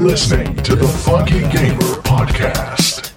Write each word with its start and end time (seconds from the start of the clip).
listening 0.00 0.56
to 0.62 0.74
the 0.74 0.88
Funky 0.88 1.40
Gamer 1.40 2.00
Podcast. 2.00 3.12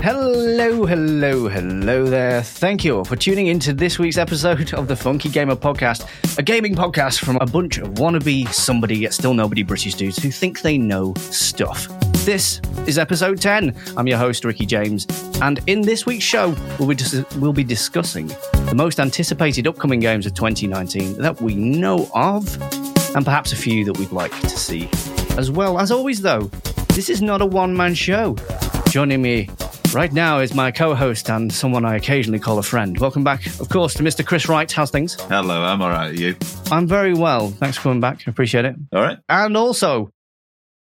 Hello, 0.00 0.86
hello, 0.86 1.48
hello 1.48 2.04
there. 2.04 2.42
Thank 2.42 2.84
you 2.84 3.04
for 3.04 3.16
tuning 3.16 3.48
into 3.48 3.72
this 3.72 3.98
week's 3.98 4.18
episode 4.18 4.72
of 4.74 4.86
the 4.86 4.94
Funky 4.94 5.28
Gamer 5.28 5.56
Podcast, 5.56 6.06
a 6.38 6.44
gaming 6.44 6.76
podcast 6.76 7.18
from 7.18 7.38
a 7.40 7.46
bunch 7.46 7.78
of 7.78 7.88
wannabe 7.94 8.48
somebody 8.52 8.98
yet 8.98 9.12
still 9.12 9.34
nobody 9.34 9.64
British 9.64 9.94
dudes 9.94 10.22
who 10.22 10.30
think 10.30 10.60
they 10.60 10.78
know 10.78 11.12
stuff. 11.16 11.88
This 12.24 12.60
is 12.86 12.96
episode 12.96 13.40
10. 13.40 13.74
I'm 13.96 14.06
your 14.06 14.18
host, 14.18 14.44
Rickie 14.44 14.66
James, 14.66 15.08
and 15.42 15.58
in 15.66 15.80
this 15.80 16.06
week's 16.06 16.24
show, 16.24 16.54
we'll 16.78 16.88
be, 16.88 16.94
dis- 16.94 17.24
we'll 17.34 17.52
be 17.52 17.64
discussing 17.64 18.28
the 18.28 18.74
most 18.76 19.00
anticipated 19.00 19.66
upcoming 19.66 19.98
games 19.98 20.24
of 20.24 20.34
2019 20.34 21.18
that 21.18 21.40
we 21.40 21.56
know 21.56 22.08
of, 22.14 22.46
and 23.16 23.24
perhaps 23.24 23.52
a 23.52 23.56
few 23.56 23.84
that 23.86 23.98
we'd 23.98 24.12
like 24.12 24.38
to 24.42 24.50
see 24.50 24.88
as 25.38 25.50
well. 25.52 25.78
As 25.78 25.90
always, 25.90 26.20
though, 26.20 26.50
this 26.94 27.08
is 27.08 27.22
not 27.22 27.40
a 27.40 27.46
one 27.46 27.74
man 27.76 27.94
show. 27.94 28.36
Joining 28.90 29.22
me 29.22 29.48
right 29.94 30.12
now 30.12 30.40
is 30.40 30.52
my 30.52 30.70
co 30.72 30.94
host 30.94 31.30
and 31.30 31.52
someone 31.52 31.84
I 31.84 31.94
occasionally 31.96 32.40
call 32.40 32.58
a 32.58 32.62
friend. 32.62 32.98
Welcome 32.98 33.22
back, 33.22 33.46
of 33.60 33.68
course, 33.68 33.94
to 33.94 34.02
Mr. 34.02 34.26
Chris 34.26 34.48
Wright. 34.48 34.70
How's 34.70 34.90
things? 34.90 35.14
Hello, 35.14 35.62
I'm 35.62 35.80
all 35.80 35.90
right. 35.90 36.12
You 36.12 36.36
I'm 36.72 36.88
very 36.88 37.14
well. 37.14 37.48
Thanks 37.50 37.76
for 37.76 37.84
coming 37.84 38.00
back. 38.00 38.24
I 38.26 38.30
appreciate 38.30 38.64
it. 38.64 38.74
all 38.92 39.00
right? 39.00 39.18
And 39.28 39.56
also, 39.56 40.10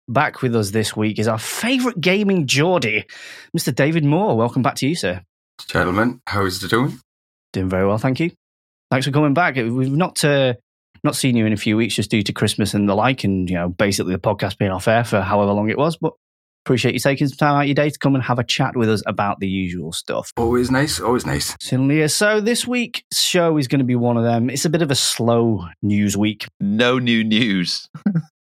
back 0.09 0.41
with 0.41 0.57
us 0.57 0.71
this 0.71 0.97
week 0.97 1.19
is 1.19 1.29
our 1.29 1.39
favourite 1.39 2.01
gaming 2.01 2.47
Geordie, 2.47 3.05
Mr. 3.57 3.75
David 3.75 4.05
Moore. 4.05 4.35
Welcome 4.35 4.63
back 4.63 4.77
to 4.77 4.89
you, 4.89 4.95
sir. 4.95 5.23
Gentlemen, 5.67 6.23
how's 6.27 6.63
it 6.65 6.71
doing? 6.71 6.99
Doing 7.53 7.69
very 7.69 7.87
well, 7.87 7.99
thank 7.99 8.19
you. 8.21 8.31
Thanks 8.91 9.05
for 9.07 9.13
coming 9.13 9.35
back. 9.35 9.57
We've 9.57 9.93
not 9.93 10.25
uh, 10.25 10.55
not 11.05 11.17
seen 11.17 11.37
you 11.37 11.47
in 11.47 11.53
a 11.53 11.57
few 11.57 11.77
weeks 11.77 11.95
just 11.95 12.11
due 12.11 12.23
to 12.23 12.33
Christmas 12.33 12.75
and 12.75 12.89
the 12.89 12.95
like, 12.95 13.25
and 13.25 13.49
you 13.49 13.57
know, 13.57 13.69
basically 13.69 14.13
the 14.13 14.21
podcast 14.21 14.59
being 14.59 14.71
off 14.71 14.89
air 14.89 15.05
for 15.05 15.21
however 15.21 15.53
long 15.53 15.71
it 15.71 15.79
was. 15.79 15.97
But 15.97 16.13
appreciate 16.65 16.93
you 16.93 17.01
taking 17.01 17.27
some 17.29 17.37
time 17.39 17.57
out 17.57 17.61
of 17.63 17.67
your 17.67 17.75
day 17.75 17.89
to 17.89 17.99
come 17.99 18.15
and 18.15 18.23
have 18.25 18.39
a 18.39 18.45
chat 18.45 18.77
with 18.77 18.91
us 18.91 19.03
about 19.07 19.41
the 19.41 19.49
usual 19.49 19.93
stuff. 19.93 20.33
Always 20.37 20.71
nice, 20.71 21.01
always 21.01 21.25
nice. 21.25 21.57
Certainly 21.61 22.01
is. 22.01 22.15
So 22.15 22.41
this 22.41 22.67
week's 22.67 23.03
show 23.13 23.57
is 23.57 23.69
going 23.69 23.79
to 23.79 23.85
be 23.85 23.97
one 23.97 24.17
of 24.17 24.25
them. 24.25 24.51
It's 24.51 24.65
a 24.65 24.71
bit 24.71 24.83
of 24.83 24.91
a 24.91 24.95
slow 24.95 25.67
news 25.83 26.17
week. 26.17 26.47
No 26.61 26.99
new 26.99 27.25
news, 27.25 27.89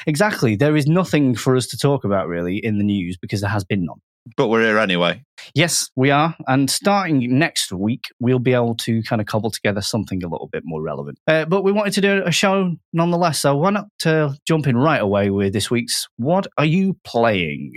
Exactly. 0.07 0.57
There 0.57 0.77
is 0.77 0.87
nothing 0.87 1.35
for 1.35 1.57
us 1.57 1.67
to 1.69 1.79
talk 1.79 2.05
about 2.05 2.29
really 2.29 2.59
in 2.59 2.79
the 2.79 2.85
news 2.85 3.17
because 3.17 3.41
there 3.41 3.51
has 3.51 3.65
been 3.65 3.85
none. 3.85 4.01
But 4.37 4.49
we're 4.49 4.63
here 4.63 4.79
anyway. 4.79 5.23
Yes, 5.55 5.91
we 5.97 6.11
are. 6.11 6.35
And 6.47 6.71
starting 6.71 7.39
next 7.39 7.73
week, 7.73 8.05
we'll 8.21 8.39
be 8.39 8.55
able 8.55 8.75
to 8.77 9.03
kind 9.03 9.21
of 9.21 9.27
cobble 9.27 9.51
together 9.51 9.81
something 9.83 10.23
a 10.25 10.29
little 10.29 10.49
bit 10.51 10.63
more 10.65 10.81
relevant. 10.83 11.19
Uh, 11.27 11.45
but 11.45 11.63
we 11.63 11.73
wanted 11.73 11.93
to 11.95 12.01
do 12.01 12.23
a 12.25 12.33
show 12.33 12.75
nonetheless. 12.93 13.41
So 13.41 13.57
why 13.57 13.71
not 13.71 13.87
uh, 14.07 14.33
jump 14.47 14.67
in 14.67 14.77
right 14.77 15.01
away 15.01 15.31
with 15.31 15.53
this 15.53 15.71
week's 15.71 16.09
What 16.17 16.47
Are 16.59 16.65
You 16.65 16.97
Playing? 17.05 17.75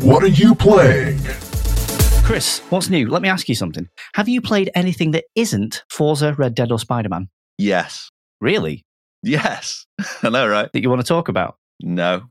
What 0.00 0.22
are 0.22 0.28
you 0.28 0.54
playing? 0.54 1.18
Chris, 2.24 2.58
what's 2.70 2.90
new? 2.90 3.08
Let 3.08 3.22
me 3.22 3.28
ask 3.28 3.48
you 3.48 3.54
something. 3.54 3.88
Have 4.14 4.28
you 4.28 4.40
played 4.40 4.70
anything 4.74 5.12
that 5.12 5.24
isn't 5.36 5.84
Forza, 5.88 6.34
Red 6.34 6.54
Dead, 6.56 6.72
or 6.72 6.78
Spider 6.78 7.08
Man? 7.08 7.28
Yes, 7.58 8.10
Really? 8.40 8.84
yes. 9.22 9.86
I 10.22 10.28
know, 10.30 10.46
right? 10.46 10.68
That 10.72 10.80
you 10.82 10.90
want 10.90 11.00
to 11.02 11.06
talk 11.06 11.28
about? 11.28 11.56
No, 11.80 12.22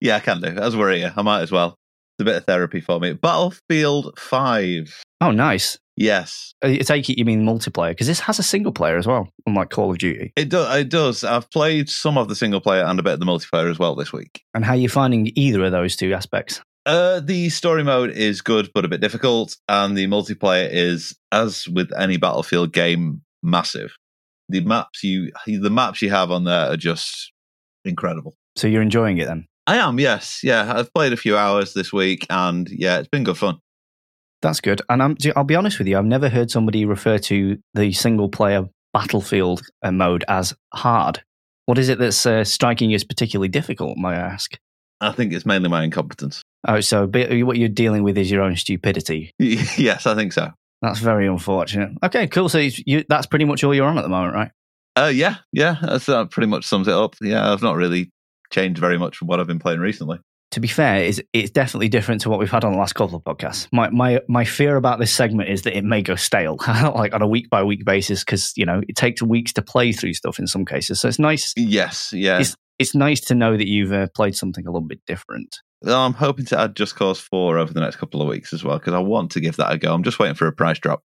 yeah, 0.00 0.16
I 0.16 0.20
can 0.20 0.40
do. 0.40 0.48
As 0.48 0.76
we're 0.76 0.92
here, 0.94 1.12
I 1.16 1.22
might 1.22 1.42
as 1.42 1.50
well. 1.52 1.76
A 2.20 2.24
bit 2.24 2.36
of 2.36 2.44
therapy 2.44 2.80
for 2.80 2.98
me. 2.98 3.12
Battlefield 3.12 4.18
Five. 4.18 5.02
Oh, 5.20 5.30
nice. 5.30 5.78
Yes, 5.96 6.54
I 6.62 6.76
take 6.76 7.10
it 7.10 7.18
you 7.18 7.24
mean 7.24 7.44
multiplayer 7.44 7.90
because 7.90 8.06
this 8.06 8.20
has 8.20 8.38
a 8.38 8.42
single 8.44 8.70
player 8.70 8.96
as 8.96 9.06
well, 9.06 9.28
unlike 9.46 9.70
Call 9.70 9.90
of 9.90 9.98
Duty. 9.98 10.32
it 10.36 10.48
does. 10.48 10.76
It 10.76 10.88
does. 10.90 11.24
I've 11.24 11.50
played 11.50 11.90
some 11.90 12.16
of 12.16 12.28
the 12.28 12.36
single 12.36 12.60
player 12.60 12.84
and 12.84 13.00
a 13.00 13.02
bit 13.02 13.14
of 13.14 13.18
the 13.18 13.26
multiplayer 13.26 13.68
as 13.68 13.80
well 13.80 13.96
this 13.96 14.12
week. 14.12 14.42
And 14.54 14.64
how 14.64 14.74
are 14.74 14.76
you 14.76 14.88
finding 14.88 15.32
either 15.34 15.64
of 15.64 15.72
those 15.72 15.96
two 15.96 16.14
aspects? 16.14 16.60
Uh, 16.86 17.18
the 17.18 17.48
story 17.48 17.82
mode 17.82 18.10
is 18.12 18.40
good, 18.40 18.70
but 18.72 18.84
a 18.84 18.88
bit 18.88 19.00
difficult, 19.00 19.56
and 19.68 19.98
the 19.98 20.06
multiplayer 20.06 20.68
is, 20.70 21.16
as 21.32 21.66
with 21.68 21.90
any 21.98 22.16
Battlefield 22.16 22.72
game, 22.72 23.20
massive. 23.42 23.96
The 24.48 24.60
maps 24.60 25.02
you, 25.02 25.32
the 25.46 25.68
maps 25.68 26.00
you 26.00 26.10
have 26.10 26.30
on 26.30 26.44
there 26.44 26.70
are 26.70 26.76
just 26.76 27.32
incredible. 27.84 28.36
So 28.54 28.68
you're 28.68 28.82
enjoying 28.82 29.18
it 29.18 29.26
then? 29.26 29.47
I 29.68 29.76
am, 29.76 30.00
yes, 30.00 30.40
yeah. 30.42 30.72
I've 30.74 30.92
played 30.94 31.12
a 31.12 31.16
few 31.18 31.36
hours 31.36 31.74
this 31.74 31.92
week, 31.92 32.26
and 32.30 32.66
yeah, 32.70 33.00
it's 33.00 33.08
been 33.08 33.22
good 33.22 33.36
fun. 33.36 33.58
That's 34.40 34.62
good. 34.62 34.80
And 34.88 35.02
I'm, 35.02 35.16
I'll 35.36 35.44
be 35.44 35.56
honest 35.56 35.78
with 35.78 35.86
you, 35.86 35.98
I've 35.98 36.06
never 36.06 36.30
heard 36.30 36.50
somebody 36.50 36.86
refer 36.86 37.18
to 37.18 37.58
the 37.74 37.92
single 37.92 38.30
player 38.30 38.64
Battlefield 38.94 39.60
uh, 39.82 39.92
mode 39.92 40.24
as 40.26 40.54
hard. 40.72 41.22
What 41.66 41.76
is 41.76 41.90
it 41.90 41.98
that's 41.98 42.24
uh, 42.24 42.44
striking 42.44 42.88
you 42.88 42.94
as 42.94 43.04
particularly 43.04 43.48
difficult, 43.48 43.98
may 43.98 44.08
I 44.08 44.14
ask? 44.14 44.56
I 45.02 45.12
think 45.12 45.34
it's 45.34 45.44
mainly 45.44 45.68
my 45.68 45.84
incompetence. 45.84 46.40
Oh, 46.66 46.80
so 46.80 47.06
bi- 47.06 47.42
what 47.42 47.58
you're 47.58 47.68
dealing 47.68 48.02
with 48.02 48.16
is 48.16 48.30
your 48.30 48.40
own 48.40 48.56
stupidity. 48.56 49.34
yes, 49.38 50.06
I 50.06 50.14
think 50.14 50.32
so. 50.32 50.50
That's 50.80 51.00
very 51.00 51.26
unfortunate. 51.26 51.90
Okay, 52.02 52.26
cool. 52.26 52.48
So 52.48 52.56
you, 52.56 52.72
you, 52.86 53.04
that's 53.06 53.26
pretty 53.26 53.44
much 53.44 53.62
all 53.64 53.74
you're 53.74 53.86
on 53.86 53.98
at 53.98 54.02
the 54.02 54.08
moment, 54.08 54.34
right? 54.34 54.50
Uh, 54.96 55.12
yeah, 55.12 55.36
yeah, 55.52 55.76
that's, 55.82 56.06
that 56.06 56.30
pretty 56.30 56.46
much 56.46 56.64
sums 56.64 56.88
it 56.88 56.94
up. 56.94 57.16
Yeah, 57.20 57.52
I've 57.52 57.62
not 57.62 57.76
really 57.76 58.10
changed 58.50 58.80
very 58.80 58.98
much 58.98 59.16
from 59.16 59.28
what 59.28 59.40
I've 59.40 59.46
been 59.46 59.58
playing 59.58 59.80
recently. 59.80 60.18
To 60.52 60.60
be 60.60 60.68
fair, 60.68 61.04
it's, 61.04 61.20
it's 61.34 61.50
definitely 61.50 61.90
different 61.90 62.22
to 62.22 62.30
what 62.30 62.38
we've 62.38 62.50
had 62.50 62.64
on 62.64 62.72
the 62.72 62.78
last 62.78 62.94
couple 62.94 63.16
of 63.16 63.22
podcasts. 63.22 63.68
My 63.70 63.90
my 63.90 64.20
my 64.28 64.44
fear 64.44 64.76
about 64.76 64.98
this 64.98 65.12
segment 65.12 65.50
is 65.50 65.62
that 65.62 65.76
it 65.76 65.84
may 65.84 66.00
go 66.00 66.14
stale, 66.14 66.56
like 66.68 67.12
on 67.12 67.20
a 67.20 67.28
week 67.28 67.50
by 67.50 67.62
week 67.62 67.84
basis, 67.84 68.24
because 68.24 68.52
you 68.56 68.64
know 68.64 68.80
it 68.88 68.96
takes 68.96 69.22
weeks 69.22 69.52
to 69.54 69.62
play 69.62 69.92
through 69.92 70.14
stuff 70.14 70.38
in 70.38 70.46
some 70.46 70.64
cases. 70.64 71.00
So 71.00 71.08
it's 71.08 71.18
nice. 71.18 71.52
Yes, 71.56 72.12
yeah. 72.14 72.40
It's 72.40 72.56
it's 72.78 72.94
nice 72.94 73.20
to 73.22 73.34
know 73.34 73.56
that 73.56 73.68
you've 73.68 73.92
uh, 73.92 74.06
played 74.14 74.36
something 74.36 74.66
a 74.66 74.70
little 74.70 74.88
bit 74.88 75.00
different. 75.06 75.58
I'm 75.84 76.14
hoping 76.14 76.44
to 76.46 76.58
add 76.58 76.74
Just 76.74 76.96
Cause 76.96 77.20
4 77.20 77.58
over 77.58 77.72
the 77.72 77.80
next 77.80 77.96
couple 77.96 78.20
of 78.20 78.28
weeks 78.28 78.52
as 78.52 78.64
well 78.64 78.78
because 78.78 78.94
I 78.94 78.98
want 78.98 79.32
to 79.32 79.40
give 79.40 79.56
that 79.56 79.72
a 79.72 79.78
go. 79.78 79.94
I'm 79.94 80.02
just 80.02 80.18
waiting 80.18 80.34
for 80.34 80.46
a 80.46 80.52
price 80.52 80.78
drop. 80.78 81.02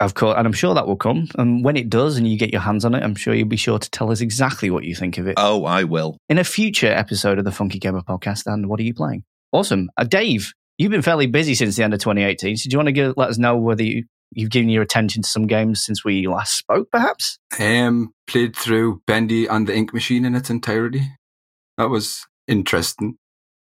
Of 0.00 0.14
course, 0.14 0.34
and 0.36 0.46
I'm 0.46 0.52
sure 0.52 0.74
that 0.74 0.86
will 0.86 0.96
come. 0.96 1.28
And 1.38 1.64
when 1.64 1.76
it 1.76 1.88
does, 1.88 2.16
and 2.16 2.26
you 2.28 2.36
get 2.36 2.52
your 2.52 2.60
hands 2.60 2.84
on 2.84 2.94
it, 2.94 3.02
I'm 3.02 3.14
sure 3.14 3.32
you'll 3.34 3.48
be 3.48 3.56
sure 3.56 3.78
to 3.78 3.90
tell 3.90 4.10
us 4.10 4.20
exactly 4.20 4.68
what 4.68 4.84
you 4.84 4.94
think 4.94 5.16
of 5.18 5.26
it 5.28 5.34
Oh, 5.36 5.64
I 5.64 5.84
will. 5.84 6.18
in 6.28 6.38
a 6.38 6.44
future 6.44 6.88
episode 6.88 7.38
of 7.38 7.44
the 7.44 7.52
Funky 7.52 7.78
Gamer 7.78 8.02
podcast. 8.02 8.42
And 8.46 8.68
what 8.68 8.80
are 8.80 8.82
you 8.84 8.94
playing? 8.94 9.22
Awesome, 9.52 9.88
uh, 9.96 10.04
Dave. 10.04 10.52
You've 10.78 10.90
been 10.90 11.02
fairly 11.02 11.26
busy 11.26 11.54
since 11.54 11.76
the 11.76 11.84
end 11.84 11.94
of 11.94 12.00
2018. 12.00 12.56
So 12.56 12.68
do 12.68 12.74
you 12.74 12.78
want 12.78 12.88
to 12.88 12.92
give, 12.92 13.14
let 13.16 13.30
us 13.30 13.38
know 13.38 13.56
whether 13.56 13.82
you, 13.82 14.04
you've 14.32 14.50
given 14.50 14.68
your 14.68 14.82
attention 14.82 15.22
to 15.22 15.28
some 15.28 15.46
games 15.46 15.82
since 15.84 16.04
we 16.04 16.26
last 16.26 16.58
spoke, 16.58 16.90
perhaps? 16.90 17.38
Um, 17.58 18.12
played 18.26 18.54
through 18.56 19.00
Bendy 19.06 19.46
and 19.46 19.66
the 19.66 19.74
Ink 19.74 19.94
Machine 19.94 20.24
in 20.26 20.34
its 20.34 20.50
entirety. 20.50 21.02
That 21.78 21.88
was 21.88 22.26
interesting. 22.48 23.16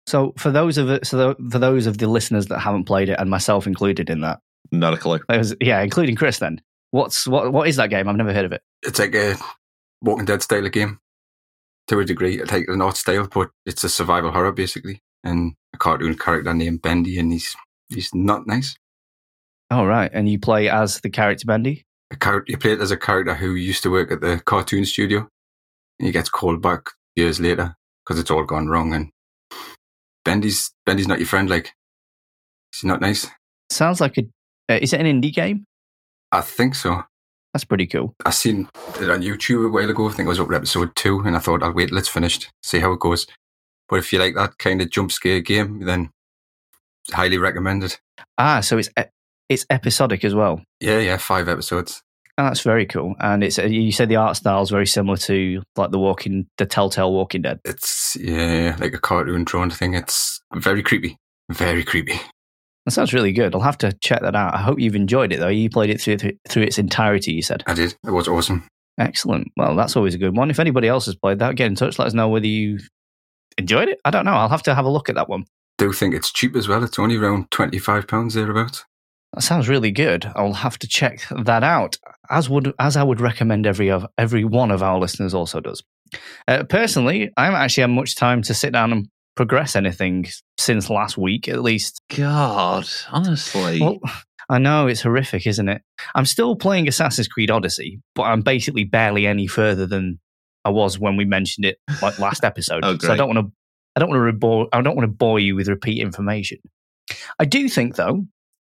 So 0.06 0.34
for 0.36 0.50
those 0.50 0.76
of 0.76 0.90
it, 0.90 1.06
so 1.06 1.16
the, 1.34 1.50
for 1.50 1.58
those 1.58 1.86
of 1.86 1.98
the 1.98 2.08
listeners 2.08 2.46
that 2.46 2.58
haven't 2.58 2.84
played 2.84 3.08
it, 3.08 3.16
and 3.18 3.30
myself 3.30 3.66
included 3.66 4.10
in 4.10 4.20
that, 4.22 4.40
Not 4.72 4.94
a 4.94 4.96
clue. 4.96 5.20
it 5.28 5.36
was, 5.36 5.54
yeah, 5.60 5.80
including 5.80 6.16
Chris. 6.16 6.38
Then 6.38 6.60
what's 6.90 7.26
what 7.26 7.52
what 7.52 7.68
is 7.68 7.76
that 7.76 7.90
game? 7.90 8.08
I've 8.08 8.16
never 8.16 8.32
heard 8.32 8.44
of 8.44 8.52
it. 8.52 8.62
It's 8.82 8.98
like 8.98 9.14
a 9.14 9.36
Walking 10.02 10.24
Dead 10.24 10.42
style 10.42 10.64
of 10.64 10.72
game 10.72 10.98
to 11.88 11.98
a 11.98 12.04
degree. 12.04 12.40
It's 12.40 12.52
like 12.52 12.66
an 12.68 12.80
art 12.80 12.96
style, 12.96 13.26
but 13.26 13.50
it's 13.66 13.84
a 13.84 13.88
survival 13.88 14.30
horror 14.30 14.52
basically, 14.52 15.02
and 15.24 15.54
a 15.74 15.78
cartoon 15.78 16.16
character 16.16 16.54
named 16.54 16.82
Bendy, 16.82 17.18
and 17.18 17.32
he's 17.32 17.56
he's 17.88 18.14
not 18.14 18.46
nice. 18.46 18.76
Oh 19.70 19.84
right, 19.84 20.10
and 20.12 20.28
you 20.28 20.38
play 20.38 20.68
as 20.68 21.00
the 21.00 21.10
character 21.10 21.46
Bendy. 21.46 21.84
A 22.12 22.16
character 22.16 22.52
you 22.52 22.58
play 22.58 22.72
it 22.72 22.80
as 22.80 22.90
a 22.90 22.96
character 22.96 23.34
who 23.34 23.54
used 23.54 23.82
to 23.84 23.90
work 23.90 24.10
at 24.10 24.20
the 24.20 24.40
cartoon 24.44 24.84
studio, 24.84 25.28
and 25.98 26.06
he 26.06 26.12
gets 26.12 26.28
called 26.28 26.62
back 26.62 26.90
years 27.16 27.40
later 27.40 27.76
because 28.04 28.18
it's 28.18 28.30
all 28.30 28.44
gone 28.44 28.68
wrong. 28.68 28.92
And 28.94 29.10
Bendy's 30.24 30.72
Bendy's 30.86 31.08
not 31.08 31.18
your 31.18 31.28
friend. 31.28 31.48
Like 31.50 31.72
he's 32.72 32.84
not 32.84 33.00
nice. 33.00 33.28
Sounds 33.70 34.00
like 34.00 34.18
a. 34.18 34.22
Uh, 34.70 34.78
is 34.80 34.92
it 34.92 35.00
an 35.00 35.06
indie 35.06 35.34
game? 35.34 35.64
I 36.30 36.42
think 36.42 36.76
so. 36.76 37.02
That's 37.52 37.64
pretty 37.64 37.88
cool. 37.88 38.14
I 38.24 38.30
seen 38.30 38.68
it 39.00 39.10
on 39.10 39.22
YouTube 39.22 39.66
a 39.66 39.68
while 39.68 39.90
ago. 39.90 40.08
I 40.08 40.12
think 40.12 40.26
it 40.26 40.28
was 40.28 40.38
up 40.38 40.48
to 40.48 40.54
episode 40.54 40.94
two, 40.94 41.20
and 41.20 41.34
I 41.34 41.40
thought 41.40 41.64
I'll 41.64 41.72
wait, 41.72 41.90
let's 41.90 42.08
finish, 42.08 42.48
see 42.62 42.78
how 42.78 42.92
it 42.92 43.00
goes. 43.00 43.26
But 43.88 43.96
if 43.96 44.12
you 44.12 44.20
like 44.20 44.36
that 44.36 44.58
kind 44.58 44.80
of 44.80 44.90
jump 44.90 45.10
scare 45.10 45.40
game, 45.40 45.80
then 45.80 46.10
highly 47.10 47.38
recommended. 47.38 47.98
Ah, 48.38 48.60
so 48.60 48.78
it's 48.78 48.88
it's 49.48 49.66
episodic 49.68 50.24
as 50.24 50.34
well. 50.34 50.62
Yeah, 50.78 51.00
yeah, 51.00 51.16
five 51.16 51.48
episodes. 51.48 52.00
Oh, 52.38 52.44
that's 52.44 52.60
very 52.60 52.86
cool. 52.86 53.16
And 53.18 53.42
it's 53.42 53.58
uh, 53.58 53.64
you 53.64 53.90
said 53.90 54.08
the 54.08 54.16
art 54.16 54.36
style 54.36 54.62
is 54.62 54.70
very 54.70 54.86
similar 54.86 55.16
to 55.16 55.62
like 55.74 55.90
the 55.90 55.98
Walking, 55.98 56.46
the 56.56 56.66
Telltale 56.66 57.12
Walking 57.12 57.42
Dead. 57.42 57.58
It's 57.64 58.16
yeah, 58.16 58.76
like 58.78 58.94
a 58.94 58.98
cartoon 58.98 59.42
drawn 59.42 59.70
thing. 59.70 59.94
It's 59.94 60.40
very 60.54 60.84
creepy, 60.84 61.16
very 61.50 61.82
creepy. 61.82 62.20
That 62.86 62.92
sounds 62.92 63.12
really 63.12 63.32
good. 63.32 63.54
I'll 63.54 63.60
have 63.60 63.78
to 63.78 63.92
check 64.00 64.22
that 64.22 64.34
out. 64.34 64.54
I 64.54 64.58
hope 64.62 64.80
you've 64.80 64.96
enjoyed 64.96 65.32
it 65.32 65.40
though. 65.40 65.48
You 65.48 65.68
played 65.70 65.90
it 65.90 66.00
through 66.00 66.16
through 66.48 66.62
its 66.62 66.78
entirety. 66.78 67.32
You 67.32 67.42
said 67.42 67.62
I 67.66 67.74
did. 67.74 67.94
It 68.06 68.10
was 68.10 68.26
awesome. 68.28 68.66
excellent. 68.98 69.48
Well, 69.56 69.76
that's 69.76 69.96
always 69.96 70.14
a 70.14 70.18
good 70.18 70.36
one. 70.36 70.50
If 70.50 70.58
anybody 70.58 70.88
else 70.88 71.06
has 71.06 71.14
played 71.14 71.38
that, 71.40 71.56
get 71.56 71.66
in 71.66 71.74
touch. 71.74 71.98
Let 71.98 72.08
us 72.08 72.14
know 72.14 72.28
whether 72.28 72.46
you 72.46 72.78
enjoyed 73.58 73.88
it. 73.88 74.00
I 74.04 74.10
don't 74.10 74.24
know. 74.24 74.32
I'll 74.32 74.48
have 74.48 74.62
to 74.64 74.74
have 74.74 74.84
a 74.86 74.90
look 74.90 75.08
at 75.08 75.14
that 75.14 75.28
one. 75.28 75.44
Do 75.78 75.92
think 75.92 76.14
it's 76.14 76.32
cheap 76.32 76.56
as 76.56 76.68
well. 76.68 76.82
It's 76.84 76.98
only 76.98 77.16
around 77.16 77.50
twenty 77.50 77.78
five 77.78 78.06
pounds 78.08 78.34
thereabouts. 78.34 78.84
That 79.34 79.42
sounds 79.42 79.68
really 79.68 79.92
good. 79.92 80.30
I'll 80.34 80.54
have 80.54 80.78
to 80.80 80.88
check 80.88 81.20
that 81.30 81.62
out. 81.62 81.96
As 82.30 82.48
would 82.50 82.72
as 82.78 82.96
I 82.96 83.02
would 83.02 83.20
recommend 83.20 83.66
every 83.66 83.90
of 83.90 84.06
every 84.18 84.44
one 84.44 84.70
of 84.70 84.82
our 84.82 84.98
listeners 84.98 85.34
also 85.34 85.60
does. 85.60 85.82
Uh, 86.48 86.64
personally, 86.64 87.30
I 87.36 87.44
haven't 87.44 87.60
actually 87.60 87.82
had 87.82 87.90
much 87.90 88.16
time 88.16 88.42
to 88.42 88.54
sit 88.54 88.72
down 88.72 88.92
and 88.92 89.08
progress 89.40 89.74
anything 89.74 90.26
since 90.58 90.90
last 90.90 91.16
week, 91.16 91.48
at 91.48 91.62
least. 91.62 92.02
God, 92.14 92.86
honestly. 93.10 93.80
Well, 93.80 93.98
I 94.50 94.58
know 94.58 94.86
it's 94.86 95.00
horrific, 95.00 95.46
isn't 95.46 95.66
it? 95.66 95.80
I'm 96.14 96.26
still 96.26 96.56
playing 96.56 96.88
Assassin's 96.88 97.26
Creed 97.26 97.50
Odyssey, 97.50 98.02
but 98.14 98.24
I'm 98.24 98.42
basically 98.42 98.84
barely 98.84 99.26
any 99.26 99.46
further 99.46 99.86
than 99.86 100.20
I 100.62 100.68
was 100.68 100.98
when 100.98 101.16
we 101.16 101.24
mentioned 101.24 101.64
it 101.64 101.78
like 102.02 102.18
last 102.18 102.44
episode. 102.50 102.84
Oh, 102.84 102.98
so 102.98 103.10
I 103.10 103.16
don't 103.16 103.34
want 103.34 103.46
to. 103.46 103.52
I 103.96 104.00
don't 104.00 104.10
want 104.10 104.28
to 104.28 104.32
bore. 104.34 104.68
I 104.74 104.82
don't 104.82 104.94
want 104.94 105.10
to 105.10 105.16
bore 105.16 105.40
you 105.40 105.56
with 105.56 105.68
repeat 105.68 106.02
information. 106.02 106.58
I 107.38 107.46
do 107.46 107.66
think, 107.70 107.96
though, 107.96 108.26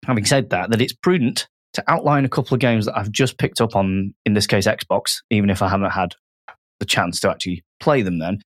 having 0.06 0.26
said 0.26 0.50
that, 0.50 0.70
that 0.70 0.80
it's 0.80 0.92
prudent 0.92 1.48
to 1.72 1.82
outline 1.88 2.24
a 2.24 2.28
couple 2.28 2.54
of 2.54 2.60
games 2.60 2.86
that 2.86 2.96
I've 2.96 3.10
just 3.10 3.36
picked 3.36 3.60
up 3.60 3.74
on. 3.74 4.14
In 4.24 4.34
this 4.34 4.46
case, 4.46 4.68
Xbox, 4.68 5.22
even 5.28 5.50
if 5.50 5.60
I 5.60 5.68
haven't 5.68 5.90
had 5.90 6.14
the 6.82 6.86
chance 6.86 7.20
to 7.20 7.30
actually 7.30 7.62
play 7.78 8.02
them. 8.02 8.18
Then, 8.18 8.40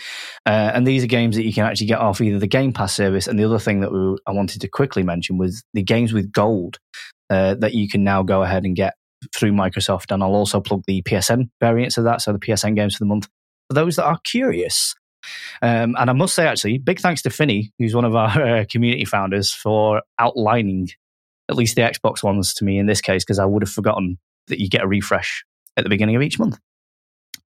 uh, 0.45 0.73
and 0.75 0.87
these 0.87 1.03
are 1.03 1.09
games 1.09 1.37
that 1.37 1.45
you 1.45 1.55
can 1.55 1.65
actually 1.65 1.87
get 1.87 2.01
off 2.01 2.21
either 2.21 2.39
the 2.39 2.47
Game 2.47 2.73
Pass 2.73 2.95
service, 2.95 3.27
and 3.27 3.39
the 3.39 3.45
other 3.45 3.59
thing 3.59 3.81
that 3.81 3.91
we, 3.91 4.17
I 4.27 4.33
wanted 4.33 4.61
to 4.61 4.69
quickly 4.69 5.03
mention 5.03 5.39
was 5.39 5.63
the 5.73 5.83
games 5.83 6.13
with 6.13 6.31
gold 6.31 6.79
uh, 7.31 7.55
that 7.55 7.73
you 7.73 7.89
can 7.89 8.05
now 8.05 8.23
go 8.23 8.43
ahead 8.43 8.65
and 8.65 8.77
get 8.77 8.95
through 9.35 9.53
Microsoft. 9.53 10.13
And 10.13 10.23
I'll 10.23 10.35
also 10.35 10.61
plug 10.61 10.83
the 10.87 11.01
PSN 11.03 11.49
variants 11.61 11.97
of 11.97 12.05
that, 12.05 12.21
so 12.21 12.33
the 12.33 12.39
PSN 12.39 12.77
games 12.77 12.95
for 12.95 13.01
the 13.01 13.09
month 13.09 13.29
for 13.69 13.75
those 13.75 13.97
that 13.97 14.05
are 14.05 14.21
curious. 14.25 14.95
Um, 15.63 15.97
and 15.99 16.11
I 16.11 16.13
must 16.13 16.35
say, 16.35 16.47
actually, 16.47 16.79
big 16.79 17.01
thanks 17.01 17.23
to 17.23 17.31
Finney, 17.31 17.73
who's 17.79 17.95
one 17.95 18.05
of 18.05 18.15
our 18.15 18.43
uh, 18.59 18.65
community 18.71 19.07
founders, 19.07 19.51
for 19.51 20.03
outlining 20.19 20.91
at 21.49 21.57
least 21.57 21.77
the 21.77 21.83
Xbox 21.83 22.23
ones 22.23 22.53
to 22.55 22.65
me 22.65 22.79
in 22.79 22.87
this 22.87 23.01
case, 23.01 23.25
because 23.25 23.39
I 23.39 23.47
would 23.47 23.63
have 23.63 23.71
forgotten 23.71 24.19
that 24.49 24.61
you 24.61 24.69
get 24.69 24.83
a 24.83 24.87
refresh 24.87 25.45
at 25.77 25.85
the 25.85 25.91
beginning 25.91 26.17
of 26.17 26.23
each 26.23 26.39
month. 26.39 26.59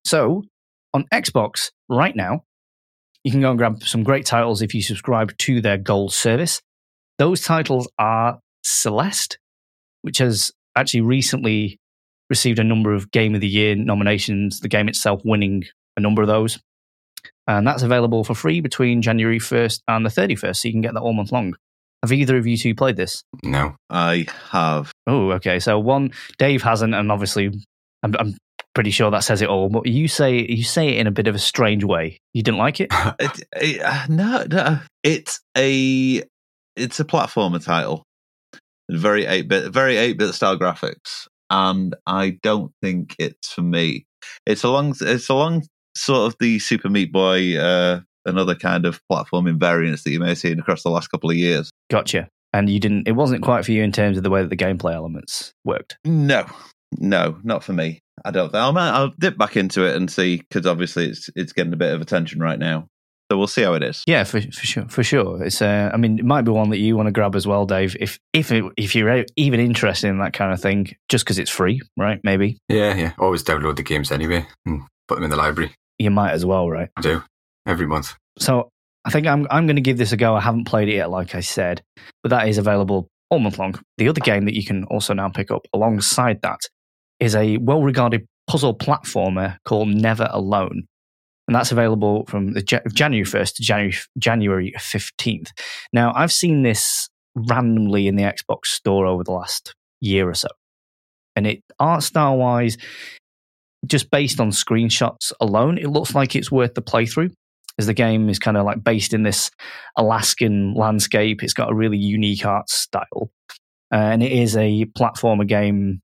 So 0.03 0.43
on 0.93 1.05
Xbox 1.13 1.71
right 1.89 2.15
now, 2.15 2.43
you 3.23 3.31
can 3.31 3.41
go 3.41 3.49
and 3.49 3.57
grab 3.57 3.83
some 3.83 4.03
great 4.03 4.25
titles 4.25 4.61
if 4.61 4.73
you 4.73 4.81
subscribe 4.81 5.37
to 5.39 5.61
their 5.61 5.77
gold 5.77 6.13
service. 6.13 6.61
Those 7.19 7.41
titles 7.41 7.87
are 7.99 8.39
Celeste, 8.63 9.37
which 10.01 10.17
has 10.17 10.51
actually 10.75 11.01
recently 11.01 11.79
received 12.29 12.59
a 12.59 12.63
number 12.63 12.93
of 12.93 13.11
Game 13.11 13.35
of 13.35 13.41
the 13.41 13.47
Year 13.47 13.75
nominations, 13.75 14.59
the 14.61 14.69
game 14.69 14.87
itself 14.87 15.21
winning 15.23 15.65
a 15.97 16.01
number 16.01 16.21
of 16.21 16.27
those. 16.27 16.59
And 17.47 17.67
that's 17.67 17.83
available 17.83 18.23
for 18.23 18.33
free 18.33 18.61
between 18.61 19.01
January 19.01 19.39
1st 19.39 19.81
and 19.87 20.05
the 20.05 20.09
31st, 20.09 20.55
so 20.55 20.67
you 20.67 20.73
can 20.73 20.81
get 20.81 20.93
that 20.93 21.01
all 21.01 21.13
month 21.13 21.31
long. 21.31 21.55
Have 22.01 22.11
either 22.11 22.37
of 22.37 22.47
you 22.47 22.57
two 22.57 22.73
played 22.73 22.95
this? 22.95 23.23
No. 23.43 23.75
I 23.89 24.25
have. 24.49 24.91
Oh, 25.05 25.31
okay. 25.33 25.59
So 25.59 25.77
one, 25.77 26.13
Dave 26.39 26.63
hasn't, 26.63 26.95
and 26.95 27.11
obviously, 27.11 27.51
I'm, 28.01 28.15
I'm 28.17 28.37
pretty 28.73 28.91
sure 28.91 29.11
that 29.11 29.23
says 29.23 29.41
it 29.41 29.49
all. 29.49 29.69
But 29.69 29.85
you 29.85 30.07
say 30.07 30.45
you 30.47 30.63
say 30.63 30.89
it 30.89 30.97
in 30.97 31.07
a 31.07 31.11
bit 31.11 31.27
of 31.27 31.35
a 31.35 31.39
strange 31.39 31.83
way. 31.83 32.19
You 32.33 32.43
didn't 32.43 32.59
like 32.59 32.79
it? 32.79 32.91
It, 33.19 33.43
it, 33.55 33.81
uh, 33.81 34.05
no, 34.09 34.45
no, 34.49 34.79
it's 35.03 35.41
a 35.57 36.23
it's 36.75 36.99
a 36.99 37.05
platformer 37.05 37.63
title. 37.63 38.03
Very 38.89 39.25
eight 39.25 39.47
bit, 39.47 39.71
very 39.71 39.97
eight 39.97 40.17
bit 40.17 40.33
style 40.33 40.57
graphics, 40.57 41.27
and 41.49 41.95
I 42.05 42.39
don't 42.41 42.71
think 42.81 43.15
it's 43.19 43.53
for 43.53 43.61
me. 43.61 44.05
It's 44.45 44.63
along, 44.63 44.95
it's 45.01 45.29
along 45.29 45.67
sort 45.95 46.31
of 46.31 46.35
the 46.39 46.59
Super 46.59 46.89
Meat 46.89 47.11
Boy, 47.11 47.57
uh, 47.57 48.01
another 48.25 48.55
kind 48.55 48.85
of 48.85 48.99
platforming 49.11 49.59
variants 49.59 50.03
that 50.03 50.11
you 50.11 50.19
may 50.19 50.29
have 50.29 50.37
seen 50.37 50.59
across 50.59 50.83
the 50.83 50.89
last 50.89 51.07
couple 51.07 51.29
of 51.29 51.35
years. 51.35 51.69
Gotcha. 51.89 52.27
And 52.53 52.69
you 52.69 52.79
didn't. 52.79 53.07
It 53.07 53.13
wasn't 53.13 53.43
quite 53.43 53.63
for 53.63 53.71
you 53.71 53.81
in 53.81 53.93
terms 53.93 54.17
of 54.17 54.23
the 54.23 54.29
way 54.29 54.41
that 54.41 54.49
the 54.49 54.57
gameplay 54.57 54.93
elements 54.93 55.53
worked. 55.63 55.97
No, 56.03 56.45
no, 56.99 57.39
not 57.43 57.63
for 57.63 57.73
me. 57.73 58.01
I 58.23 58.31
don't. 58.31 58.53
I'll, 58.53 58.77
I'll 58.77 59.13
dip 59.19 59.37
back 59.37 59.57
into 59.57 59.83
it 59.85 59.95
and 59.95 60.11
see 60.11 60.37
because 60.37 60.65
obviously 60.65 61.09
it's 61.09 61.29
it's 61.35 61.53
getting 61.53 61.73
a 61.73 61.77
bit 61.77 61.93
of 61.93 62.01
attention 62.01 62.39
right 62.39 62.59
now. 62.59 62.87
So 63.31 63.37
we'll 63.37 63.47
see 63.47 63.61
how 63.61 63.73
it 63.75 63.81
is. 63.83 64.03
Yeah, 64.05 64.25
for, 64.25 64.41
for 64.41 64.65
sure. 64.65 64.85
For 64.89 65.03
sure. 65.03 65.41
It's. 65.41 65.61
Uh, 65.61 65.89
I 65.93 65.97
mean, 65.97 66.19
it 66.19 66.25
might 66.25 66.41
be 66.41 66.51
one 66.51 66.69
that 66.71 66.79
you 66.79 66.97
want 66.97 67.07
to 67.07 67.11
grab 67.11 67.35
as 67.35 67.47
well, 67.47 67.65
Dave. 67.65 67.95
If 67.99 68.19
if 68.33 68.51
it, 68.51 68.65
if 68.75 68.93
you're 68.93 69.23
even 69.37 69.59
interested 69.61 70.09
in 70.09 70.19
that 70.19 70.33
kind 70.33 70.51
of 70.51 70.61
thing, 70.61 70.93
just 71.07 71.23
because 71.23 71.39
it's 71.39 71.49
free, 71.49 71.79
right? 71.97 72.19
Maybe 72.23 72.57
Yeah, 72.67 72.93
yeah. 72.95 73.13
Always 73.17 73.43
download 73.43 73.77
the 73.77 73.83
games 73.83 74.11
anyway 74.11 74.45
and 74.65 74.81
put 75.07 75.15
them 75.15 75.23
in 75.23 75.29
the 75.29 75.37
library. 75.37 75.73
you 75.97 76.11
might 76.11 76.31
as 76.31 76.45
well, 76.45 76.69
right? 76.69 76.89
I 76.97 77.01
do. 77.01 77.23
Every 77.65 77.87
month. 77.87 78.15
So 78.37 78.69
I 79.05 79.11
think 79.11 79.27
I'm 79.27 79.47
I'm 79.49 79.65
going 79.65 79.77
to 79.77 79.81
give 79.81 79.97
this 79.97 80.11
a 80.11 80.17
go. 80.17 80.35
I 80.35 80.41
haven't 80.41 80.65
played 80.65 80.89
it 80.89 80.95
yet, 80.95 81.09
like 81.09 81.33
I 81.33 81.39
said, 81.39 81.81
but 82.23 82.29
that 82.29 82.49
is 82.49 82.57
available 82.57 83.07
all 83.29 83.39
month 83.39 83.57
long. 83.57 83.79
The 83.97 84.09
other 84.09 84.19
game 84.19 84.43
that 84.45 84.55
you 84.55 84.65
can 84.65 84.83
also 84.85 85.13
now 85.13 85.29
pick 85.29 85.51
up 85.51 85.65
alongside 85.73 86.41
that 86.41 86.59
is 87.21 87.35
a 87.35 87.55
well-regarded 87.57 88.27
puzzle 88.47 88.77
platformer 88.77 89.55
called 89.63 89.87
Never 89.87 90.27
Alone, 90.31 90.83
and 91.47 91.55
that's 91.55 91.71
available 91.71 92.25
from 92.25 92.51
the 92.51 92.61
January 92.91 93.23
first 93.23 93.55
to 93.55 93.63
January 93.63 93.95
January 94.17 94.73
fifteenth. 94.79 95.51
Now 95.93 96.11
I've 96.13 96.33
seen 96.33 96.63
this 96.63 97.07
randomly 97.35 98.07
in 98.07 98.17
the 98.17 98.23
Xbox 98.23 98.65
store 98.65 99.05
over 99.05 99.23
the 99.23 99.31
last 99.31 99.73
year 100.01 100.27
or 100.27 100.33
so, 100.33 100.49
and 101.37 101.47
it 101.47 101.63
art 101.79 102.03
style 102.03 102.37
wise. 102.37 102.77
Just 103.87 104.11
based 104.11 104.39
on 104.39 104.51
screenshots 104.51 105.31
alone, 105.41 105.79
it 105.79 105.87
looks 105.87 106.13
like 106.13 106.35
it's 106.35 106.51
worth 106.51 106.75
the 106.75 106.83
playthrough 106.83 107.31
as 107.79 107.87
the 107.87 107.95
game 107.95 108.29
is 108.29 108.37
kind 108.37 108.55
of 108.55 108.63
like 108.63 108.83
based 108.83 109.11
in 109.11 109.23
this 109.23 109.49
Alaskan 109.97 110.75
landscape. 110.75 111.41
It's 111.41 111.55
got 111.55 111.71
a 111.71 111.73
really 111.73 111.97
unique 111.97 112.45
art 112.45 112.69
style. 112.69 113.31
Uh, 113.91 113.95
and 113.95 114.21
it 114.21 114.31
is 114.31 114.55
a 114.55 114.85
platformer 114.95 115.47
game 115.47 115.99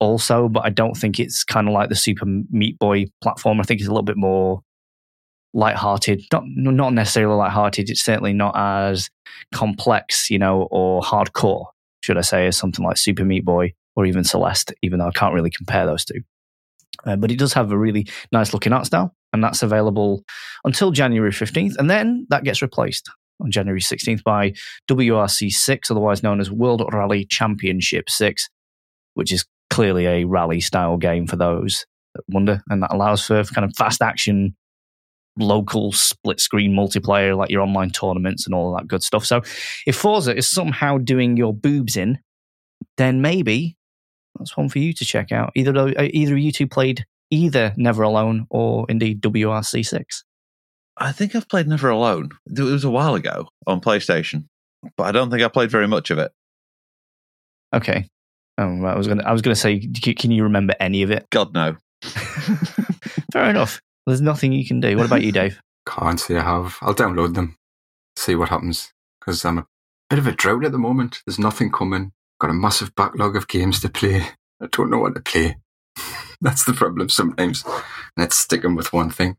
also, 0.00 0.48
but 0.48 0.64
I 0.64 0.70
don't 0.70 0.96
think 0.96 1.18
it's 1.18 1.44
kind 1.44 1.68
of 1.68 1.74
like 1.74 1.88
the 1.88 1.94
Super 1.94 2.24
Meat 2.26 2.78
Boy 2.78 3.06
platform. 3.20 3.60
I 3.60 3.64
think 3.64 3.80
it's 3.80 3.88
a 3.88 3.92
little 3.92 4.02
bit 4.02 4.16
more 4.16 4.62
lighthearted. 5.54 6.22
Not 6.32 6.44
not 6.46 6.92
necessarily 6.92 7.36
lighthearted. 7.36 7.90
It's 7.90 8.04
certainly 8.04 8.32
not 8.32 8.54
as 8.56 9.10
complex, 9.54 10.30
you 10.30 10.38
know, 10.38 10.68
or 10.70 11.00
hardcore, 11.02 11.66
should 12.00 12.18
I 12.18 12.22
say, 12.22 12.46
as 12.46 12.56
something 12.56 12.84
like 12.84 12.96
Super 12.96 13.24
Meat 13.24 13.44
Boy 13.44 13.74
or 13.96 14.06
even 14.06 14.24
Celeste, 14.24 14.72
even 14.82 14.98
though 14.98 15.08
I 15.08 15.12
can't 15.12 15.34
really 15.34 15.50
compare 15.50 15.86
those 15.86 16.04
two. 16.04 16.22
Uh, 17.04 17.16
but 17.16 17.30
it 17.30 17.38
does 17.38 17.52
have 17.52 17.72
a 17.72 17.78
really 17.78 18.06
nice 18.32 18.52
looking 18.52 18.72
art 18.72 18.86
style, 18.86 19.14
and 19.32 19.42
that's 19.42 19.62
available 19.62 20.24
until 20.64 20.90
January 20.90 21.30
15th. 21.30 21.76
And 21.76 21.90
then 21.90 22.26
that 22.30 22.44
gets 22.44 22.62
replaced 22.62 23.08
on 23.40 23.50
January 23.50 23.80
16th 23.80 24.22
by 24.22 24.52
WRC 24.88 25.50
6, 25.50 25.90
otherwise 25.90 26.22
known 26.22 26.40
as 26.40 26.50
World 26.50 26.82
Rally 26.92 27.24
Championship 27.24 28.10
6, 28.10 28.48
which 29.14 29.32
is 29.32 29.44
clearly 29.78 30.06
a 30.06 30.24
rally 30.24 30.60
style 30.60 30.96
game 30.96 31.24
for 31.24 31.36
those 31.36 31.86
that 32.16 32.24
wonder. 32.28 32.60
And 32.68 32.82
that 32.82 32.92
allows 32.92 33.24
for 33.24 33.44
kind 33.44 33.64
of 33.64 33.76
fast 33.76 34.02
action, 34.02 34.56
local 35.38 35.92
split 35.92 36.40
screen 36.40 36.72
multiplayer, 36.72 37.36
like 37.36 37.48
your 37.48 37.62
online 37.62 37.90
tournaments 37.90 38.44
and 38.44 38.56
all 38.56 38.74
that 38.74 38.88
good 38.88 39.04
stuff. 39.04 39.24
So 39.24 39.40
if 39.86 39.94
Forza 39.94 40.36
is 40.36 40.50
somehow 40.50 40.98
doing 40.98 41.36
your 41.36 41.54
boobs 41.54 41.96
in, 41.96 42.18
then 42.96 43.22
maybe 43.22 43.76
that's 44.36 44.56
one 44.56 44.68
for 44.68 44.80
you 44.80 44.92
to 44.94 45.04
check 45.04 45.30
out. 45.30 45.52
Either 45.54 45.78
uh, 45.78 46.08
either 46.12 46.32
of 46.32 46.40
you 46.40 46.50
two 46.50 46.66
played 46.66 47.06
either 47.30 47.72
Never 47.76 48.02
Alone 48.02 48.48
or 48.50 48.84
indeed 48.88 49.22
WRC 49.22 49.86
six. 49.86 50.24
I 50.96 51.12
think 51.12 51.36
I've 51.36 51.48
played 51.48 51.68
Never 51.68 51.88
Alone. 51.88 52.30
It 52.48 52.58
was 52.58 52.82
a 52.82 52.90
while 52.90 53.14
ago 53.14 53.46
on 53.64 53.80
PlayStation, 53.80 54.48
but 54.96 55.04
I 55.04 55.12
don't 55.12 55.30
think 55.30 55.44
I 55.44 55.48
played 55.48 55.70
very 55.70 55.86
much 55.86 56.10
of 56.10 56.18
it. 56.18 56.32
Okay. 57.72 58.08
Oh, 58.58 58.76
right, 58.78 58.94
I 58.94 58.98
was 58.98 59.06
gonna 59.06 59.22
I 59.24 59.32
was 59.32 59.40
gonna 59.40 59.54
say, 59.54 59.78
can 59.78 60.30
you 60.32 60.42
remember 60.42 60.74
any 60.80 61.02
of 61.02 61.10
it? 61.10 61.30
God 61.30 61.54
no. 61.54 61.76
Fair 63.32 63.50
enough. 63.50 63.80
There's 64.06 64.20
nothing 64.20 64.52
you 64.52 64.66
can 64.66 64.80
do. 64.80 64.96
What 64.96 65.06
about 65.06 65.22
you, 65.22 65.32
Dave? 65.32 65.60
Can't 65.86 66.18
say 66.18 66.36
I 66.36 66.42
have. 66.42 66.76
I'll 66.82 66.94
download 66.94 67.34
them, 67.34 67.56
see 68.16 68.34
what 68.34 68.48
happens. 68.48 68.92
Because 69.20 69.44
I'm 69.44 69.58
a 69.58 69.66
bit 70.10 70.18
of 70.18 70.26
a 70.26 70.32
drought 70.32 70.64
at 70.64 70.72
the 70.72 70.78
moment. 70.78 71.22
There's 71.24 71.38
nothing 71.38 71.70
coming. 71.70 72.12
Got 72.40 72.50
a 72.50 72.54
massive 72.54 72.94
backlog 72.94 73.36
of 73.36 73.48
games 73.48 73.80
to 73.80 73.88
play. 73.88 74.22
I 74.60 74.66
don't 74.72 74.90
know 74.90 74.98
what 74.98 75.14
to 75.14 75.20
play. 75.20 75.56
That's 76.40 76.64
the 76.64 76.72
problem 76.72 77.08
sometimes. 77.08 77.64
And 77.64 78.24
it's 78.24 78.38
sticking 78.38 78.74
with 78.74 78.92
one 78.92 79.10
thing. 79.10 79.36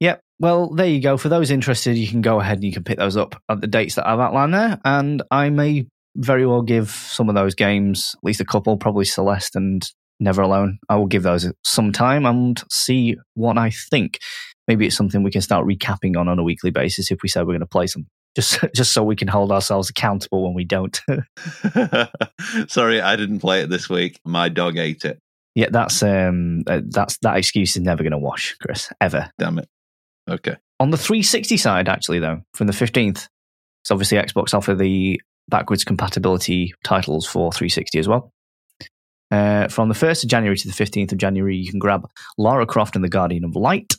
Yep. 0.00 0.20
Well, 0.40 0.70
there 0.70 0.86
you 0.86 1.00
go. 1.00 1.16
For 1.16 1.28
those 1.28 1.50
interested, 1.50 1.96
you 1.96 2.08
can 2.08 2.22
go 2.22 2.40
ahead 2.40 2.58
and 2.58 2.64
you 2.64 2.72
can 2.72 2.84
pick 2.84 2.98
those 2.98 3.16
up 3.16 3.40
at 3.48 3.60
the 3.60 3.66
dates 3.66 3.96
that 3.96 4.06
I've 4.06 4.20
outlined 4.20 4.54
there. 4.54 4.80
And 4.84 5.22
I 5.30 5.50
may 5.50 5.86
very 6.16 6.46
well 6.46 6.62
give 6.62 6.90
some 6.90 7.28
of 7.28 7.34
those 7.34 7.54
games, 7.54 8.14
at 8.16 8.24
least 8.26 8.40
a 8.40 8.44
couple, 8.44 8.76
probably 8.76 9.04
Celeste 9.04 9.56
and 9.56 9.84
Never 10.20 10.42
Alone. 10.42 10.78
I 10.88 10.96
will 10.96 11.06
give 11.06 11.22
those 11.22 11.50
some 11.64 11.92
time 11.92 12.26
and 12.26 12.62
see 12.70 13.16
what 13.34 13.56
I 13.56 13.70
think. 13.70 14.18
Maybe 14.66 14.86
it's 14.86 14.96
something 14.96 15.22
we 15.22 15.30
can 15.30 15.42
start 15.42 15.66
recapping 15.66 16.16
on 16.16 16.28
on 16.28 16.38
a 16.38 16.42
weekly 16.42 16.70
basis 16.70 17.10
if 17.10 17.22
we 17.22 17.28
say 17.28 17.40
we're 17.40 17.46
going 17.46 17.60
to 17.60 17.66
play 17.66 17.86
some. 17.86 18.06
Just, 18.36 18.58
just 18.74 18.92
so 18.92 19.02
we 19.02 19.16
can 19.16 19.28
hold 19.28 19.52
ourselves 19.52 19.90
accountable 19.90 20.44
when 20.44 20.54
we 20.54 20.64
don't. 20.64 21.00
Sorry, 22.68 23.00
I 23.00 23.16
didn't 23.16 23.40
play 23.40 23.62
it 23.62 23.70
this 23.70 23.88
week. 23.88 24.20
My 24.24 24.48
dog 24.48 24.76
ate 24.76 25.04
it. 25.04 25.18
yeah, 25.54 25.68
that's 25.70 26.02
um, 26.02 26.62
uh, 26.66 26.80
that's 26.84 27.18
that 27.18 27.36
excuse 27.36 27.76
is 27.76 27.82
never 27.82 28.02
going 28.02 28.12
to 28.12 28.18
wash, 28.18 28.56
Chris, 28.60 28.90
ever. 29.00 29.30
Damn 29.38 29.58
it. 29.58 29.68
Okay. 30.28 30.56
On 30.80 30.90
the 30.90 30.98
360 30.98 31.56
side, 31.56 31.88
actually, 31.88 32.18
though, 32.18 32.42
from 32.54 32.66
the 32.66 32.72
15th, 32.72 33.28
so 33.84 33.94
obviously 33.94 34.18
Xbox 34.18 34.54
offer 34.54 34.74
the 34.74 35.20
backwards 35.48 35.84
compatibility 35.84 36.74
titles 36.84 37.26
for 37.26 37.52
360 37.52 37.98
as 37.98 38.08
well. 38.08 38.32
Uh, 39.30 39.68
from 39.68 39.88
the 39.88 39.94
1st 39.94 40.24
of 40.24 40.30
January 40.30 40.56
to 40.56 40.68
the 40.68 40.74
15th 40.74 41.12
of 41.12 41.18
January, 41.18 41.56
you 41.56 41.70
can 41.70 41.78
grab 41.78 42.08
Lara 42.38 42.64
Croft 42.66 42.94
and 42.96 43.04
the 43.04 43.08
Guardian 43.08 43.44
of 43.44 43.54
Light. 43.56 43.94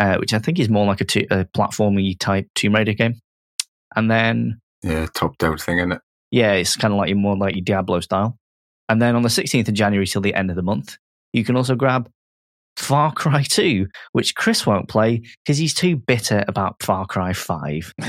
uh, 0.00 0.16
which 0.16 0.34
I 0.34 0.40
think 0.40 0.58
is 0.58 0.68
more 0.68 0.86
like 0.86 1.00
a, 1.00 1.04
platformy 1.04 2.18
type 2.18 2.48
Tomb 2.56 2.74
Raider 2.74 2.94
game. 2.94 3.20
And 3.94 4.10
then, 4.10 4.60
Yeah, 4.82 5.06
top 5.14 5.38
down 5.38 5.56
thing, 5.58 5.78
is 5.78 5.90
it? 5.92 6.00
yeah, 6.32 6.52
it's 6.54 6.74
kind 6.76 6.92
of 6.92 6.98
like 6.98 7.08
your 7.10 7.18
more 7.18 7.36
like 7.36 7.54
your 7.54 7.62
Diablo 7.64 8.00
style. 8.00 8.36
And 8.88 9.00
then 9.00 9.14
on 9.14 9.22
the 9.22 9.28
16th 9.28 9.68
of 9.68 9.74
January 9.74 10.06
till 10.06 10.20
the 10.20 10.34
end 10.34 10.50
of 10.50 10.56
the 10.56 10.62
month, 10.62 10.96
you 11.32 11.44
can 11.44 11.54
also 11.56 11.76
grab 11.76 12.10
Far 12.76 13.12
Cry 13.12 13.44
2, 13.44 13.86
which 14.12 14.34
Chris 14.34 14.66
won't 14.66 14.88
play 14.88 15.22
because 15.44 15.58
he's 15.58 15.74
too 15.74 15.94
bitter 15.96 16.44
about 16.48 16.82
Far 16.82 17.06
Cry 17.06 17.32
5. 17.32 17.94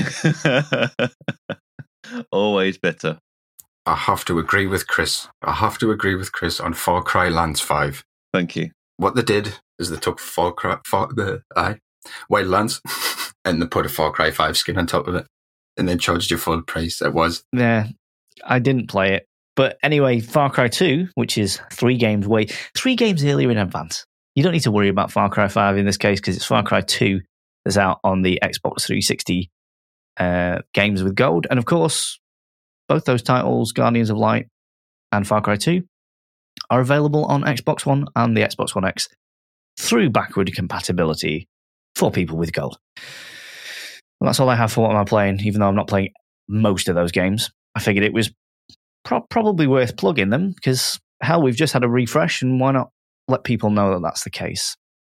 Always 2.30 2.78
better. 2.78 3.18
I 3.86 3.94
have 3.94 4.24
to 4.24 4.38
agree 4.38 4.66
with 4.66 4.88
Chris. 4.88 5.28
I 5.42 5.52
have 5.52 5.78
to 5.78 5.90
agree 5.92 6.16
with 6.16 6.32
Chris 6.32 6.58
on 6.58 6.74
Far 6.74 7.02
Cry 7.02 7.28
Lands 7.28 7.60
5. 7.60 8.04
Thank 8.32 8.56
you. 8.56 8.70
What 8.96 9.14
they 9.14 9.22
did 9.22 9.58
is 9.78 9.90
they 9.90 9.96
took 9.96 10.18
Far 10.18 10.52
Cry, 10.52 10.78
Far, 10.84 11.08
the, 11.08 11.42
aye, 11.54 11.78
Wildlands 12.30 12.80
and 13.44 13.62
they 13.62 13.66
put 13.66 13.86
a 13.86 13.88
Far 13.88 14.10
Cry 14.10 14.30
5 14.30 14.56
skin 14.56 14.78
on 14.78 14.86
top 14.86 15.06
of 15.06 15.14
it 15.14 15.26
and 15.76 15.88
then 15.88 15.98
charged 15.98 16.30
you 16.30 16.38
full 16.38 16.62
price. 16.62 17.00
It 17.00 17.12
was. 17.12 17.44
Yeah, 17.52 17.88
I 18.44 18.58
didn't 18.58 18.88
play 18.88 19.14
it. 19.14 19.26
But 19.54 19.78
anyway, 19.82 20.20
Far 20.20 20.50
Cry 20.50 20.68
2, 20.68 21.08
which 21.14 21.38
is 21.38 21.60
three 21.72 21.96
games 21.96 22.26
way, 22.26 22.46
three 22.76 22.96
games 22.96 23.24
earlier 23.24 23.50
in 23.50 23.56
advance. 23.56 24.04
You 24.34 24.42
don't 24.42 24.52
need 24.52 24.60
to 24.60 24.70
worry 24.70 24.88
about 24.88 25.12
Far 25.12 25.30
Cry 25.30 25.48
5 25.48 25.78
in 25.78 25.86
this 25.86 25.96
case 25.96 26.20
because 26.20 26.36
it's 26.36 26.44
Far 26.44 26.62
Cry 26.62 26.82
2 26.82 27.20
that's 27.64 27.78
out 27.78 28.00
on 28.04 28.22
the 28.22 28.38
Xbox 28.42 28.82
360 28.86 29.50
uh, 30.18 30.60
games 30.72 31.02
with 31.02 31.14
gold. 31.14 31.46
And 31.50 31.58
of 31.58 31.64
course, 31.64 32.18
both 32.88 33.04
those 33.04 33.22
titles, 33.22 33.72
Guardians 33.72 34.10
of 34.10 34.16
Light 34.16 34.48
and 35.12 35.26
Far 35.26 35.40
Cry 35.40 35.56
2, 35.56 35.82
are 36.70 36.80
available 36.80 37.24
on 37.26 37.42
Xbox 37.42 37.84
One 37.84 38.06
and 38.16 38.36
the 38.36 38.42
Xbox 38.42 38.74
One 38.74 38.84
X 38.84 39.08
through 39.78 40.10
backward 40.10 40.52
compatibility 40.54 41.48
for 41.94 42.10
people 42.10 42.36
with 42.36 42.52
gold. 42.52 42.78
Well, 44.20 44.28
that's 44.28 44.40
all 44.40 44.48
I 44.48 44.56
have 44.56 44.72
for 44.72 44.86
what 44.86 44.96
I'm 44.96 45.04
playing, 45.04 45.40
even 45.40 45.60
though 45.60 45.68
I'm 45.68 45.74
not 45.74 45.88
playing 45.88 46.12
most 46.48 46.88
of 46.88 46.94
those 46.94 47.12
games. 47.12 47.50
I 47.74 47.80
figured 47.80 48.04
it 48.04 48.12
was 48.12 48.30
pro- 49.04 49.20
probably 49.28 49.66
worth 49.66 49.96
plugging 49.96 50.30
them 50.30 50.52
because 50.52 50.98
hell, 51.20 51.42
we've 51.42 51.56
just 51.56 51.72
had 51.72 51.84
a 51.84 51.88
refresh, 51.88 52.42
and 52.42 52.60
why 52.60 52.72
not 52.72 52.90
let 53.28 53.44
people 53.44 53.70
know 53.70 53.92
that 53.92 54.02
that's 54.02 54.24
the 54.24 54.30
case? 54.30 54.76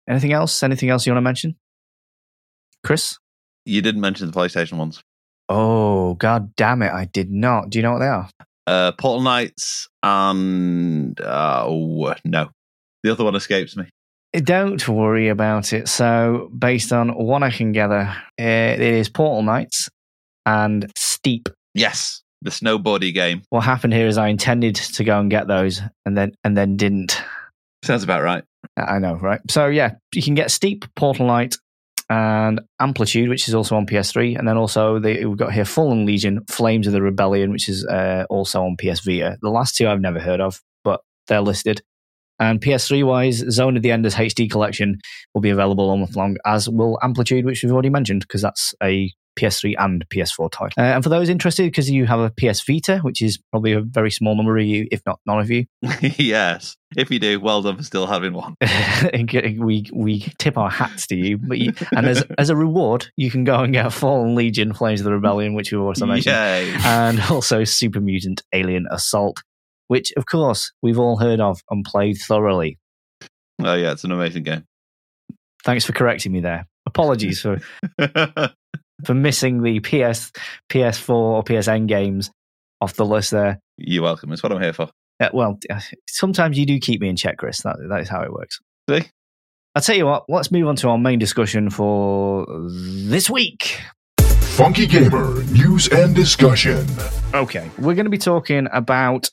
Anything 0.09 0.33
else? 0.33 0.63
Anything 0.63 0.89
else 0.89 1.05
you 1.05 1.13
want 1.13 1.19
to 1.19 1.27
mention, 1.27 1.55
Chris? 2.83 3.17
You 3.69 3.81
didn't 3.81 4.01
mention 4.01 4.29
the 4.29 4.33
PlayStation 4.33 4.77
ones. 4.77 5.03
Oh 5.47 6.15
god 6.15 6.55
damn 6.55 6.81
it! 6.81 6.91
I 6.91 7.05
did 7.05 7.31
not. 7.31 7.69
Do 7.69 7.79
you 7.79 7.83
know 7.83 7.93
what 7.93 7.99
they 7.99 8.07
are? 8.07 8.29
Uh, 8.67 8.91
Portal 8.93 9.21
Knights 9.21 9.87
and 10.03 11.19
uh, 11.21 11.65
oh 11.65 12.13
no, 12.25 12.49
the 13.03 13.11
other 13.11 13.23
one 13.23 13.35
escapes 13.35 13.75
me. 13.75 13.85
Don't 14.33 14.87
worry 14.87 15.29
about 15.29 15.73
it. 15.73 15.87
So, 15.87 16.51
based 16.55 16.93
on 16.93 17.09
what 17.09 17.41
I 17.41 17.49
can 17.49 17.71
gather, 17.71 18.13
uh, 18.39 18.43
it 18.43 18.79
is 18.79 19.09
Portal 19.09 19.41
Knights 19.41 19.89
and 20.45 20.91
Steep. 20.95 21.49
Yes, 21.73 22.21
the 22.43 22.51
snowboardy 22.51 23.11
game. 23.13 23.41
What 23.49 23.61
happened 23.61 23.93
here 23.93 24.07
is 24.07 24.17
I 24.17 24.27
intended 24.27 24.75
to 24.75 25.03
go 25.03 25.19
and 25.19 25.31
get 25.31 25.47
those, 25.47 25.81
and 26.05 26.15
then 26.15 26.33
and 26.43 26.55
then 26.55 26.77
didn't. 26.77 27.21
Sounds 27.83 28.03
about 28.03 28.21
right. 28.21 28.43
I 28.77 28.99
know, 28.99 29.15
right? 29.15 29.41
So 29.49 29.67
yeah, 29.67 29.95
you 30.13 30.21
can 30.21 30.35
get 30.35 30.51
Steep, 30.51 30.85
Portal 30.95 31.25
Knight, 31.25 31.57
and 32.09 32.61
Amplitude, 32.79 33.29
which 33.29 33.47
is 33.47 33.53
also 33.53 33.75
on 33.75 33.85
PS3, 33.85 34.37
and 34.37 34.47
then 34.47 34.57
also 34.57 34.99
we've 34.99 35.37
got 35.37 35.53
here 35.53 35.65
Fallen 35.65 36.05
Legion, 36.05 36.41
Flames 36.49 36.87
of 36.87 36.93
the 36.93 37.01
Rebellion, 37.01 37.51
which 37.51 37.69
is 37.69 37.85
uh, 37.85 38.25
also 38.29 38.63
on 38.63 38.75
PS 38.77 39.01
Vita. 39.01 39.37
The 39.41 39.49
last 39.49 39.75
two 39.75 39.87
I've 39.87 40.01
never 40.01 40.19
heard 40.19 40.41
of, 40.41 40.59
but 40.83 41.01
they're 41.27 41.41
listed. 41.41 41.81
And 42.39 42.61
PS3 42.61 43.05
wise, 43.05 43.37
Zone 43.51 43.75
of 43.75 43.83
the 43.83 43.91
Enders 43.91 44.15
HD 44.15 44.49
collection 44.49 44.99
will 45.33 45.41
be 45.41 45.49
available 45.49 45.89
all 45.89 45.97
month 45.97 46.15
long, 46.15 46.37
as 46.45 46.69
will 46.69 46.97
Amplitude, 47.03 47.45
which 47.45 47.61
we've 47.61 47.73
already 47.73 47.89
mentioned, 47.89 48.21
because 48.21 48.41
that's 48.41 48.73
a 48.81 49.11
PS3 49.39 49.75
and 49.77 50.07
PS4 50.09 50.51
title. 50.51 50.73
Uh, 50.77 50.95
and 50.95 51.03
for 51.03 51.09
those 51.09 51.29
interested, 51.29 51.63
because 51.63 51.89
you 51.89 52.05
have 52.05 52.19
a 52.19 52.31
PS 52.31 52.61
Vita, 52.65 52.99
which 52.99 53.21
is 53.21 53.37
probably 53.51 53.73
a 53.73 53.81
very 53.81 54.11
small 54.11 54.35
number 54.35 54.57
of 54.57 54.65
you, 54.65 54.87
if 54.91 55.01
not 55.05 55.19
none 55.25 55.39
of 55.39 55.49
you, 55.49 55.65
yes, 56.01 56.77
if 56.95 57.11
you 57.11 57.19
do, 57.19 57.39
well 57.39 57.61
done 57.61 57.77
for 57.77 57.83
still 57.83 58.07
having 58.07 58.33
one. 58.33 58.55
we 59.13 59.85
we 59.93 60.19
tip 60.37 60.57
our 60.57 60.69
hats 60.69 61.07
to 61.07 61.15
you. 61.15 61.37
But 61.37 61.59
you, 61.59 61.73
and 61.91 62.05
as 62.05 62.23
as 62.37 62.49
a 62.49 62.55
reward, 62.55 63.07
you 63.15 63.31
can 63.31 63.43
go 63.43 63.61
and 63.63 63.73
get 63.73 63.91
Fallen 63.93 64.35
Legion, 64.35 64.73
Flames 64.73 65.01
of 65.01 65.05
the 65.05 65.13
Rebellion, 65.13 65.53
which 65.53 65.71
we 65.71 65.77
also 65.77 66.05
mentioned, 66.05 66.35
Yay! 66.35 66.73
and 66.83 67.21
also 67.29 67.63
Super 67.63 68.01
Mutant 68.01 68.41
Alien 68.53 68.87
Assault, 68.91 69.41
which 69.87 70.11
of 70.17 70.25
course 70.25 70.71
we've 70.81 70.99
all 70.99 71.17
heard 71.17 71.39
of 71.39 71.61
and 71.69 71.85
played 71.85 72.17
thoroughly. 72.17 72.77
oh 73.63 73.75
yeah, 73.75 73.91
it's 73.91 74.03
an 74.03 74.11
amazing 74.11 74.43
game. 74.43 74.65
Thanks 75.63 75.85
for 75.85 75.93
correcting 75.93 76.31
me 76.31 76.39
there. 76.39 76.67
Apologies 76.85 77.41
for 77.41 77.59
for 79.05 79.13
missing 79.13 79.61
the 79.61 79.79
PS 79.79 80.31
PS4 80.69 81.09
or 81.09 81.43
PSN 81.43 81.87
games 81.87 82.31
off 82.81 82.93
the 82.95 83.05
list 83.05 83.31
there. 83.31 83.59
You're 83.77 84.03
welcome. 84.03 84.31
It's 84.31 84.43
what 84.43 84.51
I'm 84.51 84.61
here 84.61 84.73
for. 84.73 84.89
Uh, 85.19 85.29
well, 85.33 85.59
sometimes 86.07 86.57
you 86.57 86.65
do 86.65 86.79
keep 86.79 87.01
me 87.01 87.09
in 87.09 87.15
check, 87.15 87.37
Chris. 87.37 87.61
That 87.61 87.77
that 87.89 88.01
is 88.01 88.09
how 88.09 88.21
it 88.21 88.31
works. 88.31 88.59
See? 88.89 89.05
I'll 89.75 89.81
tell 89.81 89.95
you 89.95 90.05
what. 90.05 90.25
Let's 90.29 90.51
move 90.51 90.67
on 90.67 90.75
to 90.77 90.89
our 90.89 90.97
main 90.97 91.19
discussion 91.19 91.69
for 91.69 92.45
this 92.69 93.29
week. 93.29 93.79
Funky 94.19 94.87
Gamer 94.87 95.43
News 95.45 95.87
and 95.89 96.15
Discussion. 96.15 96.85
Okay, 97.33 97.69
we're 97.77 97.95
going 97.95 98.05
to 98.05 98.09
be 98.09 98.17
talking 98.17 98.67
about. 98.73 99.29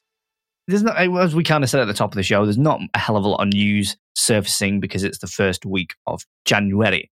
There's 0.69 0.83
not, 0.83 0.97
as 0.97 1.35
we 1.35 1.45
kind 1.45 1.63
of 1.63 1.71
said 1.71 1.81
at 1.81 1.87
the 1.87 1.95
top 1.95 2.11
of 2.11 2.17
the 2.17 2.25
show, 2.25 2.45
there's 2.45 2.59
not 2.59 2.81
a 2.95 2.99
hell 2.99 3.17
of 3.17 3.25
a 3.25 3.29
lot 3.29 3.41
of 3.41 3.49
news 3.49 3.97
surfacing 4.17 4.81
because 4.81 5.05
it's 5.05 5.19
the 5.19 5.29
first 5.29 5.65
week 5.65 5.95
of 6.07 6.23
January. 6.45 7.11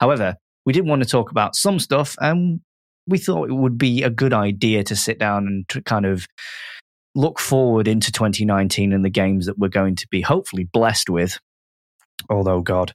However, 0.00 0.36
we 0.68 0.74
did 0.74 0.86
want 0.86 1.02
to 1.02 1.08
talk 1.08 1.30
about 1.30 1.56
some 1.56 1.78
stuff, 1.78 2.14
and 2.20 2.60
we 3.06 3.16
thought 3.16 3.48
it 3.48 3.54
would 3.54 3.78
be 3.78 4.02
a 4.02 4.10
good 4.10 4.34
idea 4.34 4.84
to 4.84 4.94
sit 4.94 5.18
down 5.18 5.46
and 5.46 5.66
to 5.70 5.80
kind 5.80 6.04
of 6.04 6.26
look 7.14 7.38
forward 7.38 7.88
into 7.88 8.12
2019 8.12 8.92
and 8.92 9.02
the 9.02 9.08
games 9.08 9.46
that 9.46 9.58
we're 9.58 9.68
going 9.68 9.96
to 9.96 10.06
be 10.10 10.20
hopefully 10.20 10.64
blessed 10.64 11.08
with. 11.08 11.38
Although, 12.28 12.60
God, 12.60 12.92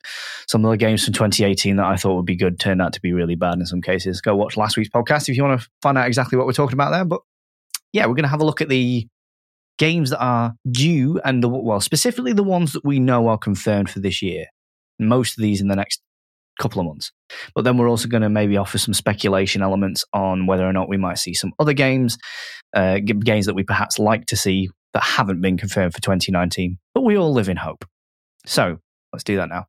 some 0.48 0.64
of 0.64 0.70
the 0.70 0.78
games 0.78 1.04
from 1.04 1.16
2018 1.16 1.78
that 1.78 1.86
I 1.88 1.96
thought 1.96 2.14
would 2.14 2.28
be 2.28 2.36
good 2.36 2.60
turned 2.60 2.80
out 2.80 2.94
to 2.94 3.02
be 3.02 3.12
really 3.12 3.34
bad 3.34 3.56
in 3.56 3.66
some 3.66 3.82
cases. 3.82 4.22
Go 4.22 4.36
watch 4.36 4.56
last 4.56 4.78
week's 4.78 4.92
podcast 4.92 5.28
if 5.28 5.36
you 5.36 5.44
want 5.44 5.60
to 5.60 5.68
find 5.82 5.98
out 5.98 6.06
exactly 6.06 6.38
what 6.38 6.46
we're 6.46 6.54
talking 6.54 6.76
about 6.76 6.92
there. 6.92 7.06
But 7.06 7.22
yeah, 7.92 8.06
we're 8.06 8.14
going 8.14 8.22
to 8.22 8.30
have 8.30 8.42
a 8.42 8.46
look 8.46 8.62
at 8.62 8.70
the 8.70 9.08
games 9.80 10.12
that 10.12 10.22
are 10.22 10.54
due 10.70 11.20
and 11.26 11.42
the, 11.42 11.50
well, 11.50 11.82
specifically 11.82 12.34
the 12.34 12.44
ones 12.44 12.74
that 12.74 12.86
we 12.86 13.00
know 13.00 13.30
are 13.30 13.38
confirmed 13.40 13.90
for 13.90 14.00
this 14.00 14.22
year. 14.22 14.46
Most 15.00 15.40
of 15.40 15.42
these 15.42 15.60
in 15.60 15.70
the 15.70 15.76
next 15.76 16.04
couple 16.60 16.80
of 16.80 16.88
months. 16.88 17.12
But 17.56 17.64
then 17.64 17.78
we're 17.78 17.90
also 17.90 18.08
going 18.08 18.24
to 18.24 18.30
maybe 18.30 18.58
offer 18.58 18.78
some 18.78 18.94
speculation 18.94 19.62
elements 19.62 20.06
on 20.14 20.46
whether 20.46 20.68
or 20.68 20.74
not 20.74 20.90
we 20.90 20.98
might 20.98 21.18
see 21.18 21.34
some 21.34 21.52
other 21.60 21.74
games, 21.74 22.18
uh, 22.76 23.00
games 23.00 23.46
that 23.48 23.56
we 23.56 23.64
perhaps 23.64 24.00
like 24.00 24.26
to 24.28 24.36
see 24.36 24.70
that 24.94 25.04
haven't 25.04 25.42
been 25.42 25.58
confirmed 25.58 25.94
for 25.94 26.02
2019. 26.02 26.78
But 26.94 27.02
we 27.02 27.18
all 27.18 27.34
live 27.34 27.50
in 27.50 27.58
hope. 27.58 27.86
So 28.46 28.78
let's 29.12 29.24
do 29.24 29.36
that 29.38 29.50
now. 29.50 29.66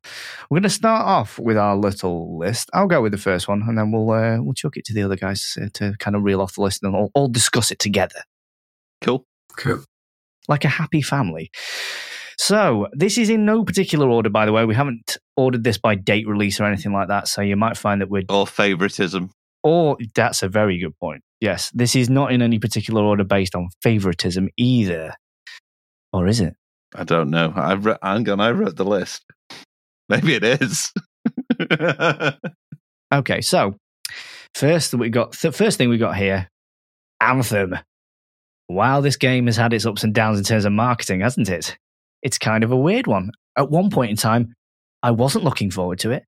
We're 0.49 0.55
going 0.57 0.63
to 0.63 0.69
start 0.69 1.05
off 1.05 1.39
with 1.39 1.57
our 1.57 1.75
little 1.75 2.37
list. 2.37 2.69
I'll 2.73 2.87
go 2.87 3.01
with 3.01 3.11
the 3.11 3.17
first 3.17 3.47
one, 3.47 3.63
and 3.67 3.77
then 3.77 3.91
we'll 3.91 4.09
uh, 4.11 4.37
we'll 4.41 4.53
chuck 4.53 4.77
it 4.77 4.85
to 4.85 4.93
the 4.93 5.03
other 5.03 5.15
guys 5.15 5.57
uh, 5.61 5.67
to 5.73 5.95
kind 5.99 6.15
of 6.15 6.23
reel 6.23 6.41
off 6.41 6.55
the 6.55 6.61
list, 6.61 6.83
and 6.83 6.95
all, 6.95 7.11
all 7.15 7.27
discuss 7.27 7.71
it 7.71 7.79
together 7.79 8.21
Cool. 9.01 9.25
Cool. 9.57 9.83
like 10.47 10.65
a 10.65 10.69
happy 10.69 11.01
family. 11.01 11.49
So, 12.37 12.87
this 12.93 13.17
is 13.17 13.29
in 13.29 13.45
no 13.45 13.63
particular 13.63 14.09
order, 14.09 14.29
by 14.29 14.45
the 14.45 14.51
way. 14.51 14.65
We 14.65 14.75
haven't 14.75 15.17
ordered 15.37 15.63
this 15.63 15.77
by 15.77 15.95
date 15.95 16.27
release 16.27 16.59
or 16.59 16.65
anything 16.65 16.91
like 16.93 17.07
that. 17.07 17.27
So, 17.27 17.41
you 17.41 17.55
might 17.55 17.77
find 17.77 18.01
that 18.01 18.09
we're, 18.09 18.23
Or 18.29 18.45
favoritism. 18.45 19.31
or 19.63 19.97
that's 20.15 20.43
a 20.43 20.49
very 20.49 20.77
good 20.79 20.97
point. 20.99 21.21
Yes, 21.41 21.71
this 21.73 21.95
is 21.95 22.09
not 22.09 22.31
in 22.31 22.41
any 22.41 22.59
particular 22.59 23.01
order 23.03 23.23
based 23.23 23.55
on 23.55 23.69
favoritism 23.81 24.49
either. 24.57 25.13
Or 26.13 26.27
is 26.27 26.39
it? 26.41 26.55
I 26.93 27.03
don't 27.03 27.29
know. 27.29 27.51
I've 27.55 27.85
re- 27.85 27.97
hang 28.01 28.27
on, 28.29 28.39
I 28.39 28.51
wrote 28.51 28.75
the 28.77 28.85
list. 28.85 29.23
Maybe 30.09 30.33
it 30.35 30.43
is. 30.43 30.91
Okay, 33.13 33.39
so 33.41 33.75
first 34.55 34.93
we 34.93 35.09
got 35.09 35.33
the 35.33 35.51
first 35.51 35.77
thing 35.77 35.89
we 35.89 35.97
got 35.97 36.17
here, 36.17 36.49
Anthem. 37.21 37.75
Wow, 38.67 39.01
this 39.01 39.15
game 39.15 39.45
has 39.45 39.57
had 39.57 39.73
its 39.73 39.85
ups 39.85 40.03
and 40.03 40.13
downs 40.13 40.39
in 40.39 40.43
terms 40.43 40.65
of 40.65 40.71
marketing, 40.73 41.21
hasn't 41.21 41.49
it? 41.49 41.77
It's 42.25 42.39
kind 42.39 42.63
of 42.63 42.71
a 42.71 42.75
weird 42.75 43.05
one. 43.05 43.29
At 43.55 43.69
one 43.69 43.91
point 43.91 44.09
in 44.09 44.17
time, 44.17 44.55
I 45.03 45.11
wasn't 45.11 45.43
looking 45.45 45.69
forward 45.69 45.99
to 45.99 46.11
it, 46.11 46.23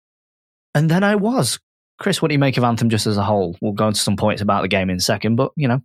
and 0.75 0.89
then 0.89 1.03
I 1.03 1.15
was. 1.15 1.59
Chris, 1.99 2.21
what 2.21 2.27
do 2.27 2.33
you 2.35 2.39
make 2.39 2.55
of 2.57 2.63
Anthem 2.63 2.89
just 2.89 3.07
as 3.07 3.17
a 3.17 3.23
whole? 3.23 3.57
We'll 3.59 3.73
go 3.73 3.87
into 3.87 3.99
some 3.99 4.15
points 4.15 4.43
about 4.43 4.61
the 4.61 4.67
game 4.67 4.91
in 4.91 4.97
a 4.97 5.01
second, 5.01 5.37
but 5.37 5.51
you 5.55 5.67
know, 5.67 5.81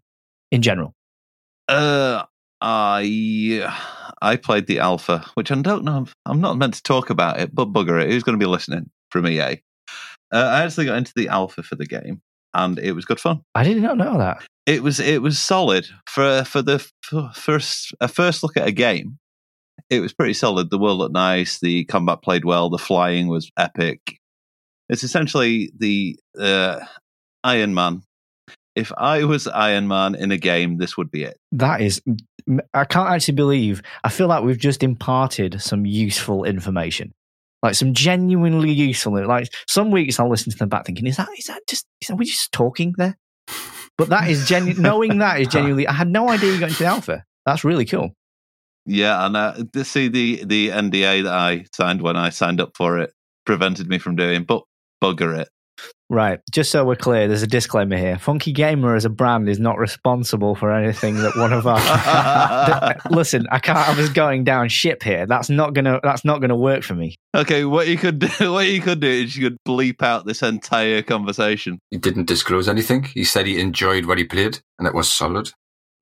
in 0.50 0.60
general. 0.60 0.92
uh, 1.66 2.24
I 2.60 3.72
I 4.20 4.36
played 4.36 4.66
the 4.66 4.80
alpha, 4.80 5.24
which 5.32 5.50
I 5.50 5.54
don't 5.62 5.84
know. 5.84 6.06
I'm 6.26 6.42
not 6.42 6.58
meant 6.58 6.74
to 6.74 6.82
talk 6.82 7.08
about 7.08 7.40
it, 7.40 7.54
but 7.54 7.72
bugger 7.72 8.00
it. 8.00 8.10
Who's 8.10 8.22
going 8.22 8.38
to 8.38 8.44
be 8.44 8.48
listening 8.48 8.90
from 9.10 9.26
EA? 9.26 9.62
Uh, 10.30 10.36
I 10.36 10.62
actually 10.62 10.86
got 10.86 10.98
into 10.98 11.14
the 11.16 11.28
alpha 11.28 11.62
for 11.62 11.74
the 11.76 11.86
game, 11.86 12.20
and 12.52 12.78
it 12.78 12.92
was 12.92 13.06
good 13.06 13.18
fun. 13.18 13.40
I 13.54 13.64
did 13.64 13.82
not 13.82 13.96
know 13.96 14.18
that. 14.18 14.44
It 14.66 14.82
was 14.82 15.00
it 15.00 15.22
was 15.22 15.38
solid 15.38 15.86
for 16.06 16.44
for 16.44 16.60
the 16.60 16.86
for 17.02 17.30
first 17.34 17.94
a 18.00 18.08
first 18.08 18.42
look 18.42 18.58
at 18.58 18.68
a 18.68 18.72
game. 18.72 19.18
It 19.92 20.00
was 20.00 20.14
pretty 20.14 20.32
solid. 20.32 20.70
The 20.70 20.78
world 20.78 20.96
looked 20.96 21.12
nice. 21.12 21.60
The 21.60 21.84
combat 21.84 22.22
played 22.22 22.46
well. 22.46 22.70
The 22.70 22.78
flying 22.78 23.28
was 23.28 23.50
epic. 23.58 24.18
It's 24.88 25.04
essentially 25.04 25.70
the 25.76 26.18
uh, 26.40 26.80
Iron 27.44 27.74
Man. 27.74 28.02
If 28.74 28.90
I 28.96 29.24
was 29.24 29.46
Iron 29.46 29.88
Man 29.88 30.14
in 30.14 30.32
a 30.32 30.38
game, 30.38 30.78
this 30.78 30.96
would 30.96 31.10
be 31.10 31.24
it. 31.24 31.36
That 31.52 31.82
is, 31.82 32.00
I 32.72 32.86
can't 32.86 33.10
actually 33.10 33.34
believe. 33.34 33.82
I 34.02 34.08
feel 34.08 34.28
like 34.28 34.42
we've 34.42 34.56
just 34.56 34.82
imparted 34.82 35.60
some 35.60 35.84
useful 35.84 36.44
information, 36.44 37.12
like 37.62 37.74
some 37.74 37.92
genuinely 37.92 38.72
useful. 38.72 39.26
Like 39.26 39.52
some 39.68 39.90
weeks 39.90 40.18
I'll 40.18 40.30
listen 40.30 40.52
to 40.52 40.56
them 40.56 40.70
back 40.70 40.86
thinking, 40.86 41.06
is 41.06 41.18
that 41.18 41.28
is 41.38 41.44
that 41.48 41.60
just 41.68 41.84
is 42.00 42.08
that 42.08 42.16
we 42.16 42.24
just 42.24 42.50
talking 42.50 42.94
there? 42.96 43.18
But 43.98 44.08
that 44.08 44.30
is 44.30 44.48
genu- 44.48 44.80
knowing 44.80 45.18
that 45.18 45.38
is 45.38 45.48
genuinely. 45.52 45.86
I 45.86 45.92
had 45.92 46.08
no 46.08 46.30
idea 46.30 46.54
you 46.54 46.60
got 46.60 46.70
into 46.70 46.84
the 46.84 46.88
alpha. 46.88 47.24
That's 47.44 47.62
really 47.62 47.84
cool. 47.84 48.14
Yeah, 48.86 49.24
and 49.26 49.36
uh, 49.36 49.54
to 49.72 49.84
see 49.84 50.08
the 50.08 50.44
the 50.44 50.68
NDA 50.70 51.24
that 51.24 51.32
I 51.32 51.64
signed 51.74 52.02
when 52.02 52.16
I 52.16 52.30
signed 52.30 52.60
up 52.60 52.72
for 52.76 52.98
it 52.98 53.12
prevented 53.44 53.88
me 53.88 53.98
from 53.98 54.16
doing, 54.16 54.44
but 54.44 54.62
bugger 55.02 55.38
it. 55.38 55.48
Right. 56.12 56.40
Just 56.50 56.70
so 56.70 56.84
we're 56.84 56.96
clear, 56.96 57.26
there's 57.26 57.42
a 57.42 57.46
disclaimer 57.46 57.96
here. 57.96 58.18
Funky 58.18 58.52
Gamer 58.52 58.94
as 58.94 59.06
a 59.06 59.08
brand 59.08 59.48
is 59.48 59.58
not 59.58 59.78
responsible 59.78 60.54
for 60.54 60.70
anything 60.70 61.14
that 61.16 61.34
one 61.36 61.54
of 61.54 61.66
our. 61.66 62.94
listen, 63.10 63.46
I 63.50 63.58
can't. 63.58 63.78
I 63.78 63.94
was 63.94 64.10
going 64.10 64.44
down 64.44 64.68
ship 64.68 65.02
here. 65.02 65.26
That's 65.26 65.48
not 65.48 65.72
gonna. 65.72 66.00
That's 66.02 66.22
not 66.22 66.42
gonna 66.42 66.56
work 66.56 66.82
for 66.82 66.94
me. 66.94 67.16
Okay, 67.34 67.64
what 67.64 67.88
you 67.88 67.96
could 67.96 68.18
do, 68.18 68.28
what 68.52 68.66
you 68.66 68.82
could 68.82 69.00
do 69.00 69.08
is 69.08 69.36
you 69.36 69.48
could 69.48 69.58
bleep 69.66 70.02
out 70.02 70.26
this 70.26 70.42
entire 70.42 71.00
conversation. 71.00 71.78
He 71.90 71.96
didn't 71.96 72.26
disclose 72.26 72.68
anything. 72.68 73.04
He 73.04 73.24
said 73.24 73.46
he 73.46 73.58
enjoyed 73.58 74.04
what 74.04 74.18
he 74.18 74.24
played, 74.24 74.60
and 74.78 74.86
it 74.86 74.94
was 74.94 75.10
solid. 75.10 75.52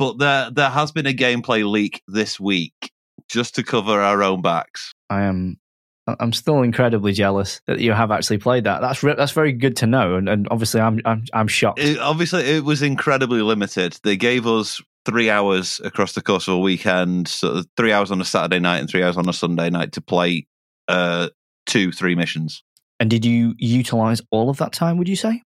But 0.00 0.16
there, 0.16 0.50
there 0.50 0.70
has 0.70 0.92
been 0.92 1.04
a 1.04 1.12
gameplay 1.12 1.70
leak 1.70 2.02
this 2.08 2.40
week, 2.40 2.90
just 3.28 3.54
to 3.56 3.62
cover 3.62 4.00
our 4.00 4.22
own 4.22 4.40
backs. 4.40 4.94
I 5.10 5.24
am 5.24 5.58
I'm 6.06 6.32
still 6.32 6.62
incredibly 6.62 7.12
jealous 7.12 7.60
that 7.66 7.80
you 7.80 7.92
have 7.92 8.10
actually 8.10 8.38
played 8.38 8.64
that. 8.64 8.80
That's 8.80 9.02
re- 9.02 9.14
that's 9.14 9.32
very 9.32 9.52
good 9.52 9.76
to 9.76 9.86
know, 9.86 10.14
and, 10.14 10.26
and 10.26 10.48
obviously 10.50 10.80
I'm 10.80 11.02
I'm 11.04 11.24
I'm 11.34 11.48
shocked. 11.48 11.80
It, 11.80 11.98
obviously, 11.98 12.44
it 12.44 12.64
was 12.64 12.80
incredibly 12.80 13.42
limited. 13.42 13.98
They 14.02 14.16
gave 14.16 14.46
us 14.46 14.80
three 15.04 15.28
hours 15.28 15.82
across 15.84 16.14
the 16.14 16.22
course 16.22 16.48
of 16.48 16.54
a 16.54 16.58
weekend, 16.58 17.28
so 17.28 17.62
three 17.76 17.92
hours 17.92 18.10
on 18.10 18.22
a 18.22 18.24
Saturday 18.24 18.58
night 18.58 18.78
and 18.78 18.88
three 18.88 19.02
hours 19.02 19.18
on 19.18 19.28
a 19.28 19.34
Sunday 19.34 19.68
night 19.68 19.92
to 19.92 20.00
play 20.00 20.46
uh, 20.88 21.28
two, 21.66 21.92
three 21.92 22.14
missions. 22.14 22.62
And 22.98 23.10
did 23.10 23.26
you 23.26 23.54
utilize 23.58 24.22
all 24.30 24.48
of 24.48 24.56
that 24.56 24.72
time? 24.72 24.96
Would 24.96 25.10
you 25.10 25.16
say? 25.16 25.42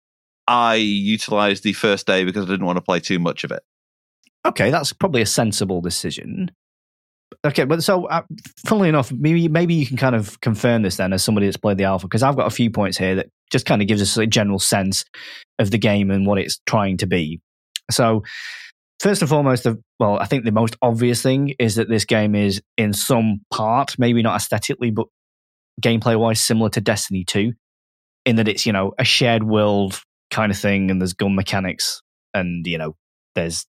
I 0.46 0.76
utilized 0.76 1.64
the 1.64 1.72
first 1.72 2.06
day 2.06 2.26
because 2.26 2.44
I 2.44 2.50
didn't 2.50 2.66
want 2.66 2.76
to 2.76 2.82
play 2.82 3.00
too 3.00 3.18
much 3.18 3.46
of 3.46 3.52
it. 3.52 3.64
Okay, 4.46 4.72
that's 4.72 4.94
probably 4.94 5.22
a 5.22 5.26
sensible 5.26 5.82
decision. 5.82 6.52
Okay, 7.46 7.64
but 7.64 7.84
so 7.84 8.06
uh, 8.06 8.24
funnily 8.66 8.90
enough, 8.90 9.12
maybe 9.12 9.48
maybe 9.48 9.74
you 9.74 9.86
can 9.86 9.98
kind 9.98 10.16
of 10.16 10.40
confirm 10.42 10.82
this 10.82 10.98
then 10.98 11.14
as 11.14 11.24
somebody 11.24 11.48
that's 11.48 11.58
played 11.58 11.78
the 11.78 11.86
alpha 11.86 12.08
because 12.08 12.24
I've 12.24 12.36
got 12.36 12.48
a 12.48 12.56
few 12.56 12.70
points 12.70 12.98
here 12.98 13.16
that 13.16 13.30
just 13.52 13.66
kind 13.66 13.82
of 13.82 13.88
gives 13.88 14.02
us 14.02 14.18
a 14.18 14.28
general 14.28 14.60
sense 14.60 15.06
of 15.58 15.72
the 15.72 15.78
game 15.78 16.12
and 16.12 16.28
what 16.28 16.38
it's 16.40 16.60
trying 16.66 16.98
to 16.98 17.08
be. 17.08 17.40
So, 17.90 18.24
first 19.00 19.22
and 19.22 19.30
foremost, 19.30 19.64
the, 19.64 19.82
well, 20.00 20.20
I 20.20 20.26
think 20.26 20.44
the 20.44 20.52
most 20.52 20.76
obvious 20.82 21.22
thing 21.22 21.56
is 21.58 21.76
that 21.76 21.90
this 21.90 22.06
game 22.06 22.36
is 22.36 22.62
in 22.78 22.94
some 22.94 23.42
part, 23.52 23.96
maybe 23.98 24.22
not 24.22 24.36
aesthetically, 24.36 24.92
but 24.92 25.08
gameplay 25.82 26.20
wise, 26.20 26.42
similar 26.42 26.70
to 26.72 26.82
Destiny 26.82 27.24
Two, 27.24 27.54
in 28.26 28.36
that 28.36 28.48
it's 28.48 28.66
you 28.66 28.74
know 28.74 28.94
a 29.00 29.04
shared 29.04 29.44
world 29.44 30.02
kind 30.30 30.52
of 30.52 30.58
thing, 30.58 30.92
and 30.92 31.02
there's 31.02 31.14
gun 31.14 31.36
mechanics, 31.36 32.02
and 32.34 32.68
you 32.68 32.78
know 32.78 32.96
there's 33.36 33.66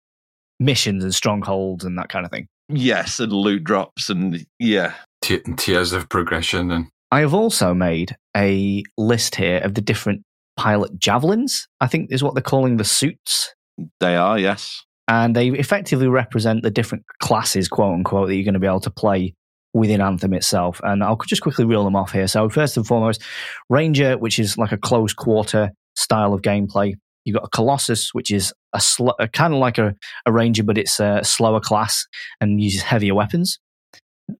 missions 0.59 1.03
and 1.03 1.13
strongholds 1.13 1.85
and 1.85 1.97
that 1.97 2.09
kind 2.09 2.25
of 2.25 2.31
thing. 2.31 2.47
Yes, 2.69 3.19
and 3.19 3.33
loot 3.33 3.63
drops, 3.63 4.09
and 4.09 4.45
yeah, 4.59 4.93
T- 5.21 5.39
tiers 5.57 5.91
of 5.91 6.07
progression, 6.09 6.71
and 6.71 6.87
I 7.11 7.21
have 7.21 7.33
also 7.33 7.73
made 7.73 8.15
a 8.37 8.83
list 8.97 9.35
here 9.35 9.59
of 9.63 9.73
the 9.73 9.81
different 9.81 10.23
pilot 10.55 10.97
javelins. 10.99 11.67
I 11.81 11.87
think 11.87 12.11
is 12.11 12.23
what 12.23 12.35
they're 12.35 12.43
calling 12.43 12.77
the 12.77 12.83
suits, 12.83 13.55
they 13.99 14.15
are. 14.15 14.37
Yes, 14.37 14.85
and 15.07 15.35
they 15.35 15.49
effectively 15.49 16.07
represent 16.07 16.61
the 16.61 16.69
different 16.69 17.03
classes, 17.19 17.67
quote 17.67 17.95
unquote, 17.95 18.27
that 18.27 18.35
you're 18.35 18.43
going 18.43 18.53
to 18.53 18.59
be 18.59 18.67
able 18.67 18.79
to 18.81 18.91
play 18.91 19.33
within 19.73 20.01
Anthem 20.01 20.33
itself. 20.33 20.79
And 20.83 21.03
I'll 21.03 21.17
just 21.17 21.41
quickly 21.41 21.65
reel 21.65 21.83
them 21.83 21.95
off 21.95 22.11
here. 22.11 22.27
So 22.27 22.49
first 22.49 22.77
and 22.77 22.85
foremost, 22.85 23.23
Ranger, 23.69 24.17
which 24.17 24.37
is 24.39 24.57
like 24.57 24.71
a 24.71 24.77
close 24.77 25.13
quarter 25.13 25.71
style 25.95 26.33
of 26.33 26.41
gameplay. 26.41 26.93
You've 27.25 27.35
got 27.35 27.45
a 27.45 27.49
Colossus, 27.49 28.13
which 28.13 28.31
is 28.31 28.53
a, 28.73 28.79
sl- 28.79 29.09
a 29.19 29.27
kind 29.27 29.53
of 29.53 29.59
like 29.59 29.77
a, 29.77 29.95
a 30.25 30.31
Ranger, 30.31 30.63
but 30.63 30.77
it's 30.77 30.99
a 30.99 31.21
slower 31.23 31.59
class 31.59 32.05
and 32.39 32.61
uses 32.61 32.81
heavier 32.81 33.13
weapons 33.13 33.59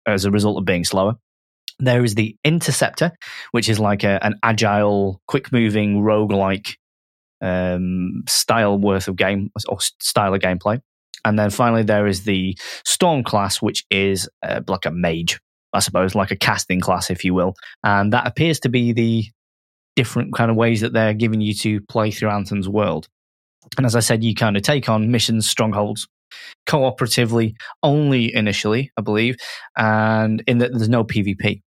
as 0.05 0.25
a 0.25 0.31
result 0.31 0.57
of 0.57 0.65
being 0.65 0.85
slower. 0.85 1.15
There 1.79 2.03
is 2.03 2.15
the 2.15 2.35
Interceptor, 2.43 3.11
which 3.51 3.69
is 3.69 3.79
like 3.79 4.03
a, 4.03 4.23
an 4.23 4.35
agile, 4.43 5.21
quick 5.27 5.51
moving, 5.51 6.01
roguelike 6.01 6.75
um, 7.41 8.23
style 8.27 8.77
worth 8.77 9.07
of 9.07 9.15
game 9.15 9.49
or 9.69 9.79
style 9.79 10.33
of 10.33 10.41
gameplay. 10.41 10.81
And 11.25 11.37
then 11.37 11.49
finally, 11.49 11.83
there 11.83 12.07
is 12.07 12.23
the 12.23 12.57
Storm 12.85 13.23
class, 13.23 13.61
which 13.61 13.85
is 13.89 14.29
uh, 14.41 14.61
like 14.67 14.85
a 14.85 14.91
mage, 14.91 15.39
I 15.73 15.79
suppose, 15.79 16.15
like 16.15 16.31
a 16.31 16.35
casting 16.35 16.79
class, 16.79 17.09
if 17.09 17.23
you 17.23 17.33
will. 17.33 17.55
And 17.83 18.13
that 18.13 18.27
appears 18.27 18.59
to 18.61 18.69
be 18.69 18.93
the 18.93 19.25
different 19.99 20.33
kind 20.33 20.49
of 20.49 20.55
ways 20.55 20.79
that 20.79 20.93
they're 20.93 21.13
giving 21.13 21.41
you 21.41 21.53
to 21.53 21.81
play 21.81 22.09
through 22.09 22.29
Anthem's 22.29 22.69
world. 22.69 23.09
And 23.75 23.85
as 23.85 23.97
I 23.97 23.99
said, 23.99 24.23
you 24.23 24.33
kind 24.33 24.55
of 24.55 24.63
take 24.63 24.87
on 24.87 25.11
missions, 25.11 25.45
strongholds, 25.45 26.07
cooperatively 26.69 27.55
only 27.83 28.33
initially, 28.33 28.91
I 28.95 29.01
believe, 29.01 29.35
and 29.75 30.41
in 30.47 30.59
that 30.59 30.71
there's 30.71 30.87
no 30.87 31.03
PvP. 31.03 31.61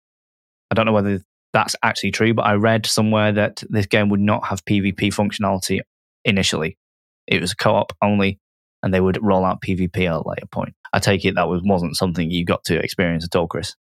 I 0.69 0.75
don't 0.75 0.85
know 0.85 0.91
whether 0.91 1.21
that's 1.53 1.75
actually 1.81 2.11
true, 2.11 2.35
but 2.35 2.45
I 2.45 2.53
read 2.53 2.85
somewhere 2.85 3.31
that 3.31 3.63
this 3.67 3.87
game 3.87 4.09
would 4.09 4.19
not 4.19 4.45
have 4.45 4.63
PvP 4.63 5.11
functionality 5.11 5.79
initially. 6.23 6.77
It 7.25 7.41
was 7.41 7.55
co-op 7.55 7.93
only, 7.99 8.37
and 8.83 8.93
they 8.93 9.01
would 9.01 9.17
roll 9.23 9.43
out 9.43 9.63
PvP 9.63 10.05
at 10.05 10.13
a 10.13 10.29
later 10.29 10.45
point. 10.51 10.75
I 10.93 10.99
take 10.99 11.25
it 11.25 11.33
that 11.33 11.49
was, 11.49 11.63
wasn't 11.65 11.97
something 11.97 12.29
you 12.29 12.45
got 12.45 12.63
to 12.65 12.77
experience 12.77 13.25
at 13.25 13.35
all, 13.35 13.47
Chris. 13.47 13.73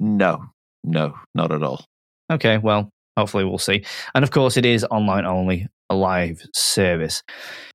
no, 0.00 0.46
no, 0.84 1.18
not 1.34 1.52
at 1.52 1.62
all. 1.62 1.84
Okay, 2.32 2.56
well, 2.56 2.90
hopefully 3.18 3.44
we'll 3.44 3.58
see. 3.58 3.84
And 4.14 4.22
of 4.22 4.30
course, 4.30 4.56
it 4.56 4.64
is 4.64 4.84
online 4.84 5.26
only, 5.26 5.66
a 5.90 5.94
live 5.94 6.40
service. 6.54 7.22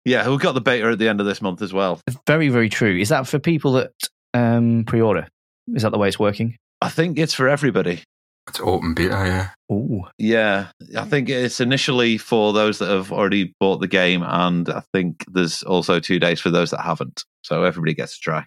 Yeah, 0.05 0.27
we've 0.29 0.39
got 0.39 0.53
the 0.53 0.61
beta 0.61 0.87
at 0.87 0.99
the 0.99 1.09
end 1.09 1.19
of 1.19 1.25
this 1.25 1.41
month 1.41 1.61
as 1.61 1.73
well. 1.73 1.99
Very, 2.25 2.49
very 2.49 2.69
true. 2.69 2.97
Is 2.97 3.09
that 3.09 3.27
for 3.27 3.39
people 3.39 3.73
that 3.73 3.91
um, 4.33 4.83
pre-order? 4.85 5.27
Is 5.73 5.83
that 5.83 5.91
the 5.91 5.97
way 5.97 6.07
it's 6.07 6.19
working? 6.19 6.57
I 6.81 6.89
think 6.89 7.17
it's 7.17 7.33
for 7.33 7.47
everybody. 7.47 8.03
it's 8.47 8.59
open 8.59 8.93
beta. 8.93 9.09
Yeah, 9.09 9.49
Ooh, 9.73 10.03
Yeah, 10.17 10.67
I 10.97 11.05
think 11.05 11.29
it's 11.29 11.59
initially 11.59 12.17
for 12.17 12.53
those 12.53 12.79
that 12.79 12.89
have 12.89 13.11
already 13.11 13.53
bought 13.59 13.79
the 13.79 13.87
game, 13.87 14.23
and 14.23 14.69
I 14.69 14.83
think 14.93 15.25
there's 15.31 15.63
also 15.63 15.99
two 15.99 16.19
days 16.19 16.39
for 16.39 16.49
those 16.51 16.71
that 16.71 16.81
haven't. 16.81 17.23
So 17.43 17.63
everybody 17.63 17.93
gets 17.93 18.15
to 18.15 18.21
try. 18.21 18.45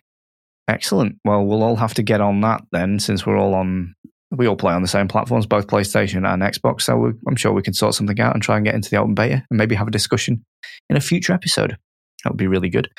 excellent. 0.68 1.16
Well, 1.24 1.44
we'll 1.44 1.62
all 1.62 1.76
have 1.76 1.94
to 1.94 2.02
get 2.02 2.20
on 2.20 2.40
that 2.42 2.62
then, 2.72 2.98
since 3.00 3.26
we're 3.26 3.38
all 3.38 3.54
on. 3.54 3.94
We 4.30 4.46
all 4.46 4.56
play 4.56 4.74
on 4.74 4.82
the 4.82 4.88
same 4.88 5.08
platforms, 5.08 5.46
both 5.46 5.68
PlayStation 5.68 6.26
and 6.26 6.42
Xbox. 6.42 6.82
So 6.82 6.96
we, 6.96 7.10
I'm 7.28 7.36
sure 7.36 7.52
we 7.52 7.62
can 7.62 7.74
sort 7.74 7.94
something 7.94 8.18
out 8.20 8.34
and 8.34 8.42
try 8.42 8.56
and 8.56 8.64
get 8.64 8.74
into 8.74 8.90
the 8.90 8.96
open 8.96 9.14
beta 9.14 9.44
and 9.50 9.58
maybe 9.58 9.74
have 9.76 9.88
a 9.88 9.92
discussion 9.92 10.44
in 10.90 10.96
a 10.96 11.00
future 11.00 11.32
episode. 11.32 11.76
That 12.24 12.30
would 12.30 12.38
be 12.38 12.48
really 12.48 12.68
good. 12.68 12.90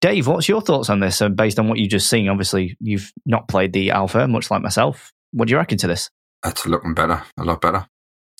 Dave, 0.00 0.26
what's 0.26 0.48
your 0.48 0.60
thoughts 0.60 0.90
on 0.90 1.00
this? 1.00 1.22
Uh, 1.22 1.28
based 1.28 1.58
on 1.58 1.68
what 1.68 1.78
you've 1.78 1.90
just 1.90 2.10
seen, 2.10 2.28
obviously 2.28 2.76
you've 2.80 3.12
not 3.24 3.48
played 3.48 3.72
the 3.72 3.92
alpha, 3.92 4.26
much 4.28 4.50
like 4.50 4.62
myself. 4.62 5.12
What 5.32 5.48
do 5.48 5.52
you 5.52 5.58
reckon 5.58 5.78
to 5.78 5.86
this? 5.86 6.10
it's 6.44 6.66
looking 6.66 6.94
better, 6.94 7.22
a 7.38 7.44
lot 7.44 7.60
better. 7.60 7.86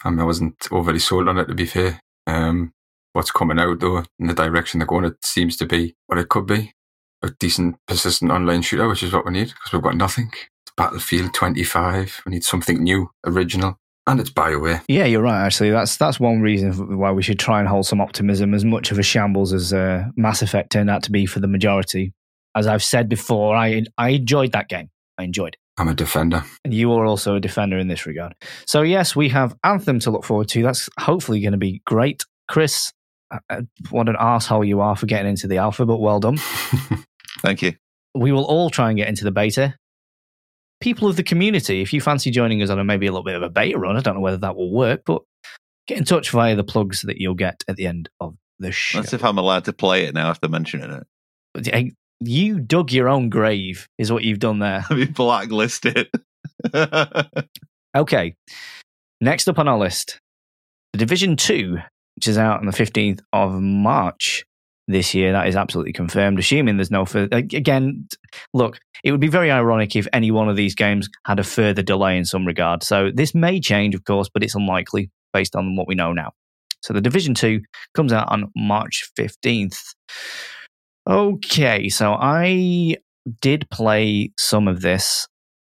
I 0.05 0.11
mean, 0.11 0.21
I 0.21 0.25
wasn't 0.25 0.57
overly 0.71 0.99
sold 0.99 1.29
on 1.29 1.39
it 1.39 1.47
to 1.47 1.55
be 1.55 1.67
fair. 1.67 2.01
Um, 2.27 2.73
what's 3.13 3.31
coming 3.31 3.59
out 3.59 3.81
though, 3.81 4.05
in 4.19 4.27
the 4.27 4.35
direction 4.35 4.79
they're 4.79 4.87
going, 4.87 5.05
it 5.05 5.25
seems 5.25 5.57
to 5.59 5.67
be 5.67 5.95
what 6.07 6.19
it 6.19 6.29
could 6.29 6.47
be. 6.47 6.73
A 7.23 7.31
decent, 7.31 7.77
persistent 7.89 8.31
online 8.31 8.63
shooter, 8.63 8.89
which 8.89 9.03
is 9.03 9.13
what 9.13 9.25
we 9.25 9.33
need 9.33 9.49
because 9.49 9.73
we've 9.73 9.83
got 9.83 9.97
nothing. 9.97 10.31
It's 10.77 10.85
Battlefield 10.85 11.33
25. 11.33 12.23
We 12.27 12.33
need 12.33 12.45
something 12.45 12.83
new, 12.83 13.11
original, 13.25 13.79
and 14.07 14.21
it's 14.21 14.31
Bioware. 14.31 14.83
Yeah, 14.89 15.07
you're 15.07 15.23
right. 15.23 15.45
Actually, 15.45 15.71
that's 15.71 15.97
that's 15.97 16.21
one 16.21 16.41
reason 16.43 16.99
why 16.99 17.13
we 17.13 17.23
should 17.23 17.39
try 17.39 17.61
and 17.61 17.69
hold 17.69 17.87
some 17.87 18.01
optimism. 18.01 18.53
As 18.53 18.65
much 18.65 18.91
of 18.91 18.99
a 18.99 19.03
shambles 19.03 19.53
as 19.55 19.73
uh, 19.73 20.05
Mass 20.17 20.43
Effect 20.43 20.71
turned 20.73 20.91
out 20.91 21.03
to 21.05 21.11
be 21.13 21.25
for 21.25 21.41
the 21.41 21.49
majority, 21.49 22.13
as 22.55 22.67
I've 22.67 22.83
said 22.85 23.09
before, 23.09 23.57
I 23.57 23.85
I 23.97 24.11
enjoyed 24.11 24.53
that 24.53 24.69
game. 24.69 24.91
I 25.19 25.25
enjoyed. 25.25 25.55
it. 25.55 25.61
I'm 25.79 25.89
a 25.89 25.95
defender. 25.95 26.45
And 26.65 26.75
you 26.75 26.93
are 26.93 27.07
also 27.07 27.37
a 27.37 27.41
defender 27.41 27.79
in 27.79 27.89
this 27.89 28.05
regard. 28.07 28.35
So 28.67 28.83
yes, 28.83 29.17
we 29.17 29.29
have 29.31 29.57
Anthem 29.65 29.99
to 30.01 30.11
look 30.11 30.25
forward 30.25 30.49
to. 30.49 30.63
That's 30.63 30.89
hopefully 30.99 31.41
going 31.41 31.53
to 31.53 31.59
be 31.59 31.81
great. 31.87 32.25
Chris, 32.49 32.93
uh, 33.31 33.39
uh, 33.49 33.63
what 33.91 34.09
an 34.09 34.17
asshole 34.19 34.65
you 34.65 34.81
are 34.81 34.97
for 34.97 35.07
getting 35.07 35.31
into 35.31 35.49
the 35.49 35.57
alpha, 35.59 35.87
but 35.87 35.99
well 35.99 36.21
done. 36.21 36.37
Thank 37.41 37.63
you. 37.63 37.75
we 38.15 38.33
will 38.33 38.45
all 38.45 38.69
try 38.71 38.89
and 38.91 38.97
get 38.99 39.09
into 39.09 39.25
the 39.25 39.31
beta. 39.33 39.75
People 40.81 41.09
of 41.09 41.17
the 41.17 41.23
community, 41.23 41.81
if 41.81 41.93
you 41.93 42.01
fancy 42.01 42.31
joining 42.31 42.63
us 42.63 42.71
on 42.71 42.79
a 42.79 42.85
maybe 42.85 43.07
a 43.07 43.11
little 43.11 43.25
bit 43.25 43.35
of 43.35 43.43
a 43.43 43.49
beta 43.49 43.79
run, 43.79 43.97
I 43.97 44.01
don't 44.01 44.15
know 44.15 44.21
whether 44.21 44.37
that 44.39 44.57
will 44.57 44.71
work, 44.71 45.03
but 45.07 45.23
get 45.87 45.99
in 45.99 46.05
touch 46.05 46.31
via 46.31 46.55
the 46.55 46.65
plugs 46.65 47.03
that 47.03 47.19
you'll 47.19 47.35
get 47.35 47.65
at 47.67 47.77
the 47.77 47.87
end 47.87 48.09
of 48.21 48.37
the 48.59 48.73
show. 48.73 49.01
That's 49.01 49.13
if 49.13 49.25
I'm 49.25 49.39
allowed 49.39 49.65
to 49.67 49.73
play 49.73 50.05
it 50.05 50.15
now 50.15 50.29
after 50.29 50.49
mentioning 50.49 51.03
it. 51.55 51.95
You 52.21 52.61
dug 52.61 52.93
your 52.93 53.09
own 53.09 53.29
grave, 53.29 53.89
is 53.99 54.11
what 54.11 54.25
you've 54.25 54.39
done 54.39 54.59
there. 54.59 54.85
I've 54.91 54.97
been 54.97 55.13
blacklisted. 55.13 56.09
Okay. 57.95 58.35
Next 59.21 59.49
up 59.49 59.59
on 59.59 59.69
our 59.69 59.79
list, 59.79 60.21
The 60.93 60.99
Division 60.99 61.37
2, 61.37 61.79
which 62.17 62.29
is 62.29 62.39
out 62.39 62.61
on 62.61 62.67
the 62.67 62.73
15th 62.73 63.21
of 63.33 63.61
March 63.61 64.45
this 64.89 65.15
year. 65.15 65.33
That 65.33 65.49
is 65.49 65.57
absolutely 65.57 65.93
confirmed, 65.93 66.39
assuming 66.39 66.77
there's 66.77 66.91
no 66.91 67.05
further. 67.05 67.37
Again, 67.37 68.07
look, 68.55 68.79
it 69.05 69.11
would 69.11 69.21
be 69.21 69.29
very 69.29 69.51
ironic 69.51 69.97
if 69.97 70.07
any 70.13 70.31
one 70.31 70.49
of 70.49 70.57
these 70.57 70.75
games 70.75 71.09
had 71.27 71.39
a 71.39 71.45
further 71.45 71.83
delay 71.83 72.17
in 72.17 72.25
some 72.25 72.47
regard. 72.47 72.83
So 72.83 73.11
this 73.15 73.35
may 73.35 73.61
change, 73.61 73.95
of 73.95 74.05
course, 74.05 74.29
but 74.33 74.43
it's 74.43 74.55
unlikely 74.55 75.11
based 75.33 75.57
on 75.57 75.77
what 75.77 75.89
we 75.89 75.95
know 75.95 76.13
now. 76.13 76.33
So 76.83 76.93
the 76.93 77.01
Division 77.01 77.35
2 77.35 77.61
comes 77.95 78.13
out 78.13 78.31
on 78.31 78.51
March 78.55 79.09
15th. 79.19 79.79
Okay, 81.09 81.89
so 81.89 82.13
I 82.13 82.97
did 83.41 83.69
play 83.71 84.31
some 84.39 84.69
of 84.69 84.81
this 84.83 85.27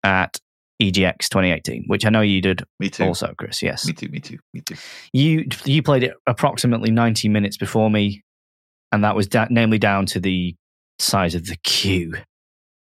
at 0.03 0.37
EGX 0.81 1.29
2018, 1.29 1.85
which 1.87 2.05
I 2.05 2.09
know 2.09 2.21
you 2.21 2.41
did 2.41 2.63
Me 2.79 2.89
too. 2.89 3.03
also, 3.03 3.33
Chris. 3.37 3.61
Yes. 3.61 3.85
Me 3.85 3.93
too. 3.93 4.07
Me 4.09 4.19
too. 4.19 4.37
Me 4.53 4.61
too. 4.61 4.75
You 5.13 5.45
you 5.65 5.83
played 5.83 6.03
it 6.03 6.13
approximately 6.25 6.89
90 6.89 7.27
minutes 7.27 7.57
before 7.57 7.89
me, 7.89 8.23
and 8.91 9.03
that 9.03 9.15
was 9.15 9.27
da- 9.27 9.47
namely 9.49 9.77
down 9.77 10.05
to 10.07 10.19
the 10.19 10.55
size 10.99 11.35
of 11.35 11.45
the 11.45 11.57
queue. 11.63 12.15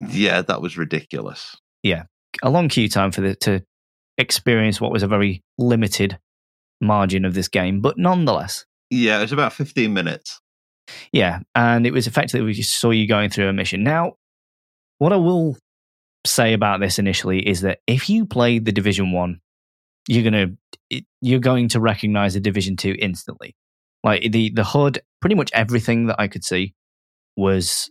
Yeah, 0.10 0.42
that 0.42 0.62
was 0.62 0.78
ridiculous. 0.78 1.56
Yeah, 1.84 2.04
a 2.44 2.50
long 2.50 2.70
queue 2.70 2.90
time 2.90 3.12
for 3.12 3.22
the 3.22 3.36
to 3.38 3.64
experience 4.18 4.80
what 4.80 4.92
was 4.92 5.04
a 5.04 5.08
very 5.08 5.44
limited 5.58 6.18
margin 6.82 7.26
of 7.26 7.34
this 7.34 7.48
game, 7.48 7.82
but 7.82 7.98
nonetheless, 7.98 8.66
Yeah, 8.90 9.18
it 9.20 9.22
was 9.22 9.32
about 9.32 9.54
15 9.54 9.94
minutes. 9.94 10.40
yeah. 11.12 11.40
And 11.56 11.86
it 11.88 11.92
was 11.94 12.08
effectively 12.08 12.46
we 12.46 12.54
just 12.54 12.80
saw 12.80 12.92
you 12.92 13.08
going 13.08 13.30
through 13.30 13.48
a 13.50 13.54
mission. 13.54 13.84
Now, 13.84 14.14
what 15.00 15.12
I 15.14 15.18
will 15.18 15.58
say 16.26 16.54
about 16.54 16.80
this 16.80 17.00
initially 17.00 17.48
is 17.48 17.62
that 17.62 17.80
if 17.88 18.10
you 18.10 18.26
played 18.26 18.66
the 18.66 18.72
Division 18.72 19.12
One, 19.12 19.40
you're 20.08 20.24
gonna 20.24 20.56
you're 21.22 21.40
going 21.40 21.70
to 21.70 21.80
recognize 21.80 22.34
the 22.36 22.40
Division 22.40 22.78
Two 22.78 22.96
instantly. 23.00 23.56
Like 24.06 24.32
the 24.32 24.52
the 24.52 24.64
HUD, 24.64 25.00
pretty 25.20 25.36
much 25.36 25.50
everything 25.54 26.06
that 26.08 26.18
I 26.20 26.28
could 26.28 26.46
see 26.46 26.76
was 27.36 27.90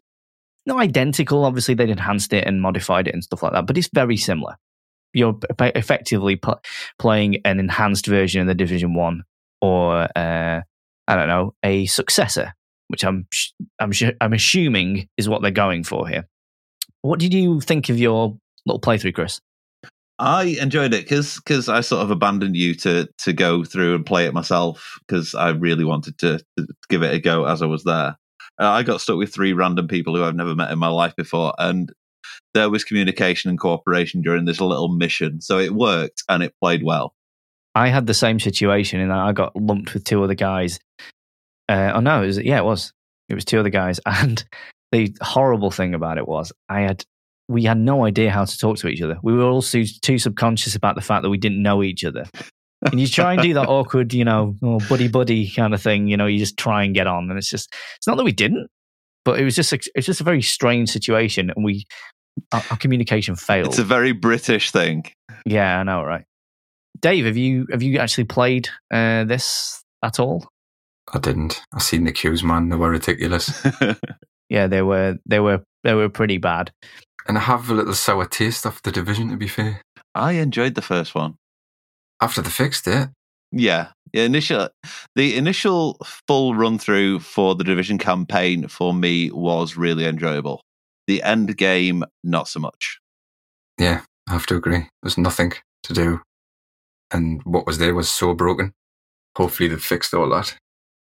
not 0.65 0.79
identical. 0.79 1.45
Obviously, 1.45 1.75
they'd 1.75 1.91
enhanced 1.91 2.33
it 2.33 2.47
and 2.47 2.63
modified 2.63 3.09
it 3.09 3.15
and 3.15 3.23
stuff 3.23 3.43
like 3.43 3.53
that, 3.53 3.67
but 3.67 3.77
it's 3.77 3.91
very 3.93 4.17
similar. 4.17 4.55
You're 5.13 5.37
effectively 5.59 6.37
pl- 6.37 6.61
playing 6.99 7.41
an 7.45 7.59
enhanced 7.61 8.07
version 8.07 8.41
of 8.41 8.47
the 8.47 8.55
Division 8.55 8.95
One, 8.95 9.25
or 9.61 10.09
uh, 10.17 10.63
I 11.09 11.17
don't 11.17 11.29
know, 11.29 11.55
a 11.65 11.87
successor, 11.87 12.55
which 12.89 13.05
I'm 13.05 13.27
sh- 13.33 13.51
I'm 13.81 13.93
sh- 13.93 14.17
I'm 14.21 14.33
assuming 14.33 15.09
is 15.17 15.29
what 15.29 15.43
they're 15.43 15.51
going 15.51 15.83
for 15.83 16.07
here. 16.09 16.29
What 17.03 17.19
did 17.19 17.35
you 17.35 17.61
think 17.61 17.89
of 17.89 17.99
your 17.99 18.39
little 18.67 18.81
playthrough, 18.81 19.15
Chris? 19.15 19.41
I 20.19 20.57
enjoyed 20.61 20.95
it 20.95 21.05
because 21.05 21.37
because 21.37 21.69
I 21.69 21.81
sort 21.81 22.03
of 22.03 22.11
abandoned 22.11 22.57
you 22.57 22.75
to 22.77 23.09
to 23.19 23.33
go 23.33 23.65
through 23.65 23.97
and 23.97 24.07
play 24.07 24.27
it 24.27 24.35
myself 24.35 24.99
because 25.07 25.35
I 25.35 25.51
really 25.51 25.85
wanted 25.85 26.19
to, 26.19 26.39
to 26.57 26.67
give 26.89 27.03
it 27.03 27.15
a 27.15 27.19
go 27.19 27.47
as 27.47 27.63
I 27.63 27.67
was 27.67 27.85
there. 27.85 28.17
Uh, 28.61 28.71
I 28.71 28.85
got 28.85 29.01
stuck 29.01 29.17
with 29.17 29.35
three 29.35 29.53
random 29.53 29.89
people 29.89 30.15
who 30.15 30.23
I've 30.23 30.37
never 30.37 30.55
met 30.55 30.71
in 30.71 30.79
my 30.79 30.89
life 30.89 31.17
before, 31.17 31.53
and 31.59 31.93
there 32.53 32.71
was 32.71 32.85
communication 32.85 33.51
and 33.51 33.59
cooperation 33.59 34.23
during 34.23 34.45
this 34.45 34.61
little 34.61 34.89
mission, 34.89 35.41
so 35.41 35.59
it 35.59 35.75
worked 35.75 36.23
and 36.29 36.43
it 36.43 36.55
played 36.61 36.85
well. 36.85 37.15
I 37.75 37.89
had 37.89 38.07
the 38.07 38.15
same 38.15 38.39
situation 38.39 39.01
in 39.01 39.09
that 39.09 39.19
I 39.19 39.33
got 39.33 39.57
lumped 39.57 39.95
with 39.95 40.05
two 40.05 40.23
other 40.23 40.35
guys. 40.35 40.79
Uh, 41.69 41.91
oh 41.95 42.01
no, 42.01 42.23
it 42.23 42.27
was, 42.27 42.39
yeah, 42.39 42.59
it 42.59 42.65
was. 42.65 42.93
It 43.29 43.35
was 43.35 43.45
two 43.45 43.59
other 43.59 43.71
guys, 43.71 43.99
and 44.07 44.45
the 44.93 45.13
horrible 45.21 45.73
thing 45.73 45.95
about 45.95 46.19
it 46.19 46.29
was 46.29 46.53
I 46.69 46.83
had 46.83 47.05
we 47.49 47.65
had 47.65 47.79
no 47.79 48.05
idea 48.05 48.31
how 48.31 48.45
to 48.45 48.59
talk 48.59 48.79
to 48.79 48.89
each 48.89 49.03
other. 49.03 49.19
We 49.23 49.35
were 49.35 49.45
all 49.45 49.63
too, 49.63 49.85
too 50.03 50.19
subconscious 50.19 50.75
about 50.75 50.95
the 50.95 51.01
fact 51.01 51.23
that 51.23 51.31
we 51.31 51.39
didn't 51.39 51.63
know 51.63 51.83
each 51.83 52.05
other. 52.05 52.25
and 52.83 53.01
you 53.01 53.07
try 53.07 53.33
and 53.33 53.43
do 53.43 53.55
that 53.55 53.69
awkward, 53.69 54.15
you 54.15 54.25
know, 54.25 54.57
oh, 54.63 54.81
buddy 54.89 55.09
buddy 55.09 55.51
kind 55.51 55.75
of 55.75 55.83
thing. 55.83 56.09
You 56.09 56.17
know, 56.17 56.27
you 56.27 56.39
just 56.39 56.57
try 56.57 56.85
and 56.85 56.95
get 56.95 57.07
on, 57.07 57.29
and 57.31 57.39
it's 57.39 57.51
just 57.51 57.73
it's 57.97 58.07
not 58.07 58.17
that 58.17 58.25
we 58.25 58.33
didn't, 58.33 58.69
but 59.25 59.39
it 59.39 59.45
was 59.45 59.55
just 59.55 59.73
a, 59.73 59.79
it's 59.95 60.07
just 60.07 60.21
a 60.21 60.25
very 60.25 60.43
strange 60.43 60.91
situation, 60.91 61.51
and 61.55 61.65
we 61.65 61.85
our, 62.53 62.63
our 62.71 62.77
communication 62.77 63.37
failed. 63.37 63.69
It's 63.69 63.79
a 63.79 63.85
very 63.85 64.13
British 64.13 64.71
thing. 64.71 65.05
Yeah, 65.47 65.81
I 65.81 65.83
know, 65.83 66.03
right? 66.03 66.25
Dave, 67.01 67.27
have 67.27 67.37
you 67.37 67.67
have 67.71 67.83
you 67.83 67.99
actually 67.99 68.25
played 68.25 68.69
uh, 68.93 69.25
this 69.25 69.83
at 70.03 70.19
all? 70.19 70.49
I 71.13 71.19
didn't. 71.19 71.63
I 71.75 71.81
seen 71.81 72.05
the 72.05 72.13
queues, 72.13 72.43
man. 72.43 72.71
They 72.71 72.77
were 72.77 72.91
ridiculous. 72.91 73.67
Yeah, 74.49 74.67
they 74.67 74.83
were 74.83 75.17
they 75.27 75.41
were 75.41 75.65
they 75.83 75.95
were 75.95 76.09
pretty 76.09 76.39
bad. 76.39 76.73
And 77.27 77.37
I 77.39 77.43
have 77.43 77.71
a 77.71 77.75
little 77.75 77.95
sour 77.95 78.27
taste 78.27 78.67
of 78.67 78.81
the 78.83 78.93
division, 78.93 79.31
to 79.31 79.37
be 79.37 79.49
fair. 79.49 79.83
I 80.15 80.33
enjoyed 80.33 80.75
the 80.75 80.83
first 80.83 81.15
one. 81.15 81.37
After 82.21 82.41
they 82.43 82.51
fixed 82.51 82.87
it, 82.87 83.09
Yeah, 83.53 83.89
the 84.13 84.21
initial 84.23 84.69
the 85.17 85.37
initial 85.37 85.99
full 86.29 86.55
run 86.55 86.79
through 86.79 87.21
for 87.21 87.55
the 87.55 87.65
division 87.65 87.99
campaign 87.99 88.69
for 88.69 88.95
me 88.95 89.31
was 89.31 89.77
really 89.77 90.05
enjoyable. 90.07 90.61
The 91.07 91.23
end 91.23 91.57
game, 91.57 92.05
not 92.23 92.49
so 92.49 92.61
much. 92.61 92.99
yeah, 93.79 94.03
I 94.29 94.33
have 94.33 94.47
to 94.47 94.57
agree. 94.57 94.87
There's 95.03 95.19
nothing 95.19 95.53
to 95.83 95.93
do. 95.93 96.21
And 97.11 97.43
what 97.45 97.67
was 97.67 97.79
there 97.79 97.95
was 97.95 98.09
so 98.09 98.35
broken. 98.35 98.73
Hopefully 99.37 99.69
they've 99.69 99.83
fixed 99.83 100.15
all 100.15 100.31
that. 100.31 100.57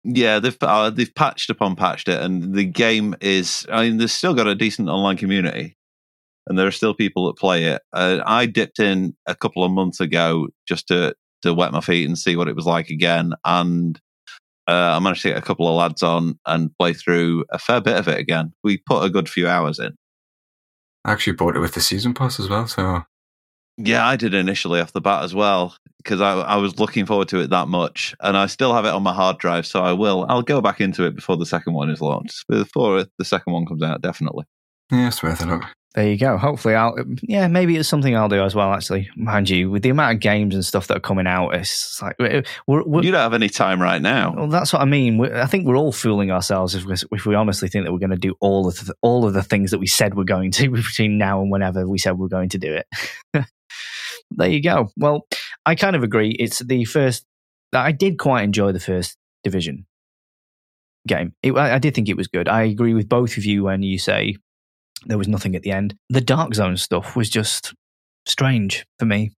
Yeah, 0.04 0.40
they've 0.40 0.56
uh, 0.60 0.90
they've 0.90 1.14
patched 1.14 1.50
upon 1.50 1.76
patched 1.76 2.08
it, 2.08 2.20
and 2.20 2.54
the 2.54 2.64
game 2.64 3.14
is. 3.20 3.64
I 3.70 3.84
mean, 3.84 3.98
they've 3.98 4.10
still 4.10 4.34
got 4.34 4.48
a 4.48 4.54
decent 4.56 4.88
online 4.88 5.16
community, 5.16 5.74
and 6.46 6.58
there 6.58 6.66
are 6.66 6.72
still 6.72 6.94
people 6.94 7.26
that 7.26 7.36
play 7.36 7.64
it. 7.64 7.82
Uh, 7.92 8.20
I 8.24 8.46
dipped 8.46 8.78
in 8.78 9.14
a 9.26 9.34
couple 9.34 9.64
of 9.64 9.72
months 9.72 10.00
ago 10.00 10.48
just 10.66 10.88
to 10.88 11.14
to 11.42 11.52
wet 11.52 11.72
my 11.72 11.80
feet 11.80 12.06
and 12.06 12.16
see 12.16 12.36
what 12.36 12.48
it 12.48 12.54
was 12.56 12.66
like 12.66 12.88
again, 12.88 13.32
and 13.44 14.00
uh, 14.68 14.96
I 14.96 14.98
managed 15.00 15.22
to 15.22 15.28
get 15.28 15.38
a 15.38 15.42
couple 15.42 15.68
of 15.68 15.74
lads 15.74 16.02
on 16.02 16.38
and 16.46 16.70
play 16.78 16.92
through 16.92 17.44
a 17.50 17.58
fair 17.58 17.80
bit 17.80 17.96
of 17.96 18.08
it 18.08 18.18
again. 18.18 18.52
We 18.62 18.78
put 18.78 19.04
a 19.04 19.10
good 19.10 19.28
few 19.28 19.48
hours 19.48 19.78
in. 19.78 19.96
I 21.04 21.12
actually 21.12 21.32
bought 21.34 21.56
it 21.56 21.60
with 21.60 21.74
the 21.74 21.80
season 21.80 22.14
pass 22.14 22.38
as 22.38 22.48
well, 22.48 22.66
so 22.68 23.02
Yeah, 23.76 24.06
I 24.06 24.16
did 24.16 24.34
initially 24.34 24.80
off 24.80 24.92
the 24.92 25.00
bat 25.00 25.24
as 25.24 25.34
well 25.34 25.74
because 25.96 26.20
I, 26.20 26.34
I 26.34 26.56
was 26.56 26.78
looking 26.78 27.06
forward 27.06 27.28
to 27.28 27.40
it 27.40 27.50
that 27.50 27.68
much, 27.68 28.14
and 28.20 28.36
I 28.36 28.46
still 28.46 28.74
have 28.74 28.84
it 28.84 28.90
on 28.90 29.02
my 29.02 29.12
hard 29.12 29.38
drive. 29.38 29.66
So 29.66 29.82
I 29.82 29.92
will. 29.92 30.26
I'll 30.28 30.42
go 30.42 30.60
back 30.60 30.80
into 30.80 31.04
it 31.04 31.16
before 31.16 31.36
the 31.36 31.46
second 31.46 31.72
one 31.72 31.90
is 31.90 32.00
launched. 32.00 32.44
Before 32.48 33.04
the 33.18 33.24
second 33.24 33.52
one 33.52 33.66
comes 33.66 33.82
out, 33.82 34.02
definitely. 34.02 34.44
Yeah, 34.92 35.08
it's 35.08 35.22
worth 35.22 35.42
a 35.42 35.46
look. 35.46 35.64
There 35.94 36.08
you 36.08 36.16
go. 36.16 36.38
Hopefully, 36.38 36.74
I'll 36.74 36.96
yeah 37.20 37.48
maybe 37.48 37.76
it's 37.76 37.88
something 37.88 38.16
I'll 38.16 38.28
do 38.28 38.42
as 38.42 38.54
well. 38.54 38.72
Actually, 38.72 39.10
mind 39.14 39.50
you, 39.50 39.70
with 39.70 39.82
the 39.82 39.90
amount 39.90 40.14
of 40.14 40.20
games 40.20 40.54
and 40.54 40.64
stuff 40.64 40.86
that 40.86 40.96
are 40.96 41.00
coming 41.00 41.26
out, 41.26 41.50
it's 41.50 42.00
like 42.00 42.16
we're, 42.18 42.42
we're, 42.66 43.02
You 43.02 43.10
don't 43.10 43.20
have 43.20 43.34
any 43.34 43.50
time 43.50 43.80
right 43.80 44.00
now. 44.00 44.32
well, 44.34 44.48
that's 44.48 44.72
what 44.72 44.80
I 44.80 44.86
mean. 44.86 45.18
we 45.18 45.30
I 45.30 45.44
think 45.44 45.66
we're 45.66 45.76
all 45.76 45.92
fooling 45.92 46.30
ourselves 46.30 46.74
if 46.74 46.86
we, 46.86 46.94
if 47.12 47.26
we 47.26 47.34
honestly 47.34 47.68
think 47.68 47.84
that 47.84 47.92
we're 47.92 47.98
going 47.98 48.10
to 48.10 48.16
do 48.16 48.34
all 48.40 48.68
of 48.68 48.76
the, 48.76 48.94
all 49.02 49.26
of 49.26 49.34
the 49.34 49.42
things 49.42 49.70
that 49.70 49.80
we 49.80 49.86
said 49.86 50.14
we're 50.14 50.24
going 50.24 50.50
to 50.52 50.70
between 50.70 51.18
now 51.18 51.42
and 51.42 51.50
whenever 51.50 51.86
we 51.86 51.98
said 51.98 52.16
we're 52.16 52.28
going 52.28 52.48
to 52.50 52.58
do 52.58 52.72
it. 52.72 52.86
there 54.30 54.48
you 54.48 54.62
go. 54.62 54.88
Well, 54.96 55.26
I 55.66 55.74
kind 55.74 55.94
of 55.94 56.02
agree. 56.02 56.30
It's 56.38 56.60
the 56.60 56.86
first. 56.86 57.26
I 57.74 57.92
did 57.92 58.18
quite 58.18 58.44
enjoy 58.44 58.72
the 58.72 58.80
first 58.80 59.18
division 59.44 59.84
game. 61.06 61.34
It, 61.42 61.52
I, 61.52 61.74
I 61.74 61.78
did 61.78 61.94
think 61.94 62.08
it 62.08 62.16
was 62.16 62.28
good. 62.28 62.48
I 62.48 62.62
agree 62.62 62.94
with 62.94 63.10
both 63.10 63.36
of 63.36 63.44
you 63.44 63.64
when 63.64 63.82
you 63.82 63.98
say 63.98 64.36
there 65.06 65.18
was 65.18 65.28
nothing 65.28 65.56
at 65.56 65.62
the 65.62 65.72
end. 65.72 65.94
The 66.08 66.20
Dark 66.20 66.54
Zone 66.54 66.76
stuff 66.76 67.16
was 67.16 67.28
just 67.30 67.74
strange 68.26 68.84
for 68.98 69.06
me. 69.06 69.32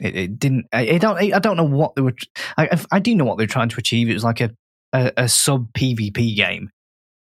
It, 0.00 0.16
it 0.16 0.38
didn't. 0.38 0.66
I, 0.72 0.88
I 0.90 0.98
don't. 0.98 1.18
I 1.34 1.38
don't 1.38 1.56
know 1.56 1.64
what 1.64 1.94
they 1.94 2.02
were. 2.02 2.14
I, 2.56 2.78
I 2.90 2.98
do 3.00 3.14
know 3.14 3.24
what 3.24 3.38
they're 3.38 3.46
trying 3.46 3.68
to 3.70 3.78
achieve. 3.78 4.08
It 4.08 4.14
was 4.14 4.24
like 4.24 4.40
a 4.40 4.50
a, 4.92 5.12
a 5.16 5.28
sub 5.28 5.72
PvP 5.72 6.36
game. 6.36 6.70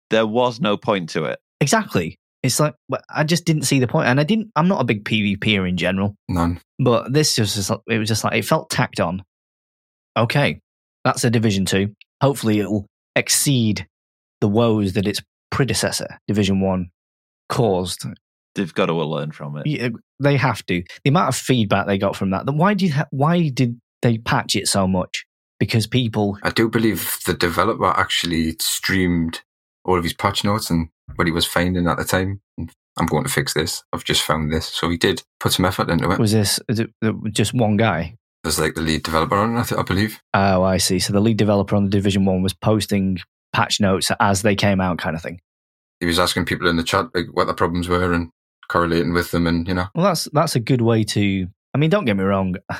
There 0.09 0.27
was 0.27 0.59
no 0.61 0.77
point 0.77 1.09
to 1.11 1.25
it. 1.25 1.39
Exactly. 1.59 2.17
It's 2.43 2.59
like 2.59 2.73
I 3.09 3.23
just 3.23 3.45
didn't 3.45 3.63
see 3.63 3.79
the 3.79 3.87
point, 3.87 4.07
and 4.07 4.19
I 4.19 4.23
didn't. 4.23 4.51
I'm 4.55 4.67
not 4.67 4.81
a 4.81 4.85
big 4.85 5.05
PvPer 5.05 5.67
in 5.67 5.77
general, 5.77 6.15
None. 6.27 6.59
but 6.79 7.13
this 7.13 7.37
was 7.37 7.53
just. 7.53 7.71
It 7.87 7.97
was 7.97 8.07
just 8.07 8.23
like 8.23 8.33
it 8.33 8.45
felt 8.45 8.69
tacked 8.69 8.99
on. 8.99 9.23
Okay, 10.17 10.59
that's 11.03 11.23
a 11.23 11.29
Division 11.29 11.65
Two. 11.65 11.93
Hopefully, 12.21 12.59
it'll 12.59 12.87
exceed 13.15 13.87
the 14.39 14.47
woes 14.47 14.93
that 14.93 15.07
its 15.07 15.21
predecessor, 15.51 16.17
Division 16.27 16.61
One, 16.61 16.89
caused. 17.51 18.05
They've 18.55 18.73
got 18.73 18.87
to 18.87 18.93
learn 18.93 19.31
from 19.31 19.57
it. 19.57 19.67
Yeah, 19.67 19.89
they 20.19 20.37
have 20.37 20.65
to. 20.65 20.83
The 21.03 21.09
amount 21.09 21.29
of 21.29 21.35
feedback 21.35 21.85
they 21.85 21.97
got 21.99 22.15
from 22.15 22.31
that. 22.31 22.45
then 22.45 22.57
Why 22.57 22.73
did 22.73 22.91
ha- 22.91 23.07
why 23.11 23.49
did 23.49 23.79
they 24.01 24.17
patch 24.17 24.55
it 24.55 24.67
so 24.67 24.87
much? 24.87 25.25
Because 25.59 25.85
people. 25.85 26.37
I 26.41 26.49
do 26.49 26.67
believe 26.67 27.19
the 27.25 27.35
developer 27.35 27.85
actually 27.85 28.55
streamed 28.59 29.41
all 29.85 29.97
of 29.97 30.03
his 30.03 30.13
patch 30.13 30.43
notes 30.43 30.69
and 30.69 30.89
what 31.15 31.27
he 31.27 31.31
was 31.31 31.45
finding 31.45 31.87
at 31.87 31.97
the 31.97 32.03
time. 32.03 32.41
I'm 32.99 33.05
going 33.05 33.23
to 33.23 33.29
fix 33.29 33.53
this. 33.53 33.83
I've 33.93 34.03
just 34.03 34.23
found 34.23 34.51
this. 34.51 34.65
So 34.65 34.89
he 34.89 34.97
did 34.97 35.23
put 35.39 35.53
some 35.53 35.65
effort 35.65 35.89
into 35.89 36.11
it. 36.11 36.19
Was 36.19 36.31
this 36.31 36.59
is 36.67 36.79
it 36.79 36.89
just 37.31 37.53
one 37.53 37.77
guy? 37.77 38.15
There's 38.43 38.59
like 38.59 38.73
the 38.73 38.81
lead 38.81 39.03
developer 39.03 39.35
on 39.35 39.55
it, 39.55 39.71
I 39.71 39.83
believe. 39.83 40.19
Oh, 40.33 40.63
I 40.63 40.77
see. 40.77 40.99
So 40.99 41.13
the 41.13 41.21
lead 41.21 41.37
developer 41.37 41.75
on 41.75 41.83
the 41.83 41.89
Division 41.91 42.25
One 42.25 42.41
was 42.41 42.53
posting 42.53 43.19
patch 43.53 43.79
notes 43.79 44.11
as 44.19 44.41
they 44.41 44.55
came 44.55 44.81
out, 44.81 44.97
kind 44.97 45.15
of 45.15 45.21
thing. 45.21 45.39
He 46.01 46.07
was 46.07 46.19
asking 46.19 46.45
people 46.45 46.67
in 46.67 46.75
the 46.75 46.83
chat 46.83 47.07
like 47.15 47.27
what 47.31 47.47
the 47.47 47.53
problems 47.53 47.87
were 47.87 48.11
and 48.11 48.31
correlating 48.67 49.13
with 49.13 49.31
them 49.31 49.47
and, 49.47 49.65
you 49.67 49.73
know. 49.73 49.87
Well, 49.95 50.07
that's 50.07 50.27
that's 50.33 50.55
a 50.57 50.59
good 50.59 50.81
way 50.81 51.05
to. 51.05 51.47
I 51.73 51.77
mean, 51.77 51.89
don't 51.89 52.05
get 52.05 52.17
me 52.17 52.23
wrong. 52.23 52.55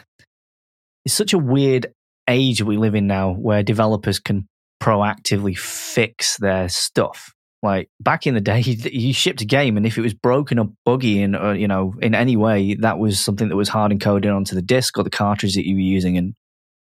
It's 1.03 1.15
such 1.15 1.33
a 1.33 1.39
weird 1.39 1.87
age 2.29 2.61
we 2.61 2.77
live 2.77 2.93
in 2.93 3.07
now 3.07 3.31
where 3.31 3.63
developers 3.63 4.19
can 4.19 4.47
proactively 4.81 5.57
fix 5.57 6.37
their 6.37 6.69
stuff. 6.69 7.33
Like 7.63 7.89
back 7.99 8.25
in 8.25 8.33
the 8.33 8.41
day, 8.41 8.59
you 8.61 9.13
shipped 9.13 9.41
a 9.41 9.45
game, 9.45 9.77
and 9.77 9.85
if 9.85 9.97
it 9.97 10.01
was 10.01 10.13
broken 10.13 10.59
or 10.59 10.69
buggy 10.85 11.21
in, 11.21 11.35
or, 11.35 11.55
you 11.55 11.67
know, 11.67 11.93
in 12.01 12.15
any 12.15 12.35
way, 12.35 12.75
that 12.75 12.99
was 12.99 13.19
something 13.19 13.49
that 13.49 13.55
was 13.55 13.69
hard 13.69 13.91
encoded 13.91 14.35
onto 14.35 14.55
the 14.55 14.61
disk 14.61 14.97
or 14.97 15.03
the 15.03 15.09
cartridge 15.09 15.55
that 15.55 15.67
you 15.67 15.75
were 15.75 15.81
using. 15.81 16.17
And 16.17 16.33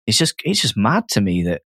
it's 0.07 0.17
just, 0.17 0.35
it's 0.43 0.61
just 0.61 0.77
mad 0.77 1.07
to 1.09 1.21
me 1.21 1.43
that 1.43 1.61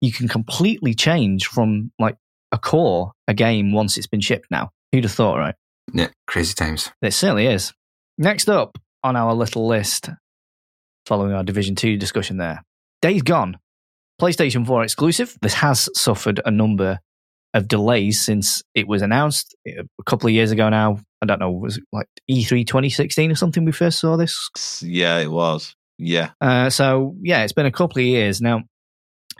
you 0.00 0.12
can 0.12 0.28
completely 0.28 0.94
change 0.94 1.46
from 1.46 1.92
like 1.98 2.16
a 2.52 2.58
core 2.58 3.12
a 3.28 3.34
game 3.34 3.72
once 3.72 3.96
it's 3.96 4.06
been 4.06 4.20
shipped. 4.20 4.46
Now, 4.50 4.70
who'd 4.92 5.04
have 5.04 5.12
thought, 5.12 5.38
right? 5.38 5.54
Yeah, 5.92 6.08
crazy 6.26 6.54
times. 6.54 6.90
It 7.02 7.12
certainly 7.12 7.46
is. 7.46 7.72
Next 8.18 8.48
up 8.48 8.78
on 9.02 9.16
our 9.16 9.34
little 9.34 9.66
list, 9.66 10.10
following 11.06 11.32
our 11.32 11.42
Division 11.42 11.74
2 11.74 11.96
discussion 11.96 12.36
there, 12.36 12.62
Days 13.02 13.22
Gone, 13.22 13.58
PlayStation 14.20 14.66
4 14.66 14.84
exclusive. 14.84 15.36
This 15.40 15.54
has 15.54 15.88
suffered 15.94 16.40
a 16.44 16.50
number 16.50 16.98
of 17.54 17.66
delays 17.66 18.24
since 18.24 18.62
it 18.74 18.86
was 18.86 19.02
announced 19.02 19.56
a 19.66 19.84
couple 20.06 20.28
of 20.28 20.34
years 20.34 20.50
ago 20.50 20.68
now. 20.68 21.00
I 21.22 21.26
don't 21.26 21.40
know, 21.40 21.50
was 21.50 21.78
it 21.78 21.84
like 21.92 22.06
E3 22.30 22.66
2016 22.66 23.30
or 23.30 23.34
something 23.34 23.64
we 23.64 23.72
first 23.72 23.98
saw 23.98 24.16
this? 24.16 24.82
Yeah, 24.82 25.18
it 25.18 25.30
was. 25.30 25.74
Yeah. 25.98 26.30
Uh, 26.40 26.70
so, 26.70 27.14
yeah, 27.20 27.42
it's 27.42 27.52
been 27.52 27.66
a 27.66 27.72
couple 27.72 27.98
of 27.98 28.06
years. 28.06 28.40
Now, 28.40 28.62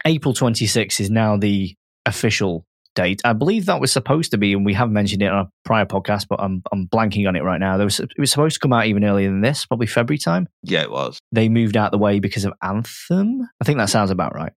April 0.05 0.35
26 0.35 1.01
is 1.01 1.11
now 1.11 1.37
the 1.37 1.75
official 2.05 2.65
date. 2.95 3.21
I 3.25 3.33
believe 3.33 3.67
that 3.67 3.81
was 3.81 3.93
supposed 3.93 4.31
to 4.33 4.39
be, 4.39 4.53
and 4.53 4.65
we 4.65 4.75
have 4.75 4.91
mentioned 4.91 5.23
it 5.23 5.31
on 5.31 5.47
a 5.47 5.51
prior 5.65 5.87
podcast, 5.87 6.27
but 6.29 6.41
I'm, 6.41 6.63
I'm 6.73 6.87
blanking 6.87 7.27
on 7.29 7.37
it 7.37 7.43
right 7.43 7.61
now. 7.61 7.77
There 7.77 7.87
was, 7.87 8.01
it 8.01 8.11
was 8.19 8.31
supposed 8.31 8.55
to 8.55 8.61
come 8.61 8.73
out 8.73 8.87
even 8.87 9.05
earlier 9.05 9.29
than 9.29 9.41
this, 9.41 9.67
probably 9.67 9.87
February 9.87 10.19
time. 10.19 10.49
Yeah, 10.63 10.83
it 10.83 10.91
was. 10.91 11.19
They 11.33 11.49
moved 11.49 11.77
out 11.77 11.93
the 11.93 11.99
way 11.99 12.21
because 12.21 12.45
of 12.45 12.53
Anthem. 12.63 13.49
I 13.61 13.65
think 13.65 13.79
that 13.79 13.91
sounds 13.91 14.11
about 14.11 14.35
right. 14.35 14.53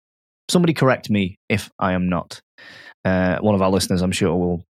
Somebody 0.49 0.73
correct 0.73 1.09
me 1.09 1.37
if 1.49 1.69
I 1.79 1.93
am 1.93 2.09
not. 2.09 2.41
Uh, 3.03 3.37
one 3.39 3.55
of 3.55 3.61
our 3.61 3.69
listeners, 3.69 4.01
I'm 4.01 4.11
sure, 4.11 4.35
will, 4.35 4.65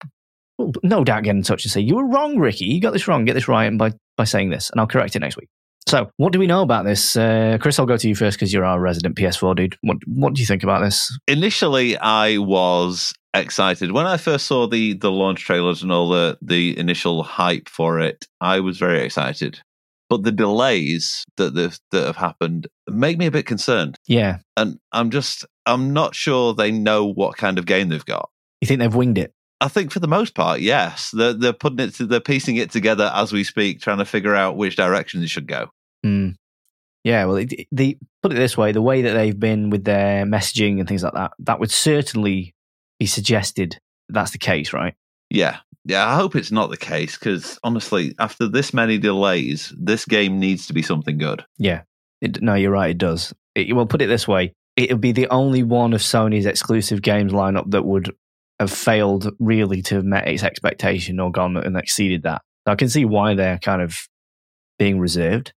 will 0.57 0.73
no 0.83 1.03
doubt 1.03 1.23
get 1.23 1.35
in 1.35 1.43
touch 1.43 1.65
and 1.65 1.71
say, 1.71 1.81
You 1.81 1.95
were 1.95 2.07
wrong, 2.07 2.37
Rickie. 2.37 2.65
You 2.65 2.79
got 2.79 2.93
this 2.93 3.07
wrong. 3.07 3.25
Get 3.25 3.33
this 3.33 3.47
right 3.47 3.75
by, 3.77 3.91
by 4.15 4.23
saying 4.23 4.51
this, 4.51 4.69
and 4.69 4.79
I'll 4.79 4.87
correct 4.87 5.15
it 5.15 5.19
next 5.19 5.37
week. 5.37 5.49
So, 5.87 6.09
what 6.17 6.31
do 6.31 6.39
we 6.39 6.47
know 6.47 6.61
about 6.61 6.85
this? 6.85 7.15
Uh, 7.15 7.57
Chris, 7.59 7.79
I'll 7.79 7.85
go 7.85 7.97
to 7.97 8.07
you 8.07 8.15
first 8.15 8.37
because 8.37 8.53
you're 8.53 8.63
our 8.63 8.79
resident 8.79 9.17
PS4 9.17 9.55
dude. 9.55 9.77
What, 9.81 9.97
what 10.05 10.33
do 10.33 10.41
you 10.41 10.45
think 10.45 10.63
about 10.63 10.81
this? 10.81 11.17
Initially, 11.27 11.97
I 11.97 12.37
was 12.37 13.13
excited 13.33 13.91
when 13.91 14.05
I 14.05 14.17
first 14.17 14.45
saw 14.45 14.67
the 14.67 14.93
the 14.93 15.11
launch 15.11 15.45
trailers 15.45 15.83
and 15.83 15.91
all 15.91 16.09
the 16.09 16.37
the 16.41 16.77
initial 16.77 17.23
hype 17.23 17.69
for 17.69 17.99
it. 17.99 18.27
I 18.39 18.59
was 18.59 18.77
very 18.77 19.01
excited, 19.01 19.61
but 20.09 20.23
the 20.23 20.31
delays 20.31 21.25
that 21.37 21.53
the, 21.53 21.77
that 21.91 22.05
have 22.05 22.17
happened 22.17 22.67
make 22.87 23.17
me 23.17 23.25
a 23.27 23.31
bit 23.31 23.45
concerned. 23.45 23.97
Yeah. 24.07 24.39
And 24.57 24.79
I'm 24.91 25.09
just 25.09 25.45
I'm 25.65 25.93
not 25.93 26.15
sure 26.15 26.53
they 26.53 26.71
know 26.71 27.05
what 27.05 27.37
kind 27.37 27.57
of 27.57 27.65
game 27.65 27.89
they've 27.89 28.05
got. 28.05 28.29
You 28.59 28.67
think 28.67 28.79
they've 28.79 28.93
winged 28.93 29.17
it? 29.17 29.33
I 29.61 29.67
think 29.67 29.91
for 29.91 29.99
the 29.99 30.07
most 30.07 30.33
part, 30.33 30.59
yes. 30.59 31.11
They're 31.11 31.33
they're 31.33 31.53
putting 31.53 31.79
it 31.79 31.93
to, 31.95 32.05
they're 32.05 32.19
piecing 32.19 32.57
it 32.57 32.71
together 32.71 33.11
as 33.13 33.31
we 33.31 33.43
speak, 33.43 33.79
trying 33.79 33.99
to 33.99 34.05
figure 34.05 34.35
out 34.35 34.57
which 34.57 34.75
direction 34.75 35.23
it 35.23 35.29
should 35.29 35.47
go. 35.47 35.69
Mm. 36.05 36.35
Yeah, 37.03 37.25
well, 37.25 37.37
it, 37.37 37.67
the 37.71 37.97
put 38.21 38.31
it 38.31 38.35
this 38.35 38.57
way: 38.57 38.71
the 38.71 38.81
way 38.81 39.03
that 39.03 39.13
they've 39.13 39.39
been 39.39 39.69
with 39.69 39.83
their 39.83 40.25
messaging 40.25 40.79
and 40.79 40.87
things 40.87 41.03
like 41.03 41.13
that, 41.13 41.31
that 41.39 41.59
would 41.59 41.71
certainly 41.71 42.53
be 43.01 43.07
suggested 43.07 43.79
that's 44.09 44.31
the 44.31 44.37
case, 44.37 44.73
right? 44.73 44.93
Yeah, 45.31 45.57
yeah. 45.85 46.07
I 46.07 46.15
hope 46.15 46.35
it's 46.35 46.51
not 46.51 46.69
the 46.69 46.77
case 46.77 47.17
because 47.17 47.57
honestly, 47.63 48.13
after 48.19 48.47
this 48.47 48.75
many 48.75 48.99
delays, 48.99 49.73
this 49.75 50.05
game 50.05 50.39
needs 50.39 50.67
to 50.67 50.73
be 50.73 50.83
something 50.83 51.17
good. 51.17 51.43
Yeah, 51.57 51.81
it, 52.21 52.43
no, 52.43 52.53
you're 52.53 52.71
right. 52.71 52.91
It 52.91 52.99
does. 52.99 53.33
It, 53.55 53.75
well, 53.75 53.87
put 53.87 54.03
it 54.03 54.07
this 54.07 54.27
way: 54.27 54.53
it 54.75 54.91
would 54.91 55.01
be 55.01 55.13
the 55.13 55.29
only 55.29 55.63
one 55.63 55.93
of 55.93 56.01
Sony's 56.01 56.45
exclusive 56.45 57.01
games 57.01 57.31
lineup 57.31 57.71
that 57.71 57.85
would 57.85 58.13
have 58.59 58.71
failed 58.71 59.33
really 59.39 59.81
to 59.81 59.95
have 59.95 60.05
met 60.05 60.27
its 60.27 60.43
expectation 60.43 61.19
or 61.19 61.31
gone 61.31 61.57
and 61.57 61.75
exceeded 61.75 62.23
that. 62.23 62.43
I 62.67 62.75
can 62.75 62.89
see 62.89 63.05
why 63.05 63.33
they're 63.33 63.57
kind 63.57 63.81
of 63.81 63.97
being 64.77 64.99
reserved 64.99 65.53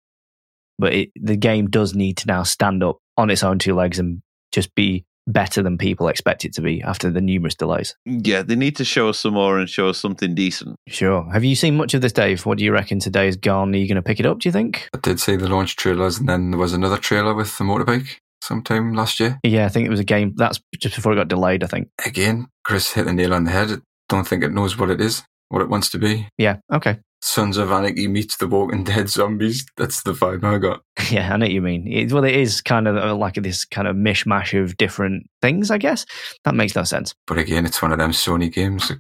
but 0.79 0.93
it, 0.95 1.11
the 1.15 1.37
game 1.37 1.69
does 1.69 1.95
need 1.95 2.17
to 2.19 2.27
now 2.27 2.43
stand 2.43 2.83
up 2.83 2.99
on 3.17 3.31
its 3.31 3.45
own 3.45 3.59
two 3.59 3.75
legs 3.75 4.01
and 4.01 4.21
just 4.51 4.75
be 4.75 5.05
better 5.27 5.63
than 5.63 5.79
people 5.79 6.09
expect 6.09 6.45
it 6.45 6.53
to 6.55 6.63
be 6.63 6.83
after 6.83 7.11
the 7.11 7.21
numerous 7.21 7.55
delays. 7.55 7.95
Yeah, 8.05 8.43
they 8.43 8.57
need 8.57 8.77
to 8.77 8.85
show 8.85 9.09
us 9.09 9.21
some 9.21 9.35
more 9.35 9.59
and 9.59 9.69
show 9.69 9.89
us 9.89 9.99
something 9.99 10.35
decent. 10.35 10.77
Sure. 10.89 11.31
Have 11.33 11.45
you 11.45 11.55
seen 11.55 11.77
much 11.77 11.95
of 11.95 12.01
this, 12.01 12.13
Dave? 12.13 12.45
What 12.45 12.59
do 12.59 12.65
you 12.65 12.73
reckon 12.73 12.99
to 13.01 13.11
Days 13.11 13.37
Gone? 13.37 13.75
Are 13.75 13.79
you 13.79 13.87
going 13.87 13.97
to 13.97 14.03
pick 14.03 14.21
it 14.21 14.27
up, 14.27 14.41
do 14.41 14.49
you 14.49 14.53
think? 14.53 14.89
I 14.95 14.99
did 14.99 15.21
see 15.21 15.37
the 15.37 15.49
launch 15.49 15.77
trailers, 15.77 16.19
and 16.19 16.29
then 16.29 16.51
there 16.51 16.61
was 16.61 16.73
another 16.73 16.99
trailer 16.99 17.35
with 17.35 17.57
the 17.59 17.65
motorbike 17.65 18.19
sometime 18.43 18.93
last 18.95 19.21
year. 19.21 19.39
Yeah, 19.45 19.65
I 19.67 19.69
think 19.69 19.87
it 19.87 19.91
was 19.91 20.01
a 20.01 20.05
game 20.05 20.35
that's 20.37 20.61
just 20.79 20.97
before 20.97 21.13
it 21.13 21.17
got 21.17 21.29
delayed, 21.29 21.63
I 21.63 21.69
think. 21.69 21.89
Again, 22.05 22.49
Chris 22.65 22.93
hit 22.93 23.05
the 23.05 23.13
nail 23.13 23.35
on 23.35 23.45
the 23.45 23.53
head. 23.53 23.71
I 23.71 23.77
don't 24.09 24.27
think 24.27 24.43
it 24.43 24.53
knows 24.53 24.77
what 24.77 24.91
it 24.91 25.01
is, 25.01 25.23
what 25.53 25.61
it 25.61 25.69
wants 25.69 25.91
to 25.91 25.99
be. 25.99 26.27
Yeah, 26.39 26.57
okay. 26.73 26.99
Sons 27.21 27.57
of 27.57 27.71
Anarchy 27.71 28.09
meets 28.09 28.39
the 28.39 28.49
Walking 28.49 28.85
Dead 28.85 29.09
zombies. 29.09 29.67
That's 29.77 30.03
the 30.03 30.13
vibe 30.13 30.43
I 30.45 30.59
got. 30.59 30.83
Yeah, 31.11 31.33
I 31.33 31.37
know 31.37 31.45
what 31.45 31.53
you 31.53 31.61
mean. 31.61 31.87
It, 31.87 32.11
well, 32.11 32.25
it 32.25 32.35
is 32.35 32.63
kind 32.63 32.89
of 32.89 32.97
uh, 32.97 33.15
like 33.15 33.35
this 33.35 33.65
kind 33.67 33.87
of 33.87 33.95
mishmash 33.95 34.59
of 34.59 34.77
different 34.79 35.27
things, 35.43 35.71
I 35.71 35.77
guess. 35.77 36.07
That 36.45 36.55
makes 36.55 36.75
no 36.75 36.85
sense. 36.85 37.15
But 37.27 37.39
again, 37.39 37.67
it's 37.67 37.83
one 37.83 37.93
of 37.93 37.99
them 37.99 38.13
Sony 38.13 38.53
games 38.53 38.89
that 38.89 38.99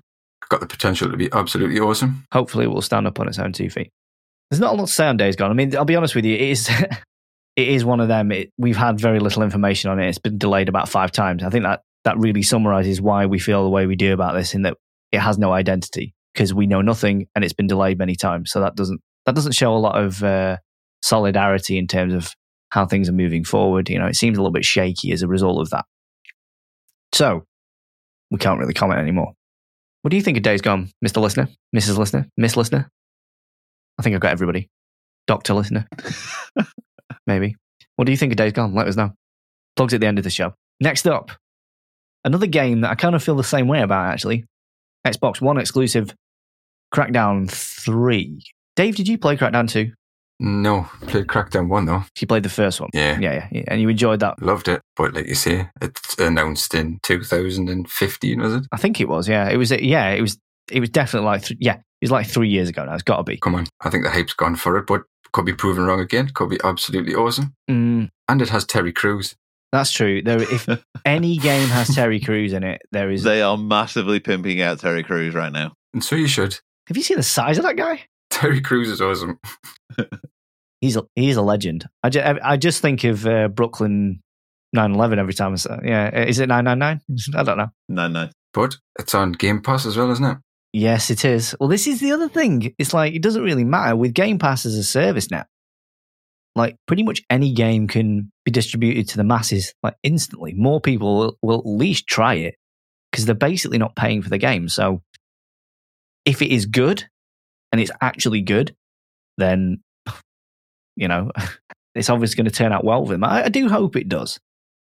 got 0.50 0.60
the 0.60 0.66
potential 0.66 1.10
to 1.10 1.16
be 1.16 1.30
absolutely 1.32 1.80
awesome. 1.80 2.26
Hopefully, 2.32 2.66
it 2.66 2.68
will 2.68 2.82
stand 2.82 3.06
up 3.06 3.18
on 3.18 3.28
its 3.28 3.38
own 3.38 3.52
two 3.52 3.70
feet. 3.70 3.90
There's 4.50 4.60
not 4.60 4.74
a 4.74 4.76
lot 4.76 4.88
to 4.88 4.92
say 4.92 5.06
on 5.06 5.16
Days 5.16 5.36
Gone. 5.36 5.50
I 5.50 5.54
mean, 5.54 5.74
I'll 5.74 5.86
be 5.86 5.96
honest 5.96 6.14
with 6.14 6.26
you, 6.26 6.34
it 6.34 6.42
is. 6.42 6.68
it 7.56 7.68
is 7.68 7.84
one 7.84 8.00
of 8.00 8.08
them. 8.08 8.30
It, 8.30 8.52
we've 8.58 8.76
had 8.76 9.00
very 9.00 9.20
little 9.20 9.42
information 9.42 9.90
on 9.90 9.98
it. 9.98 10.08
It's 10.08 10.18
been 10.18 10.38
delayed 10.38 10.68
about 10.68 10.88
five 10.88 11.12
times. 11.12 11.42
I 11.42 11.48
think 11.48 11.64
that 11.64 11.80
that 12.04 12.18
really 12.18 12.42
summarizes 12.42 13.00
why 13.00 13.26
we 13.26 13.38
feel 13.38 13.64
the 13.64 13.70
way 13.70 13.86
we 13.86 13.96
do 13.96 14.12
about 14.12 14.34
this, 14.34 14.54
in 14.54 14.62
that 14.62 14.76
it 15.12 15.20
has 15.20 15.38
no 15.38 15.52
identity 15.52 16.14
because 16.32 16.54
we 16.54 16.66
know 16.66 16.80
nothing 16.80 17.26
and 17.34 17.44
it's 17.44 17.52
been 17.52 17.66
delayed 17.66 17.98
many 17.98 18.14
times. 18.14 18.50
So 18.50 18.60
that 18.60 18.74
doesn't 18.74 19.00
that 19.26 19.34
doesn't 19.34 19.52
show 19.52 19.74
a 19.74 19.78
lot 19.78 20.00
of 20.00 20.22
uh, 20.22 20.58
solidarity 21.02 21.78
in 21.78 21.86
terms 21.86 22.14
of 22.14 22.34
how 22.70 22.86
things 22.86 23.08
are 23.08 23.12
moving 23.12 23.44
forward. 23.44 23.88
You 23.88 23.98
know, 23.98 24.06
it 24.06 24.16
seems 24.16 24.38
a 24.38 24.40
little 24.40 24.52
bit 24.52 24.64
shaky 24.64 25.12
as 25.12 25.22
a 25.22 25.28
result 25.28 25.60
of 25.60 25.70
that. 25.70 25.84
So 27.12 27.44
we 28.30 28.38
can't 28.38 28.58
really 28.58 28.74
comment 28.74 29.00
anymore. 29.00 29.32
What 30.02 30.10
do 30.10 30.16
you 30.16 30.22
think 30.22 30.36
of 30.36 30.42
Days 30.42 30.62
Gone, 30.62 30.90
Mr. 31.04 31.20
Listener, 31.20 31.48
Mrs. 31.76 31.96
Listener, 31.96 32.26
Miss 32.36 32.56
Listener? 32.56 32.88
I 33.98 34.02
think 34.02 34.14
I've 34.14 34.20
got 34.20 34.32
everybody. 34.32 34.68
Doctor 35.26 35.54
Listener, 35.54 35.86
maybe. 37.26 37.54
What 37.94 38.06
do 38.06 38.10
you 38.10 38.18
think 38.18 38.32
of 38.32 38.36
Days 38.36 38.52
Gone? 38.52 38.74
Let 38.74 38.88
us 38.88 38.96
know. 38.96 39.12
Plugs 39.76 39.94
at 39.94 40.00
the 40.00 40.06
end 40.06 40.18
of 40.18 40.24
the 40.24 40.30
show. 40.30 40.54
Next 40.80 41.06
up, 41.06 41.30
another 42.24 42.48
game 42.48 42.80
that 42.80 42.90
I 42.90 42.94
kind 42.96 43.14
of 43.14 43.22
feel 43.22 43.36
the 43.36 43.44
same 43.44 43.68
way 43.68 43.82
about, 43.82 44.10
actually. 44.10 44.44
Xbox 45.06 45.40
One 45.40 45.58
exclusive 45.58 46.14
Crackdown 46.94 47.50
3. 47.50 48.42
Dave, 48.76 48.96
did 48.96 49.08
you 49.08 49.18
play 49.18 49.36
Crackdown 49.36 49.68
2? 49.68 49.92
No, 50.40 50.88
played 51.02 51.26
Crackdown 51.28 51.68
1 51.68 51.84
though. 51.84 52.04
You 52.20 52.26
played 52.26 52.42
the 52.42 52.48
first 52.48 52.80
one? 52.80 52.90
Yeah. 52.92 53.18
Yeah, 53.20 53.32
yeah, 53.34 53.48
yeah. 53.52 53.62
And 53.68 53.80
you 53.80 53.88
enjoyed 53.88 54.20
that? 54.20 54.42
Loved 54.42 54.66
it. 54.68 54.80
But 54.96 55.14
like 55.14 55.26
you 55.26 55.34
say, 55.34 55.68
it's 55.80 56.18
announced 56.18 56.74
in 56.74 56.98
2015, 57.02 58.40
was 58.40 58.54
it? 58.54 58.64
I 58.72 58.76
think 58.76 59.00
it 59.00 59.08
was, 59.08 59.28
yeah. 59.28 59.48
It 59.48 59.56
was, 59.56 59.70
yeah, 59.70 60.10
it 60.10 60.20
was, 60.20 60.38
it 60.70 60.80
was 60.80 60.90
definitely 60.90 61.26
like, 61.26 61.44
th- 61.44 61.58
yeah, 61.60 61.74
it 61.76 61.82
was 62.02 62.10
like 62.10 62.26
three 62.26 62.48
years 62.48 62.68
ago 62.68 62.84
now. 62.84 62.94
It's 62.94 63.02
got 63.02 63.18
to 63.18 63.22
be. 63.22 63.36
Come 63.38 63.54
on. 63.54 63.66
I 63.82 63.90
think 63.90 64.04
the 64.04 64.10
hype's 64.10 64.32
gone 64.32 64.56
for 64.56 64.76
it, 64.78 64.86
but 64.86 65.02
could 65.32 65.44
be 65.44 65.52
proven 65.54 65.84
wrong 65.84 66.00
again. 66.00 66.28
Could 66.34 66.50
be 66.50 66.58
absolutely 66.64 67.14
awesome. 67.14 67.54
Mm, 67.70 68.08
And 68.28 68.42
it 68.42 68.48
has 68.48 68.64
Terry 68.64 68.92
Crews. 68.92 69.34
that's 69.70 69.92
true. 69.92 70.22
There, 70.22 70.42
if 70.42 70.68
any 71.04 71.36
game 71.38 71.68
has 71.68 71.94
Terry 71.94 72.18
Crews 72.20 72.52
in 72.52 72.64
it, 72.64 72.82
there 72.90 73.10
is. 73.10 73.22
They 73.22 73.42
are 73.42 73.56
massively 73.56 74.18
pimping 74.18 74.60
out 74.60 74.80
Terry 74.80 75.02
Crews 75.04 75.34
right 75.34 75.52
now. 75.52 75.72
And 75.94 76.02
so 76.02 76.16
you 76.16 76.26
should. 76.26 76.58
Have 76.88 76.96
you 76.96 77.02
seen 77.02 77.16
the 77.16 77.22
size 77.22 77.58
of 77.58 77.64
that 77.64 77.76
guy? 77.76 78.02
Terry 78.30 78.60
Crews 78.60 78.88
is 78.88 79.00
awesome. 79.00 79.38
He's 80.80 80.96
a, 80.96 81.04
he's 81.14 81.36
a 81.36 81.42
legend. 81.42 81.88
I 82.02 82.08
just, 82.08 82.40
I 82.42 82.56
just 82.56 82.82
think 82.82 83.04
of 83.04 83.24
uh, 83.24 83.46
Brooklyn 83.46 84.20
911 84.72 85.20
every 85.20 85.32
time 85.32 85.52
I 85.52 85.54
say, 85.54 85.78
yeah, 85.84 86.24
is 86.24 86.40
it 86.40 86.48
999? 86.48 87.36
I 87.36 87.42
don't 87.44 87.56
know. 87.56 87.68
No, 87.88 88.08
no. 88.08 88.28
But 88.52 88.74
it's 88.98 89.14
on 89.14 89.30
Game 89.30 89.62
Pass 89.62 89.86
as 89.86 89.96
well, 89.96 90.10
isn't 90.10 90.24
it? 90.24 90.38
Yes, 90.72 91.08
it 91.08 91.24
is. 91.24 91.54
Well, 91.60 91.68
this 91.68 91.86
is 91.86 92.00
the 92.00 92.10
other 92.10 92.28
thing. 92.28 92.74
It's 92.78 92.92
like 92.92 93.14
it 93.14 93.22
doesn't 93.22 93.44
really 93.44 93.62
matter 93.62 93.94
with 93.94 94.12
Game 94.12 94.40
Pass 94.40 94.66
as 94.66 94.74
a 94.76 94.82
service 94.82 95.30
now. 95.30 95.44
Like 96.56 96.76
pretty 96.86 97.02
much 97.02 97.22
any 97.30 97.52
game 97.52 97.86
can 97.86 98.32
be 98.44 98.50
distributed 98.50 99.08
to 99.10 99.16
the 99.16 99.24
masses 99.24 99.74
like 99.82 99.94
instantly. 100.02 100.52
More 100.54 100.80
people 100.80 101.16
will, 101.16 101.38
will 101.42 101.58
at 101.60 101.66
least 101.66 102.06
try 102.06 102.34
it 102.34 102.56
because 103.10 103.24
they're 103.24 103.34
basically 103.34 103.78
not 103.78 103.94
paying 103.94 104.20
for 104.20 104.30
the 104.30 104.38
game. 104.38 104.68
So 104.68 105.02
if 106.24 106.42
it 106.42 106.50
is 106.50 106.66
good 106.66 107.04
and 107.70 107.80
it's 107.80 107.90
actually 108.00 108.40
good, 108.40 108.74
then 109.38 109.82
you 110.96 111.08
know 111.08 111.30
it's 111.94 112.10
obviously 112.10 112.36
going 112.36 112.50
to 112.50 112.56
turn 112.56 112.72
out 112.72 112.84
well 112.84 113.04
for 113.04 113.12
them. 113.12 113.24
I, 113.24 113.44
I 113.44 113.48
do 113.48 113.68
hope 113.68 113.96
it 113.96 114.08
does. 114.08 114.38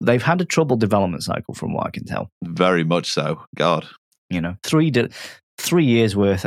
They've 0.02 0.22
had 0.22 0.42
a 0.42 0.46
troubled 0.46 0.82
development 0.82 1.24
cycle, 1.24 1.54
from 1.54 1.74
what 1.74 1.88
I 1.88 1.90
can 1.90 2.06
tell. 2.06 2.30
Very 2.44 2.84
much 2.84 3.12
so. 3.12 3.44
God. 3.56 3.88
You 4.30 4.42
know, 4.42 4.56
three 4.64 4.92
di- 4.92 5.10
three 5.58 5.86
years 5.86 6.16
worth. 6.16 6.46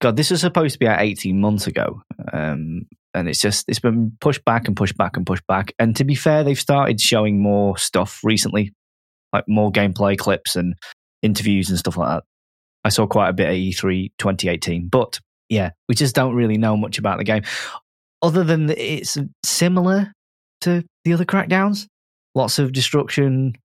God, 0.00 0.16
this 0.16 0.30
was 0.30 0.40
supposed 0.40 0.74
to 0.74 0.78
be 0.78 0.88
out 0.88 1.00
eighteen 1.00 1.40
months 1.40 1.66
ago, 1.66 2.02
um, 2.32 2.86
and 3.14 3.28
it's 3.28 3.40
just 3.40 3.66
it's 3.68 3.78
been 3.78 4.16
pushed 4.20 4.44
back 4.44 4.66
and 4.66 4.76
pushed 4.76 4.96
back 4.96 5.16
and 5.16 5.26
pushed 5.26 5.46
back. 5.46 5.72
And 5.78 5.94
to 5.96 6.04
be 6.04 6.14
fair, 6.14 6.42
they've 6.42 6.58
started 6.58 7.00
showing 7.00 7.40
more 7.40 7.76
stuff 7.78 8.20
recently, 8.24 8.72
like 9.32 9.44
more 9.46 9.70
gameplay 9.70 10.18
clips 10.18 10.56
and 10.56 10.74
interviews 11.22 11.68
and 11.70 11.78
stuff 11.78 11.96
like 11.96 12.08
that. 12.08 12.24
I 12.86 12.88
saw 12.88 13.06
quite 13.06 13.28
a 13.30 13.32
bit 13.32 13.48
at 13.48 13.54
E3 13.54 14.12
2018, 14.18 14.86
but 14.86 15.18
yeah, 15.48 15.70
we 15.88 15.96
just 15.96 16.14
don't 16.14 16.34
really 16.36 16.56
know 16.56 16.76
much 16.76 16.98
about 16.98 17.18
the 17.18 17.24
game, 17.24 17.42
other 18.22 18.44
than 18.44 18.70
it's 18.70 19.18
similar 19.44 20.12
to 20.60 20.84
the 21.04 21.12
other 21.12 21.24
Crackdowns. 21.24 21.86
Lots 22.36 22.60
of 22.60 22.72
destruction, 22.72 23.56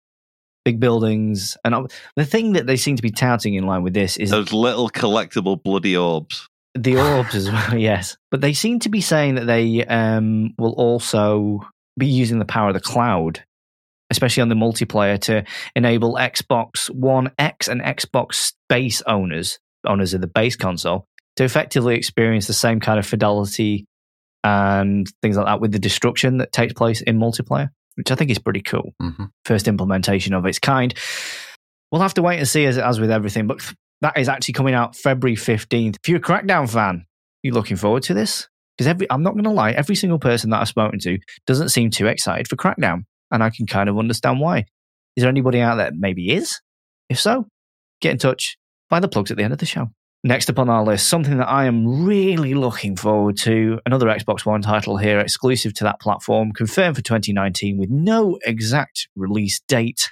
big 0.65 0.79
buildings, 0.79 1.55
and 1.63 1.91
the 2.15 2.25
thing 2.25 2.53
that 2.53 2.65
they 2.65 2.77
seem 2.77 2.95
to 2.95 3.01
be 3.03 3.11
touting 3.11 3.53
in 3.53 3.65
line 3.67 3.83
with 3.83 3.93
this 3.93 4.17
is 4.17 4.31
Those 4.31 4.51
little 4.53 4.89
collectible 4.89 5.61
bloody 5.61 5.95
orbs. 5.95 6.47
the 6.73 6.97
orbs 7.15 7.35
as 7.35 7.51
well, 7.51 7.77
yes. 7.77 8.17
But 8.31 8.41
they 8.41 8.53
seem 8.53 8.79
to 8.79 8.89
be 8.89 9.01
saying 9.01 9.35
that 9.35 9.45
they 9.45 9.85
um, 9.85 10.53
will 10.57 10.73
also 10.73 11.61
be 11.99 12.07
using 12.07 12.39
the 12.39 12.45
power 12.45 12.69
of 12.69 12.73
the 12.73 12.79
cloud, 12.79 13.43
especially 14.11 14.41
on 14.41 14.49
the 14.49 14.55
multiplayer, 14.55 15.19
to 15.21 15.43
enable 15.75 16.13
Xbox 16.15 16.89
One 16.91 17.31
X 17.39 17.67
and 17.67 17.81
Xbox 17.81 18.53
Base 18.69 19.01
owners, 19.07 19.57
owners 19.87 20.13
of 20.13 20.21
the 20.21 20.27
base 20.27 20.55
console, 20.55 21.07
to 21.37 21.43
effectively 21.43 21.95
experience 21.95 22.45
the 22.45 22.53
same 22.53 22.79
kind 22.79 22.99
of 22.99 23.05
fidelity 23.07 23.87
and 24.43 25.07
things 25.21 25.37
like 25.37 25.45
that 25.45 25.61
with 25.61 25.71
the 25.71 25.79
destruction 25.79 26.37
that 26.37 26.51
takes 26.51 26.73
place 26.73 27.01
in 27.01 27.17
multiplayer, 27.17 27.69
which 27.95 28.11
I 28.11 28.15
think 28.15 28.29
is 28.29 28.39
pretty 28.39 28.61
cool 28.61 28.93
hmm 28.99 29.25
first 29.45 29.67
implementation 29.67 30.33
of 30.33 30.45
its 30.45 30.59
kind. 30.59 30.93
We'll 31.91 32.01
have 32.01 32.13
to 32.13 32.21
wait 32.21 32.37
and 32.37 32.47
see 32.47 32.65
as, 32.65 32.77
as 32.77 32.99
with 32.99 33.11
everything, 33.11 33.47
but 33.47 33.73
that 34.01 34.17
is 34.17 34.29
actually 34.29 34.53
coming 34.53 34.73
out 34.73 34.95
February 34.95 35.35
15th. 35.35 35.97
If 36.01 36.09
you're 36.09 36.19
a 36.19 36.21
Crackdown 36.21 36.69
fan, 36.69 37.05
you 37.43 37.53
looking 37.53 37.75
forward 37.77 38.03
to 38.03 38.13
this? 38.13 38.47
Because 38.77 38.87
every 38.87 39.09
I'm 39.11 39.23
not 39.23 39.33
going 39.33 39.43
to 39.43 39.51
lie, 39.51 39.71
every 39.71 39.95
single 39.95 40.19
person 40.19 40.49
that 40.51 40.61
I've 40.61 40.67
spoken 40.67 40.99
to 40.99 41.17
doesn't 41.45 41.69
seem 41.69 41.89
too 41.89 42.07
excited 42.07 42.47
for 42.47 42.55
Crackdown, 42.55 43.03
and 43.31 43.43
I 43.43 43.49
can 43.49 43.65
kind 43.65 43.89
of 43.89 43.97
understand 43.97 44.39
why. 44.39 44.65
Is 45.15 45.23
there 45.23 45.29
anybody 45.29 45.59
out 45.59 45.75
there 45.75 45.91
that 45.91 45.97
maybe 45.97 46.31
is? 46.31 46.61
If 47.09 47.19
so, 47.19 47.47
get 47.99 48.11
in 48.11 48.17
touch. 48.17 48.57
Buy 48.89 48.99
the 48.99 49.07
plugs 49.07 49.31
at 49.31 49.37
the 49.37 49.43
end 49.43 49.53
of 49.53 49.59
the 49.59 49.65
show. 49.65 49.89
Next 50.23 50.51
up 50.51 50.59
on 50.59 50.69
our 50.69 50.83
list, 50.83 51.07
something 51.07 51.37
that 51.37 51.49
I 51.49 51.65
am 51.65 52.05
really 52.05 52.53
looking 52.53 52.95
forward 52.95 53.37
to, 53.37 53.79
another 53.87 54.05
Xbox 54.05 54.45
One 54.45 54.61
title 54.61 54.97
here, 54.97 55.19
exclusive 55.19 55.73
to 55.75 55.83
that 55.85 55.99
platform, 55.99 56.51
confirmed 56.51 56.95
for 56.95 57.01
2019 57.01 57.79
with 57.79 57.89
no 57.89 58.37
exact 58.45 59.07
release 59.15 59.61
date 59.67 60.11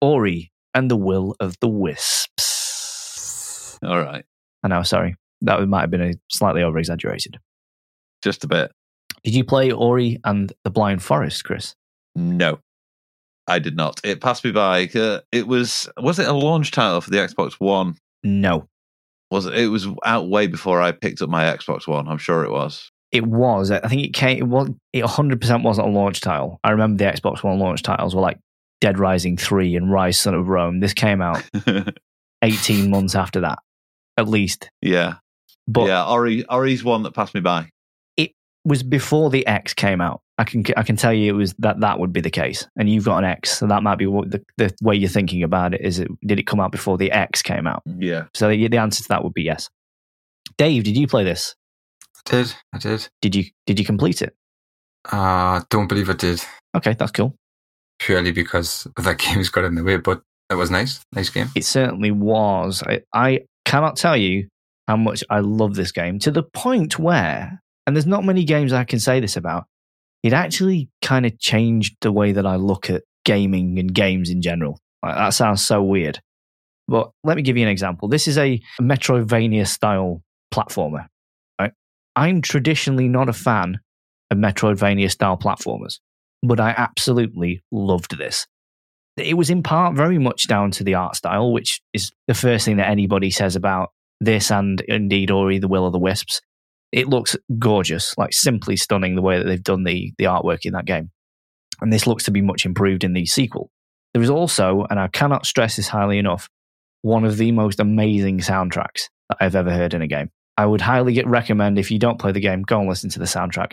Ori 0.00 0.50
and 0.74 0.90
the 0.90 0.96
Will 0.96 1.36
of 1.38 1.54
the 1.60 1.68
Wisps. 1.68 3.78
All 3.84 4.02
right. 4.02 4.24
I 4.64 4.68
know, 4.68 4.82
sorry. 4.82 5.14
That 5.42 5.60
might 5.68 5.82
have 5.82 5.90
been 5.90 6.02
a 6.02 6.14
slightly 6.28 6.62
over 6.62 6.78
exaggerated. 6.78 7.38
Just 8.22 8.42
a 8.42 8.48
bit. 8.48 8.72
Did 9.22 9.34
you 9.34 9.44
play 9.44 9.70
Ori 9.70 10.18
and 10.24 10.52
the 10.64 10.70
Blind 10.70 11.04
Forest, 11.04 11.44
Chris? 11.44 11.76
No, 12.16 12.58
I 13.46 13.58
did 13.60 13.76
not. 13.76 14.00
It 14.02 14.20
passed 14.20 14.42
me 14.44 14.50
by. 14.50 14.88
Uh, 14.94 15.20
it 15.30 15.46
was 15.46 15.88
was 16.00 16.18
it 16.18 16.26
a 16.26 16.32
launch 16.32 16.70
title 16.72 17.00
for 17.00 17.10
the 17.10 17.18
Xbox 17.18 17.52
One? 17.60 17.96
No. 18.24 18.66
Was 19.30 19.46
it? 19.46 19.54
It 19.54 19.68
was 19.68 19.86
out 20.04 20.28
way 20.28 20.46
before 20.46 20.80
I 20.80 20.92
picked 20.92 21.20
up 21.22 21.28
my 21.28 21.44
Xbox 21.44 21.86
One. 21.86 22.08
I'm 22.08 22.18
sure 22.18 22.42
it 22.44 22.50
was. 22.50 22.90
It 23.12 23.26
was. 23.26 23.70
I 23.70 23.80
think 23.86 24.02
it 24.02 24.14
came. 24.14 24.38
It 24.38 24.48
was. 24.48 24.70
It 24.92 25.02
100 25.02 25.40
percent 25.40 25.62
wasn't 25.62 25.88
a 25.88 25.90
launch 25.90 26.20
title. 26.20 26.58
I 26.64 26.70
remember 26.70 26.98
the 27.04 27.10
Xbox 27.12 27.42
One 27.42 27.58
launch 27.58 27.82
titles 27.82 28.14
were 28.14 28.22
like 28.22 28.38
Dead 28.80 28.98
Rising 28.98 29.36
Three 29.36 29.76
and 29.76 29.86
Ryse 29.86 30.16
Son 30.16 30.34
of 30.34 30.48
Rome. 30.48 30.80
This 30.80 30.94
came 30.94 31.20
out 31.20 31.42
18 32.42 32.90
months 32.90 33.14
after 33.14 33.40
that, 33.40 33.58
at 34.16 34.28
least. 34.28 34.70
yeah, 34.82 35.14
But 35.68 35.86
yeah. 35.86 36.06
Ori 36.08 36.44
Ori's 36.46 36.82
one 36.84 37.02
that 37.04 37.14
passed 37.14 37.34
me 37.34 37.40
by. 37.40 37.68
Was 38.66 38.82
before 38.82 39.30
the 39.30 39.46
X 39.46 39.72
came 39.72 40.00
out. 40.00 40.20
I 40.38 40.44
can 40.44 40.64
I 40.76 40.82
can 40.82 40.96
tell 40.96 41.12
you 41.12 41.32
it 41.32 41.36
was 41.36 41.54
that 41.60 41.80
that 41.80 41.98
would 41.98 42.12
be 42.12 42.20
the 42.20 42.30
case. 42.30 42.66
And 42.76 42.90
you've 42.90 43.04
got 43.06 43.18
an 43.18 43.24
X, 43.24 43.58
so 43.58 43.66
that 43.66 43.82
might 43.82 43.96
be 43.96 44.06
what 44.06 44.30
the, 44.30 44.44
the 44.58 44.74
way 44.82 44.94
you're 44.94 45.08
thinking 45.08 45.42
about 45.42 45.72
it. 45.74 45.80
Is 45.80 45.98
it 45.98 46.08
did 46.26 46.38
it 46.38 46.46
come 46.46 46.60
out 46.60 46.72
before 46.72 46.98
the 46.98 47.10
X 47.12 47.40
came 47.42 47.66
out? 47.66 47.82
Yeah. 47.86 48.24
So 48.34 48.48
the, 48.48 48.68
the 48.68 48.76
answer 48.76 49.02
to 49.02 49.08
that 49.08 49.24
would 49.24 49.34
be 49.34 49.44
yes. 49.44 49.70
Dave, 50.58 50.84
did 50.84 50.96
you 50.96 51.06
play 51.06 51.24
this? 51.24 51.54
I 52.26 52.30
did. 52.30 52.54
I 52.72 52.78
did. 52.78 53.08
Did 53.22 53.34
you 53.34 53.44
did 53.66 53.78
you 53.78 53.84
complete 53.84 54.20
it? 54.20 54.34
I 55.10 55.58
uh, 55.58 55.64
don't 55.70 55.86
believe 55.86 56.10
I 56.10 56.14
did 56.14 56.42
Okay, 56.76 56.94
that's 56.98 57.12
cool. 57.12 57.34
purely 57.98 58.32
because 58.32 58.86
that 58.96 59.18
game's 59.20 59.48
got 59.48 59.64
in 59.64 59.74
the 59.76 59.84
way, 59.84 59.96
but 59.96 60.20
it 60.50 60.54
was 60.54 60.70
nice. 60.70 61.00
Nice 61.12 61.30
game. 61.30 61.48
It 61.54 61.64
certainly 61.64 62.10
was. 62.10 62.82
I, 62.82 63.00
I 63.12 63.40
cannot 63.64 63.96
tell 63.96 64.16
you 64.16 64.48
how 64.86 64.96
much 64.96 65.24
I 65.30 65.40
love 65.40 65.74
this 65.74 65.90
game 65.90 66.18
to 66.20 66.30
the 66.30 66.42
point 66.42 66.98
where, 66.98 67.60
and 67.86 67.94
there's 67.94 68.06
not 68.06 68.24
many 68.24 68.44
games 68.44 68.72
I 68.72 68.84
can 68.84 69.00
say 69.00 69.20
this 69.20 69.36
about, 69.36 69.64
it 70.22 70.32
actually 70.32 70.88
kind 71.02 71.26
of 71.26 71.38
changed 71.38 71.96
the 72.00 72.12
way 72.12 72.32
that 72.32 72.46
I 72.46 72.56
look 72.56 72.90
at 72.90 73.04
gaming 73.24 73.78
and 73.78 73.92
games 73.92 74.30
in 74.30 74.42
general. 74.42 74.80
Like, 75.02 75.16
that 75.16 75.30
sounds 75.30 75.64
so 75.64 75.82
weird. 75.82 76.20
But 76.88 77.10
let 77.24 77.36
me 77.36 77.42
give 77.42 77.56
you 77.56 77.64
an 77.64 77.68
example. 77.68 78.08
This 78.08 78.28
is 78.28 78.38
a 78.38 78.60
Metroidvania 78.80 79.66
style 79.66 80.22
platformer. 80.52 81.06
Right? 81.60 81.72
I'm 82.14 82.42
traditionally 82.42 83.08
not 83.08 83.28
a 83.28 83.32
fan 83.32 83.80
of 84.30 84.38
Metroidvania 84.38 85.10
style 85.10 85.36
platformers, 85.36 85.98
but 86.42 86.60
I 86.60 86.70
absolutely 86.76 87.62
loved 87.70 88.18
this 88.18 88.46
it 89.16 89.34
was 89.36 89.50
in 89.50 89.62
part 89.62 89.94
very 89.94 90.18
much 90.18 90.46
down 90.46 90.70
to 90.72 90.84
the 90.84 90.94
art 90.94 91.16
style, 91.16 91.52
which 91.52 91.80
is 91.92 92.12
the 92.26 92.34
first 92.34 92.64
thing 92.64 92.76
that 92.76 92.88
anybody 92.88 93.30
says 93.30 93.56
about 93.56 93.92
this 94.20 94.50
and 94.50 94.80
indeed 94.82 95.30
Ori 95.30 95.58
the 95.58 95.68
Will 95.68 95.86
of 95.86 95.92
the 95.92 95.98
Wisps. 95.98 96.40
It 96.92 97.08
looks 97.08 97.36
gorgeous, 97.58 98.14
like 98.16 98.32
simply 98.32 98.76
stunning 98.76 99.16
the 99.16 99.22
way 99.22 99.38
that 99.38 99.44
they've 99.44 99.62
done 99.62 99.84
the, 99.84 100.12
the 100.18 100.24
artwork 100.24 100.64
in 100.64 100.72
that 100.72 100.86
game. 100.86 101.10
And 101.80 101.92
this 101.92 102.06
looks 102.06 102.24
to 102.24 102.30
be 102.30 102.40
much 102.40 102.64
improved 102.64 103.04
in 103.04 103.12
the 103.12 103.26
sequel. 103.26 103.70
There 104.14 104.22
is 104.22 104.30
also, 104.30 104.86
and 104.88 104.98
I 104.98 105.08
cannot 105.08 105.44
stress 105.44 105.76
this 105.76 105.88
highly 105.88 106.18
enough, 106.18 106.48
one 107.02 107.24
of 107.24 107.36
the 107.36 107.52
most 107.52 107.80
amazing 107.80 108.38
soundtracks 108.38 109.08
that 109.28 109.38
I've 109.40 109.54
ever 109.54 109.70
heard 109.70 109.92
in 109.92 110.00
a 110.00 110.06
game. 110.06 110.30
I 110.56 110.64
would 110.64 110.80
highly 110.80 111.12
get, 111.12 111.26
recommend 111.26 111.78
if 111.78 111.90
you 111.90 111.98
don't 111.98 112.18
play 112.18 112.32
the 112.32 112.40
game, 112.40 112.62
go 112.62 112.80
and 112.80 112.88
listen 112.88 113.10
to 113.10 113.18
the 113.18 113.26
soundtrack. 113.26 113.72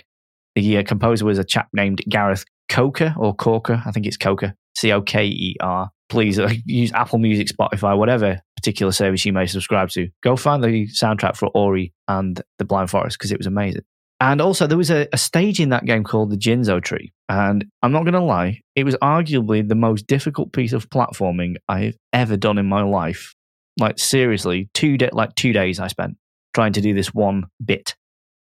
The 0.55 0.79
uh, 0.79 0.83
composer 0.83 1.25
was 1.25 1.39
a 1.39 1.45
chap 1.45 1.69
named 1.71 2.01
Gareth 2.09 2.45
Coker 2.67 3.15
or 3.17 3.33
Corker, 3.33 3.81
I 3.85 3.91
think 3.91 4.05
it's 4.05 4.17
Coker, 4.17 4.53
C 4.75 4.91
O 4.91 5.01
K 5.01 5.25
E 5.25 5.55
R. 5.61 5.91
Please 6.13 6.39
use 6.67 6.93
Apple 6.93 7.17
Music, 7.17 7.47
Spotify, 7.47 7.97
whatever 7.97 8.39
particular 8.55 8.91
service 8.91 9.25
you 9.25 9.33
may 9.33 9.47
subscribe 9.47 9.89
to. 9.89 10.09
Go 10.21 10.35
find 10.35 10.63
the 10.63 10.85
soundtrack 10.89 11.35
for 11.35 11.47
Ori 11.55 11.91
and 12.07 12.39
The 12.59 12.65
Blind 12.65 12.91
Forest 12.91 13.17
because 13.17 13.31
it 13.31 13.39
was 13.39 13.47
amazing. 13.47 13.81
And 14.19 14.39
also, 14.39 14.67
there 14.67 14.77
was 14.77 14.91
a, 14.91 15.07
a 15.11 15.17
stage 15.17 15.59
in 15.59 15.69
that 15.69 15.85
game 15.85 16.03
called 16.03 16.29
the 16.29 16.37
Ginso 16.37 16.79
Tree. 16.83 17.11
And 17.29 17.65
I'm 17.81 17.91
not 17.91 18.03
going 18.03 18.13
to 18.13 18.21
lie, 18.21 18.61
it 18.75 18.83
was 18.83 18.95
arguably 18.97 19.67
the 19.67 19.73
most 19.73 20.05
difficult 20.05 20.53
piece 20.53 20.71
of 20.71 20.87
platforming 20.91 21.55
I've 21.67 21.97
ever 22.13 22.37
done 22.37 22.59
in 22.59 22.67
my 22.67 22.83
life. 22.83 23.33
Like, 23.79 23.97
seriously, 23.97 24.69
two, 24.75 24.99
de- 24.99 25.09
like 25.15 25.33
two 25.33 25.51
days 25.51 25.79
I 25.79 25.87
spent 25.87 26.15
trying 26.53 26.73
to 26.73 26.81
do 26.81 26.93
this 26.93 27.11
one 27.11 27.47
bit. 27.65 27.95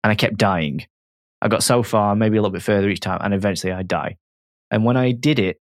And 0.03 0.11
I 0.11 0.15
kept 0.15 0.35
dying. 0.35 0.85
I 1.41 1.47
got 1.47 1.63
so 1.63 1.83
far, 1.83 2.17
maybe 2.17 2.35
a 2.35 2.41
little 2.41 2.51
bit 2.51 2.63
further 2.63 2.89
each 2.89 2.99
time, 2.99 3.21
and 3.23 3.33
eventually 3.33 3.71
I 3.71 3.83
die. 3.83 4.17
And 4.69 4.83
when 4.83 4.97
I 4.97 5.13
did 5.13 5.39
it, 5.39 5.60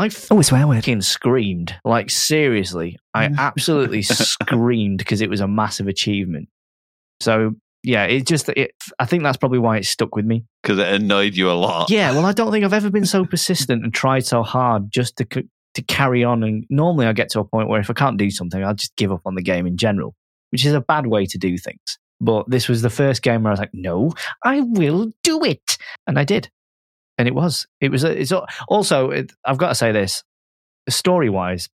I 0.00 0.10
Oh, 0.30 0.38
a 0.40 0.44
swear 0.44 0.66
word. 0.66 0.76
fucking 0.76 1.02
screamed. 1.02 1.74
Like 1.84 2.10
seriously, 2.10 2.98
I 3.14 3.26
absolutely 3.26 4.02
screamed 4.02 4.98
because 4.98 5.20
it 5.20 5.30
was 5.30 5.40
a 5.40 5.48
massive 5.48 5.86
achievement. 5.88 6.48
So 7.20 7.54
yeah, 7.82 8.04
it 8.04 8.26
just 8.26 8.48
it. 8.50 8.72
I 8.98 9.06
think 9.06 9.22
that's 9.22 9.36
probably 9.38 9.58
why 9.58 9.78
it 9.78 9.84
stuck 9.86 10.14
with 10.14 10.24
me. 10.24 10.44
Because 10.62 10.78
it 10.78 10.88
annoyed 10.88 11.34
you 11.34 11.50
a 11.50 11.52
lot. 11.52 11.90
Yeah, 11.90 12.12
well, 12.12 12.26
I 12.26 12.32
don't 12.32 12.50
think 12.52 12.64
I've 12.64 12.72
ever 12.74 12.90
been 12.90 13.06
so 13.06 13.24
persistent 13.24 13.84
and 13.84 13.92
tried 13.94 14.26
so 14.26 14.42
hard 14.42 14.90
just 14.90 15.16
to 15.16 15.24
to 15.26 15.82
carry 15.82 16.24
on. 16.24 16.42
And 16.42 16.64
normally, 16.68 17.06
I 17.06 17.12
get 17.12 17.30
to 17.30 17.40
a 17.40 17.44
point 17.44 17.68
where 17.68 17.80
if 17.80 17.88
I 17.90 17.94
can't 17.94 18.18
do 18.18 18.30
something, 18.30 18.62
I'll 18.62 18.74
just 18.74 18.96
give 18.96 19.12
up 19.12 19.22
on 19.24 19.34
the 19.34 19.42
game 19.42 19.66
in 19.66 19.76
general, 19.76 20.14
which 20.50 20.66
is 20.66 20.74
a 20.74 20.80
bad 20.80 21.06
way 21.06 21.26
to 21.26 21.38
do 21.38 21.56
things. 21.56 21.98
But 22.20 22.50
this 22.50 22.68
was 22.68 22.82
the 22.82 22.90
first 22.90 23.22
game 23.22 23.44
where 23.44 23.50
I 23.50 23.54
was 23.54 23.60
like, 23.60 23.70
no, 23.72 24.12
I 24.44 24.60
will 24.60 25.10
do 25.24 25.42
it, 25.42 25.78
and 26.06 26.18
I 26.18 26.24
did, 26.24 26.50
and 27.20 27.28
it 27.28 27.34
was. 27.34 27.66
It 27.80 27.90
was. 27.90 28.04
Uh, 28.04 28.08
a, 28.08 28.12
it's 28.12 28.32
also. 28.68 29.10
It, 29.10 29.32
I've 29.44 29.58
got 29.58 29.68
to 29.68 29.74
say 29.74 29.92
this, 29.92 30.24
story 30.88 31.28
wise, 31.30 31.68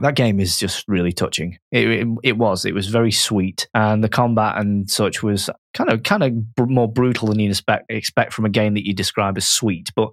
that 0.00 0.16
game 0.16 0.40
is 0.40 0.58
just 0.58 0.84
really 0.88 1.12
touching. 1.12 1.58
It, 1.70 1.88
it, 1.88 2.08
it 2.24 2.36
was. 2.38 2.64
It 2.64 2.74
was 2.74 2.88
very 2.88 3.12
sweet, 3.12 3.68
and 3.74 4.02
the 4.02 4.08
combat 4.08 4.58
and 4.58 4.90
such 4.90 5.22
was 5.22 5.48
kind 5.74 5.90
of 5.90 6.02
kind 6.02 6.22
of 6.22 6.54
br- 6.56 6.64
more 6.66 6.88
brutal 6.90 7.28
than 7.28 7.38
you 7.38 7.50
expect 7.50 7.86
expect 7.90 8.32
from 8.32 8.44
a 8.44 8.50
game 8.50 8.74
that 8.74 8.86
you 8.86 8.92
describe 8.94 9.36
as 9.36 9.46
sweet. 9.46 9.90
But 9.94 10.10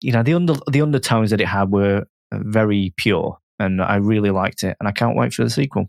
you 0.00 0.12
know, 0.12 0.22
the 0.22 0.34
under 0.34 0.54
the 0.70 0.82
undertones 0.82 1.30
that 1.30 1.40
it 1.40 1.46
had 1.48 1.70
were 1.70 2.04
very 2.32 2.92
pure, 2.96 3.38
and 3.58 3.80
I 3.80 3.96
really 3.96 4.30
liked 4.30 4.64
it, 4.64 4.76
and 4.80 4.88
I 4.88 4.92
can't 4.92 5.16
wait 5.16 5.32
for 5.32 5.44
the 5.44 5.50
sequel. 5.50 5.88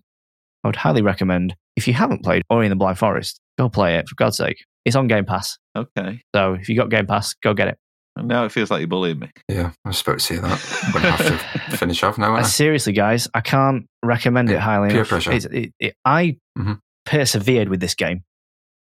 I 0.63 0.67
would 0.67 0.76
highly 0.76 1.01
recommend 1.01 1.55
if 1.76 1.88
you 1.88 1.93
haven't 1.93 2.24
played 2.24 2.43
Ori 2.49 2.67
and 2.67 2.72
the 2.72 2.76
Blind 2.76 2.99
Forest, 2.99 3.39
go 3.57 3.67
play 3.67 3.95
it 3.95 4.07
for 4.07 4.15
God's 4.15 4.38
sake. 4.38 4.63
It's 4.86 4.95
on 4.95 5.07
Game 5.07 5.26
Pass, 5.26 5.57
Okay. 5.76 6.22
so 6.36 6.53
if 6.53 6.67
you 6.67 6.76
got 6.76 6.89
Game 6.89 7.05
Pass, 7.07 7.34
go 7.36 7.53
get 7.53 7.67
it. 7.67 7.78
And 8.18 8.28
now 8.28 8.43
it 8.45 8.51
feels 8.51 8.70
like 8.70 8.80
you're 8.80 8.88
bullying 8.89 9.20
me. 9.20 9.32
Yeah, 9.47 9.72
I 9.86 9.89
was 9.89 10.01
about 10.01 10.20
to 10.20 10.26
say 10.26 10.36
that. 10.38 10.84
I'm 10.84 10.91
going 10.91 11.03
to 11.05 11.12
have 11.12 11.72
to 11.72 11.78
finish 11.78 12.03
off 12.03 12.18
now. 12.18 12.36
Uh, 12.36 12.39
I? 12.39 12.41
seriously, 12.43 12.91
guys, 12.93 13.30
I 13.34 13.39
can't 13.41 13.86
recommend 14.03 14.49
it 14.49 14.53
Yeah, 14.55 14.59
highly 14.59 14.89
peer 14.89 14.97
enough. 14.97 15.09
pressure. 15.09 15.32
It's- 15.32 15.51
it- 15.53 15.74
it- 15.80 15.95
I 16.03 16.38
Mhm. 16.57 16.80
persevered 17.05 17.70
with 17.70 17.80
this 17.80 17.95
game. 17.95 18.24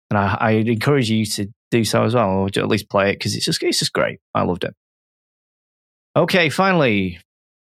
and 0.09 0.17
I, 0.17 0.37
I 0.39 0.51
encourage 0.51 1.09
you 1.09 1.25
to 1.25 1.47
do 1.69 1.83
so 1.83 2.03
as 2.05 2.15
well, 2.15 2.29
or 2.29 2.49
to 2.51 2.61
at 2.61 2.69
least 2.69 2.89
play 2.89 3.09
it 3.09 3.15
because 3.15 3.35
it's 3.35 3.43
just 3.43 3.61
it's 3.61 3.79
just 3.79 3.91
great. 3.91 4.19
I 4.33 4.43
loved 4.43 4.63
it. 4.63 4.73
Okay, 6.15 6.49
finally, 6.49 7.19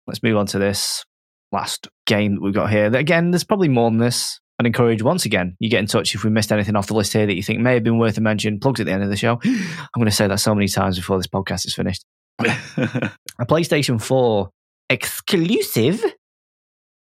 let's 0.07 0.23
move 0.23 0.37
on 0.37 0.45
to 0.47 0.59
this 0.59 1.03
last 1.51 1.89
game 2.07 2.35
that 2.35 2.41
we've 2.41 2.53
got 2.53 2.69
here. 2.69 2.85
Again, 2.95 3.31
there's 3.31 3.43
probably 3.43 3.67
more 3.67 3.89
than 3.91 3.99
this. 3.99 4.39
I'd 4.59 4.65
encourage 4.65 5.01
once 5.01 5.25
again 5.25 5.55
you 5.59 5.69
get 5.69 5.79
in 5.79 5.85
touch 5.87 6.13
if 6.13 6.23
we 6.23 6.29
missed 6.29 6.51
anything 6.51 6.75
off 6.75 6.87
the 6.87 6.93
list 6.93 7.13
here 7.13 7.25
that 7.25 7.35
you 7.35 7.41
think 7.41 7.59
may 7.59 7.75
have 7.75 7.83
been 7.83 7.97
worth 7.97 8.17
a 8.17 8.21
mention. 8.21 8.59
Plugs 8.59 8.81
at 8.81 8.85
the 8.85 8.91
end 8.91 9.03
of 9.03 9.09
the 9.09 9.15
show. 9.15 9.39
I'm 9.43 9.89
going 9.95 10.05
to 10.05 10.11
say 10.11 10.27
that 10.27 10.39
so 10.39 10.53
many 10.53 10.67
times 10.67 10.97
before 10.97 11.17
this 11.17 11.27
podcast 11.27 11.65
is 11.65 11.73
finished. 11.73 12.03
A 12.39 13.45
PlayStation 13.45 14.01
4 14.01 14.49
exclusive 14.89 16.03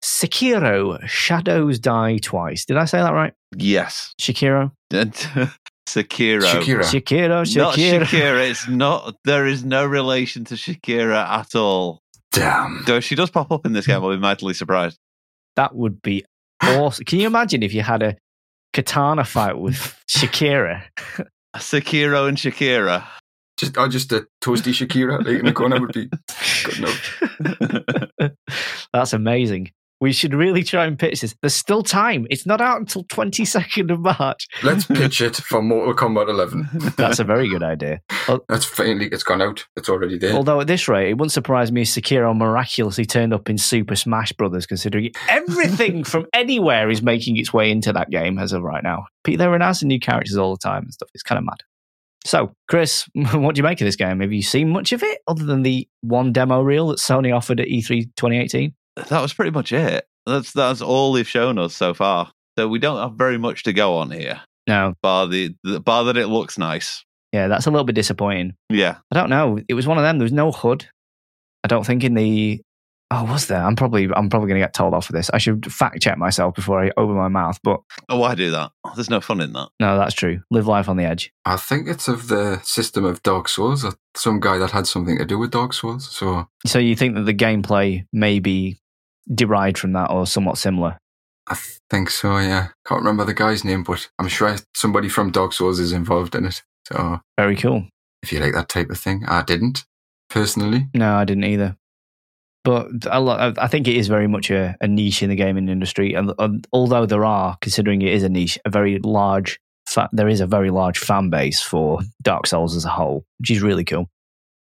Sekiro 0.03 1.07
Shadows 1.09 1.79
Die 1.79 2.19
Twice. 2.19 2.65
Did 2.65 2.77
I 2.77 2.85
say 2.85 2.99
that 2.99 3.13
right? 3.13 3.35
yes. 3.57 4.15
Shakiro? 4.21 4.73
Sekiro. 4.93 6.43
Shakira. 6.43 6.85
Shakiro, 6.85 7.29
Not 7.57 7.75
Shakiro. 7.75 8.05
Shakira. 8.05 8.51
It's 8.51 8.69
not. 8.69 9.17
There 9.25 9.47
is 9.47 9.65
no 9.65 9.85
relation 9.85 10.45
to 10.47 10.55
Shakira 10.55 11.27
at 11.27 11.55
all. 11.55 12.01
Damn. 12.33 12.85
Though 12.87 12.97
if 12.97 13.05
she 13.05 13.17
does 13.17 13.31
pop 13.31 13.51
up 13.51 13.67
in 13.67 13.73
this 13.73 13.87
game, 13.87 13.99
hmm. 13.99 14.05
I'll 14.05 14.11
be 14.13 14.19
mightily 14.19 14.55
surprised. 14.55 14.99
That 15.57 15.75
would 15.75 16.01
be 16.01 16.25
awesome. 16.63 17.05
Can 17.05 17.21
you 17.21 17.27
imagine 17.27 17.63
if 17.63 17.73
you 17.73 17.83
had 17.83 18.03
a 18.03 18.17
katana 18.73 19.25
fight 19.25 19.59
with 19.59 19.97
Shakira? 20.09 20.83
Sekiro 21.57 22.29
and 22.29 22.37
Shakira. 22.37 23.05
Just, 23.57 23.77
oh, 23.77 23.89
just 23.89 24.13
a 24.13 24.27
toasty 24.43 24.73
Shakira 24.73 25.19
like 25.19 25.41
in 25.41 25.45
the 25.45 25.53
corner 25.53 25.81
would 25.81 25.93
be 25.93 26.09
good 26.65 26.79
enough. 26.79 28.33
That's 28.93 29.13
amazing. 29.13 29.73
We 30.01 30.13
should 30.13 30.33
really 30.33 30.63
try 30.63 30.87
and 30.87 30.99
pitch 30.99 31.21
this. 31.21 31.35
There's 31.43 31.55
still 31.55 31.83
time. 31.83 32.27
It's 32.31 32.47
not 32.47 32.63
out 32.63 32.81
until 32.81 33.05
22nd 33.05 33.93
of 33.93 34.01
March. 34.01 34.49
Let's 34.63 34.85
pitch 34.87 35.21
it 35.21 35.37
for 35.37 35.61
Mortal 35.61 35.95
Kombat 35.95 36.29
11. 36.31 36.69
That's 36.97 37.19
a 37.19 37.25
very 37.25 37.49
good 37.49 37.63
idea. 37.63 38.01
That's 38.49 38.65
finally, 38.65 39.07
it's 39.07 39.23
gone 39.23 39.43
out. 39.43 39.67
It's 39.77 39.91
already 39.91 40.17
there. 40.17 40.33
Although 40.33 40.61
at 40.61 40.67
this 40.67 40.89
rate, 40.89 41.11
it 41.11 41.19
wouldn't 41.19 41.33
surprise 41.33 41.71
me 41.71 41.83
if 41.83 41.89
Sekiro 41.89 42.35
miraculously 42.35 43.05
turned 43.05 43.35
up 43.35 43.51
in 43.51 43.59
Super 43.59 43.95
Smash 43.95 44.33
Brothers, 44.33 44.67
considering 44.67 45.11
everything 45.29 46.05
from 46.05 46.27
anywhere 46.33 46.89
is 46.89 47.03
making 47.03 47.37
its 47.37 47.53
way 47.53 47.71
into 47.71 47.93
that 47.93 48.11
game 48.11 48.39
as 48.39 48.53
of 48.53 48.63
right 48.63 48.83
now. 48.83 49.05
Pete, 49.25 49.39
They're 49.39 49.55
announcing 49.55 49.89
new 49.89 50.01
characters 50.01 50.39
all 50.39 50.53
the 50.53 50.59
time 50.59 50.85
and 50.85 50.95
stuff. 50.95 51.11
It's 51.13 51.23
kind 51.23 51.39
of 51.39 51.45
mad. 51.45 51.59
So, 52.25 52.55
Chris, 52.69 53.09
what 53.15 53.55
do 53.55 53.59
you 53.59 53.63
make 53.63 53.81
of 53.81 53.87
this 53.87 53.97
game? 53.97 54.21
Have 54.21 54.33
you 54.33 54.43
seen 54.43 54.71
much 54.71 54.93
of 54.93 55.03
it 55.03 55.21
other 55.27 55.45
than 55.45 55.63
the 55.63 55.89
one 56.03 56.33
demo 56.33 56.63
reel 56.63 56.89
that 56.89 56.99
Sony 56.99 57.35
offered 57.35 57.61
at 57.61 57.69
E 57.69 57.83
E3 57.83 58.05
2018? 58.17 58.75
That 58.97 59.21
was 59.23 59.33
pretty 59.33 59.51
much 59.51 59.73
it. 59.73 60.07
That's 60.27 60.53
that's 60.53 60.83
all 60.83 61.13
they've 61.13 61.27
shown 61.29 61.59
us 61.59 61.75
so 61.75 61.95
far. 61.95 62.31
So 62.59 62.69
we 62.69 62.79
don't 62.79 63.01
have 63.01 63.17
very 63.17 63.39
much 63.39 63.63
to 63.65 63.73
go 63.73 63.97
on 63.97 64.11
here, 64.11 64.41
No. 64.67 64.95
bar 65.03 65.27
the, 65.27 65.55
the 65.65 65.81
bar 65.81 66.05
that 66.05 66.17
it 66.17 66.27
looks 66.27 66.59
nice. 66.59 67.05
Yeah, 67.33 67.47
that's 67.49 67.67
a 67.67 67.71
little 67.71 67.85
bit 67.85 67.95
disappointing. 67.95 68.55
Yeah, 68.69 68.97
I 69.11 69.15
don't 69.15 69.31
know. 69.31 69.59
It 69.69 69.75
was 69.75 69.87
one 69.87 69.99
of 69.99 70.05
them. 70.05 70.19
There 70.19 70.25
was 70.25 70.33
no 70.33 70.51
HUD. 70.51 70.89
I 71.65 71.69
don't 71.69 71.87
think 71.87 72.03
in 72.05 72.15
the. 72.15 72.61
Oh, 73.13 73.25
was 73.25 73.49
there? 73.49 73.61
I'm 73.61 73.75
probably 73.75 74.05
I'm 74.15 74.29
probably 74.31 74.49
going 74.49 74.61
to 74.61 74.65
get 74.65 74.73
told 74.73 74.95
off 74.95 75.07
for 75.07 75.13
this. 75.13 75.31
I 75.35 75.39
should 75.39 75.73
fact 75.73 76.01
check 76.01 76.17
myself 76.17 76.55
before 76.55 76.81
I 76.85 76.93
open 76.97 77.17
my 77.17 77.27
mouth. 77.29 77.59
But 77.65 77.81
oh, 78.09 78.19
why 78.19 78.37
do 78.37 78.51
that? 78.53 78.71
There's 78.95 79.11
no 79.11 79.21
fun 79.21 79.41
in 79.41 79.53
that. 79.55 79.69
no, 79.81 79.99
that's 79.99 80.15
true. 80.15 80.43
Live 80.51 80.69
life 80.69 80.89
on 80.89 80.97
the 80.97 81.05
edge. 81.05 81.33
I 81.45 81.57
think 81.57 81.89
it's 81.89 82.07
of 82.07 82.29
the 82.29 82.61
system 82.63 83.05
of 83.05 83.23
Dark 83.25 83.49
Souls. 83.49 83.85
or 83.85 83.95
Some 84.17 84.39
guy 84.39 84.59
that 84.59 84.71
had 84.71 84.87
something 84.87 85.19
to 85.19 85.25
do 85.25 85.39
with 85.39 85.51
Dark 85.51 85.73
Souls. 85.73 86.09
So 86.09 86.47
So 86.67 86.79
you 86.79 86.95
think 86.95 87.17
that 87.17 87.23
the 87.23 87.35
gameplay 87.35 88.07
may 88.13 88.39
be 88.39 88.79
derived 89.35 89.79
from 89.79 89.93
that 89.95 90.11
or 90.11 90.25
somewhat 90.27 90.59
similar? 90.59 90.99
I 91.49 91.57
think 91.91 92.11
so, 92.11 92.39
yeah. 92.39 92.69
Can't 92.87 93.01
remember 93.01 93.25
the 93.25 93.35
guy's 93.35 93.65
name, 93.65 93.83
but 93.83 94.09
I'm 94.21 94.29
sure 94.29 94.55
somebody 94.77 95.09
from 95.09 95.33
Dark 95.33 95.53
Souls 95.53 95.81
is 95.81 95.93
involved 95.93 96.37
in 96.37 96.45
it. 96.45 96.63
So 96.87 97.21
Very 97.37 97.57
cool. 97.57 97.89
if 98.23 98.33
you 98.33 98.39
like 98.39 98.53
that 98.55 98.69
type 98.69 98.89
of 98.91 98.99
thing, 98.99 99.25
I 99.27 99.43
didn't 99.43 99.85
personally. 100.29 100.87
No, 100.95 101.15
I 101.15 101.25
didn't 101.25 101.45
either. 101.45 101.77
But 102.65 102.89
lot, 103.21 103.59
I 103.59 103.67
think 103.69 103.89
it 103.89 103.97
is 103.97 104.09
very 104.09 104.27
much 104.27 104.51
a, 104.51 104.77
a 104.81 104.87
niche 104.87 105.23
in 105.23 105.31
the 105.31 105.37
gaming 105.37 105.69
industry, 105.69 106.15
and, 106.15 106.33
and 106.39 106.67
although 106.73 107.07
there 107.07 107.25
are, 107.25 107.57
considering 107.63 108.03
it 108.03 108.13
is 108.13 108.23
a 108.23 108.29
niche, 108.29 108.59
a 108.67 108.71
very 108.71 108.99
large, 108.99 109.59
fa- 109.89 110.11
there 110.13 110.29
is 110.29 110.41
a 110.41 110.47
very 110.47 110.71
large 110.71 110.99
fan 110.99 111.31
base 111.31 111.63
for 111.63 112.01
Dark 112.23 112.47
Souls 112.47 112.77
as 112.77 112.85
a 112.85 112.91
whole, 112.91 113.25
which 113.39 113.51
is 113.51 113.63
really 113.63 113.85
cool. 113.85 114.11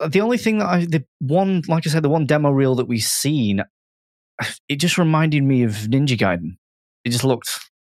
The 0.08 0.22
only 0.22 0.38
thing 0.38 0.60
that 0.60 0.68
I, 0.68 0.86
the 0.86 1.04
one, 1.20 1.62
like 1.68 1.86
I 1.86 1.90
said, 1.90 2.04
the 2.04 2.10
one 2.10 2.26
demo 2.26 2.52
reel 2.52 2.76
that 2.76 2.88
we've 2.88 3.04
seen, 3.04 3.64
it 4.70 4.78
just 4.78 4.98
reminded 4.98 5.44
me 5.44 5.64
of 5.64 5.72
Ninja 5.74 6.18
Gaiden. 6.18 6.58
It 7.04 7.10
just 7.10 7.24
looked 7.26 7.50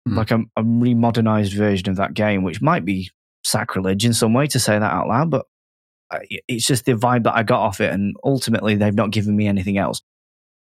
Hmm. 0.08 0.16
like 0.16 0.32
a, 0.32 0.40
a 0.56 0.64
remodernized 0.64 1.54
version 1.54 1.90
of 1.90 1.98
that 1.98 2.14
game, 2.14 2.44
which 2.44 2.62
might 2.62 2.86
be 2.86 3.12
sacrilege 3.44 4.06
in 4.06 4.14
some 4.14 4.34
way 4.34 4.48
to 4.48 4.58
say 4.60 4.80
that 4.80 4.94
out 4.94 5.10
loud, 5.10 5.30
but 5.30 5.42
I- 5.42 5.49
it's 6.48 6.66
just 6.66 6.86
the 6.86 6.94
vibe 6.94 7.24
that 7.24 7.36
I 7.36 7.44
got 7.44 7.62
off 7.62 7.82
it, 7.82 7.92
and 7.92 8.16
ultimately 8.24 8.76
they've 8.76 8.94
not 8.94 9.12
given 9.12 9.36
me 9.36 9.48
anything 9.48 9.78
else. 9.78 10.02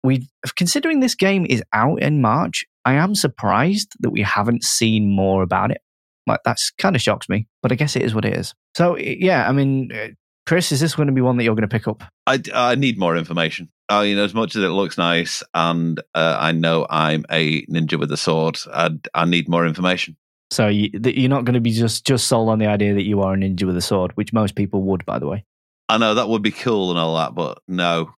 We, 0.03 0.27
considering 0.57 0.99
this 0.99 1.15
game 1.15 1.45
is 1.49 1.63
out 1.71 2.01
in 2.01 2.21
March, 2.21 2.65
I 2.85 2.93
am 2.93 3.15
surprised 3.15 3.93
that 4.01 4.09
we 4.09 4.21
haven't 4.21 4.63
seen 4.63 5.15
more 5.15 5.43
about 5.43 5.71
it. 5.71 5.81
Like 6.27 6.41
that's 6.45 6.71
kind 6.77 6.95
of 6.95 7.01
shocks 7.01 7.29
me, 7.29 7.47
but 7.61 7.71
I 7.71 7.75
guess 7.75 7.95
it 7.95 8.01
is 8.01 8.13
what 8.13 8.25
it 8.25 8.37
is. 8.37 8.53
So 8.75 8.97
yeah, 8.97 9.47
I 9.47 9.51
mean, 9.51 9.91
uh, 9.93 10.09
Chris, 10.45 10.71
is 10.71 10.79
this 10.79 10.95
going 10.95 11.07
to 11.07 11.13
be 11.13 11.21
one 11.21 11.37
that 11.37 11.43
you're 11.43 11.55
going 11.55 11.67
to 11.67 11.73
pick 11.73 11.87
up? 11.87 12.03
I, 12.27 12.41
I 12.53 12.75
need 12.75 12.97
more 12.97 13.15
information. 13.15 13.69
Uh, 13.91 14.01
you 14.01 14.15
know, 14.15 14.23
as 14.23 14.33
much 14.33 14.55
as 14.55 14.63
it 14.63 14.69
looks 14.69 14.97
nice, 14.97 15.43
and 15.53 15.99
uh, 16.15 16.37
I 16.39 16.51
know 16.51 16.87
I'm 16.89 17.25
a 17.29 17.65
ninja 17.65 17.99
with 17.99 18.11
a 18.11 18.17
sword, 18.17 18.57
I, 18.73 18.91
I 19.13 19.25
need 19.25 19.49
more 19.49 19.67
information. 19.67 20.17
So 20.53 20.67
you, 20.67 20.89
you're 21.03 21.29
not 21.29 21.45
going 21.45 21.55
to 21.55 21.61
be 21.61 21.71
just 21.71 22.05
just 22.05 22.27
sold 22.27 22.49
on 22.49 22.59
the 22.59 22.67
idea 22.67 22.93
that 22.93 23.03
you 23.03 23.21
are 23.21 23.33
a 23.33 23.37
ninja 23.37 23.63
with 23.63 23.77
a 23.77 23.81
sword, 23.81 24.11
which 24.15 24.33
most 24.33 24.55
people 24.55 24.83
would, 24.83 25.05
by 25.05 25.19
the 25.19 25.27
way. 25.27 25.45
I 25.89 25.97
know 25.97 26.13
that 26.15 26.29
would 26.29 26.41
be 26.41 26.51
cool 26.51 26.91
and 26.91 26.99
all 26.99 27.15
that, 27.17 27.35
but 27.35 27.61
no. 27.67 28.13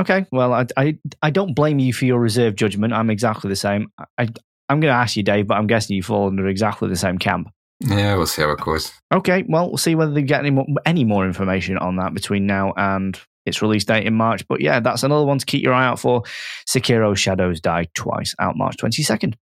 Okay, 0.00 0.26
well, 0.32 0.52
I, 0.52 0.66
I, 0.76 0.98
I 1.22 1.30
don't 1.30 1.54
blame 1.54 1.78
you 1.78 1.92
for 1.92 2.04
your 2.04 2.18
reserved 2.18 2.58
judgment. 2.58 2.92
I'm 2.92 3.10
exactly 3.10 3.48
the 3.48 3.56
same. 3.56 3.92
I, 4.18 4.28
I'm 4.68 4.80
going 4.80 4.92
to 4.92 4.98
ask 4.98 5.16
you, 5.16 5.22
Dave, 5.22 5.46
but 5.46 5.54
I'm 5.54 5.68
guessing 5.68 5.94
you 5.94 6.02
fall 6.02 6.26
under 6.26 6.48
exactly 6.48 6.88
the 6.88 6.96
same 6.96 7.18
camp. 7.18 7.48
Yeah, 7.80 8.16
we'll 8.16 8.26
see 8.26 8.42
how 8.42 8.50
it 8.50 8.60
goes. 8.60 8.92
Okay, 9.12 9.44
well, 9.48 9.68
we'll 9.68 9.76
see 9.76 9.94
whether 9.94 10.12
they 10.12 10.22
get 10.22 10.40
any 10.40 10.50
more, 10.50 10.66
any 10.84 11.04
more 11.04 11.26
information 11.26 11.78
on 11.78 11.96
that 11.96 12.14
between 12.14 12.46
now 12.46 12.72
and 12.76 13.20
its 13.46 13.62
release 13.62 13.84
date 13.84 14.06
in 14.06 14.14
March. 14.14 14.46
But 14.48 14.60
yeah, 14.60 14.80
that's 14.80 15.02
another 15.02 15.24
one 15.24 15.38
to 15.38 15.46
keep 15.46 15.62
your 15.62 15.74
eye 15.74 15.86
out 15.86 16.00
for. 16.00 16.22
Sekiro 16.68 17.16
Shadows 17.16 17.60
Die 17.60 17.86
Twice, 17.94 18.34
out 18.38 18.56
March 18.56 18.76
22nd. 18.78 19.34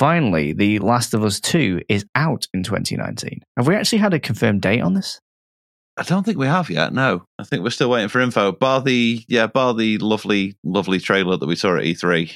Finally, 0.00 0.54
The 0.54 0.78
Last 0.78 1.12
of 1.12 1.22
Us 1.22 1.40
2 1.40 1.82
is 1.90 2.06
out 2.14 2.48
in 2.54 2.62
2019. 2.62 3.42
Have 3.58 3.66
we 3.66 3.74
actually 3.74 3.98
had 3.98 4.14
a 4.14 4.18
confirmed 4.18 4.62
date 4.62 4.80
on 4.80 4.94
this? 4.94 5.20
I 5.98 6.04
don't 6.04 6.24
think 6.24 6.38
we 6.38 6.46
have 6.46 6.70
yet. 6.70 6.94
No, 6.94 7.24
I 7.38 7.44
think 7.44 7.62
we're 7.62 7.68
still 7.68 7.90
waiting 7.90 8.08
for 8.08 8.18
info. 8.22 8.50
Bar 8.50 8.80
the 8.80 9.22
yeah, 9.28 9.46
bar 9.46 9.74
the 9.74 9.98
lovely, 9.98 10.56
lovely 10.64 11.00
trailer 11.00 11.36
that 11.36 11.46
we 11.46 11.54
saw 11.54 11.76
at 11.76 11.84
E3 11.84 12.34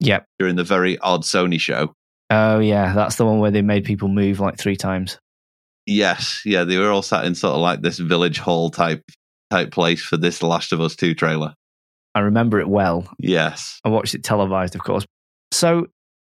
Yep. 0.00 0.24
during 0.38 0.56
the 0.56 0.64
very 0.64 0.96
odd 1.00 1.24
Sony 1.24 1.60
show. 1.60 1.92
Oh, 2.30 2.58
yeah, 2.58 2.94
that's 2.94 3.16
the 3.16 3.26
one 3.26 3.38
where 3.38 3.50
they 3.50 3.60
made 3.60 3.84
people 3.84 4.08
move 4.08 4.40
like 4.40 4.56
three 4.56 4.76
times. 4.76 5.18
Yes, 5.84 6.40
yeah, 6.46 6.64
they 6.64 6.78
were 6.78 6.88
all 6.88 7.02
sat 7.02 7.26
in 7.26 7.34
sort 7.34 7.52
of 7.52 7.60
like 7.60 7.82
this 7.82 7.98
village 7.98 8.38
hall 8.38 8.70
type 8.70 9.02
type 9.50 9.72
place 9.72 10.02
for 10.02 10.16
this 10.16 10.42
Last 10.42 10.72
of 10.72 10.80
Us 10.80 10.96
Two 10.96 11.14
trailer. 11.14 11.52
I 12.14 12.20
remember 12.20 12.60
it 12.60 12.68
well. 12.70 13.06
Yes, 13.18 13.78
I 13.84 13.90
watched 13.90 14.14
it 14.14 14.24
televised, 14.24 14.74
of 14.74 14.82
course. 14.82 15.04
So, 15.52 15.88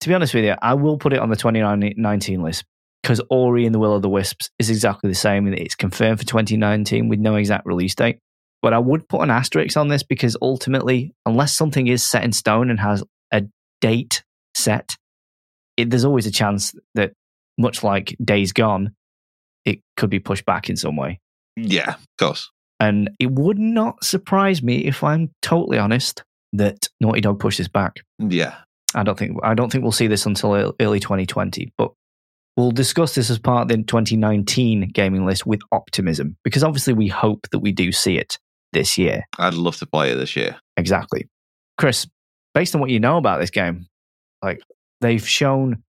to 0.05 0.09
be 0.11 0.15
honest 0.15 0.35
with 0.35 0.45
you, 0.45 0.55
I 0.61 0.75
will 0.75 0.99
put 0.99 1.15
it 1.15 1.19
on 1.19 1.31
the 1.31 1.37
2019 1.37 2.43
list 2.43 2.67
because 3.03 3.23
Ori 3.31 3.65
and 3.65 3.75
the 3.75 3.79
Will 3.79 3.95
of 3.97 4.03
the 4.03 4.09
Wisps 4.11 4.51
is 4.59 4.69
exactly 4.69 5.09
the 5.09 5.15
same. 5.15 5.47
and 5.47 5.59
It's 5.59 5.75
confirmed 5.75 6.19
for 6.19 6.27
2019 6.27 7.09
with 7.09 7.21
no 7.21 7.37
exact 7.37 7.65
release 7.65 7.95
date. 7.95 8.19
But 8.61 8.75
I 8.75 8.79
would 8.79 9.09
put 9.09 9.23
an 9.23 9.31
asterisk 9.31 9.79
on 9.79 9.89
this 9.89 10.03
because 10.03 10.37
ultimately, 10.43 11.15
unless 11.25 11.55
something 11.55 11.87
is 11.87 12.05
set 12.05 12.23
in 12.23 12.33
stone 12.33 12.69
and 12.69 12.79
has 12.79 13.03
a 13.33 13.45
date 13.81 14.23
set, 14.55 14.95
it, 15.79 15.89
there's 15.89 16.05
always 16.05 16.27
a 16.27 16.31
chance 16.31 16.75
that, 16.95 17.13
much 17.57 17.83
like 17.83 18.15
Days 18.23 18.53
Gone, 18.53 18.95
it 19.65 19.81
could 19.97 20.11
be 20.11 20.21
pushed 20.21 20.45
back 20.45 20.69
in 20.69 20.77
some 20.77 20.97
way. 20.97 21.19
yeah, 21.57 21.95
of 21.95 22.07
course. 22.19 22.51
And 22.79 23.09
it 23.19 23.31
would 23.31 23.59
not 23.59 24.05
surprise 24.05 24.63
me 24.63 24.85
if 24.85 25.03
I'm 25.03 25.31
totally 25.41 25.79
honest 25.79 26.23
that 26.53 26.91
Naughty 27.01 27.23
Dog 27.23 27.41
pushes 27.41 27.69
back. 27.69 28.01
Yeah, 28.19 28.55
I 28.95 29.03
don't 29.03 29.19
think 29.19 29.39
I 29.43 29.55
don't 29.55 29.71
think 29.71 29.83
we'll 29.83 29.93
see 29.93 30.07
this 30.07 30.27
until 30.27 30.75
early 30.81 31.01
2020, 31.01 31.73
but 31.77 31.93
we'll 32.57 32.71
discuss 32.71 33.15
this 33.15 33.31
as 33.31 33.39
part 33.39 33.63
of 33.63 33.69
the 33.69 33.83
2019 33.83 34.91
gaming 34.93 35.27
list 35.27 35.47
with 35.47 35.61
optimism 35.73 36.37
because 36.45 36.63
obviously 36.63 36.93
we 36.93 37.09
hope 37.09 37.49
that 37.51 37.59
we 37.59 37.73
do 37.73 37.93
see 37.93 38.17
it 38.17 38.39
this 38.73 38.97
year. 38.99 39.25
I'd 39.39 39.55
love 39.55 39.77
to 39.77 39.87
play 39.87 40.13
it 40.13 40.17
this 40.17 40.37
year. 40.37 40.57
Exactly. 40.77 41.29
Chris, 41.79 42.07
based 42.55 42.75
on 42.75 42.81
what 42.81 42.91
you 42.91 43.01
know 43.01 43.17
about 43.17 43.41
this 43.41 43.51
game, 43.51 43.87
like 44.43 44.61
they've 45.01 45.27
shown 45.27 45.83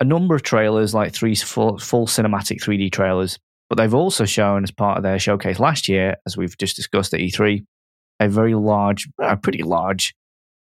a 0.00 0.04
number 0.04 0.34
of 0.34 0.42
trailers, 0.42 0.94
like 0.94 1.12
three 1.12 1.34
full, 1.34 1.78
full 1.78 2.06
cinematic 2.06 2.62
3D 2.62 2.92
trailers, 2.92 3.38
but 3.68 3.76
they've 3.76 3.94
also 3.94 4.24
shown 4.24 4.62
as 4.62 4.70
part 4.70 4.96
of 4.96 5.02
their 5.02 5.18
showcase 5.18 5.58
last 5.58 5.88
year, 5.88 6.16
as 6.26 6.36
we've 6.36 6.56
just 6.58 6.76
discussed 6.76 7.14
at 7.14 7.20
E3, 7.20 7.64
a 8.20 8.28
very 8.28 8.54
large, 8.54 9.08
a 9.20 9.36
pretty 9.36 9.62
large 9.62 10.14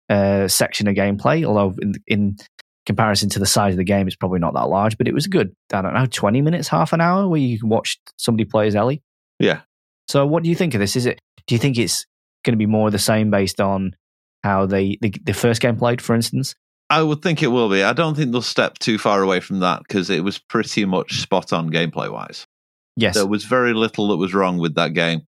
uh, 0.09 0.47
section 0.47 0.87
of 0.87 0.95
gameplay. 0.95 1.45
Although 1.45 1.75
in, 1.81 1.93
in 2.07 2.37
comparison 2.85 3.29
to 3.29 3.39
the 3.39 3.45
size 3.45 3.73
of 3.73 3.77
the 3.77 3.83
game, 3.83 4.07
it's 4.07 4.15
probably 4.15 4.39
not 4.39 4.53
that 4.53 4.69
large, 4.69 4.97
but 4.97 5.07
it 5.07 5.13
was 5.13 5.25
a 5.25 5.29
good, 5.29 5.53
I 5.73 5.81
don't 5.81 5.93
know, 5.93 6.05
20 6.05 6.41
minutes, 6.41 6.67
half 6.67 6.93
an 6.93 7.01
hour 7.01 7.27
where 7.27 7.39
you 7.39 7.59
can 7.59 7.69
watch 7.69 7.99
somebody 8.17 8.45
play 8.45 8.67
as 8.67 8.75
Ellie. 8.75 9.01
Yeah. 9.39 9.61
So 10.07 10.25
what 10.25 10.43
do 10.43 10.49
you 10.49 10.55
think 10.55 10.73
of 10.73 10.79
this? 10.79 10.95
Is 10.95 11.05
it, 11.05 11.19
do 11.47 11.55
you 11.55 11.59
think 11.59 11.77
it's 11.77 12.05
going 12.43 12.53
to 12.53 12.57
be 12.57 12.65
more 12.65 12.89
the 12.89 12.99
same 12.99 13.29
based 13.29 13.59
on 13.59 13.95
how 14.43 14.65
they, 14.65 14.97
the, 15.01 15.13
the 15.23 15.33
first 15.33 15.61
game 15.61 15.75
played, 15.75 16.01
for 16.01 16.15
instance? 16.15 16.55
I 16.89 17.03
would 17.03 17.21
think 17.21 17.43
it 17.43 17.47
will 17.47 17.69
be. 17.69 17.83
I 17.83 17.91
don't 17.91 18.15
think 18.15 18.31
they'll 18.31 18.41
step 18.41 18.79
too 18.79 18.97
far 18.97 19.21
away 19.21 19.41
from 19.41 19.59
that 19.59 19.81
because 19.85 20.09
it 20.09 20.23
was 20.23 20.37
pretty 20.37 20.85
much 20.85 21.19
spot 21.19 21.51
on 21.51 21.69
gameplay 21.69 22.11
wise. 22.11 22.47
Yes. 22.95 23.15
There 23.15 23.27
was 23.27 23.43
very 23.43 23.73
little 23.73 24.07
that 24.09 24.17
was 24.17 24.33
wrong 24.33 24.57
with 24.57 24.75
that 24.75 24.93
game. 24.93 25.21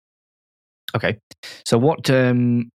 Okay. 0.96 1.18
So 1.66 1.78
what 1.78 2.10
um 2.10 2.72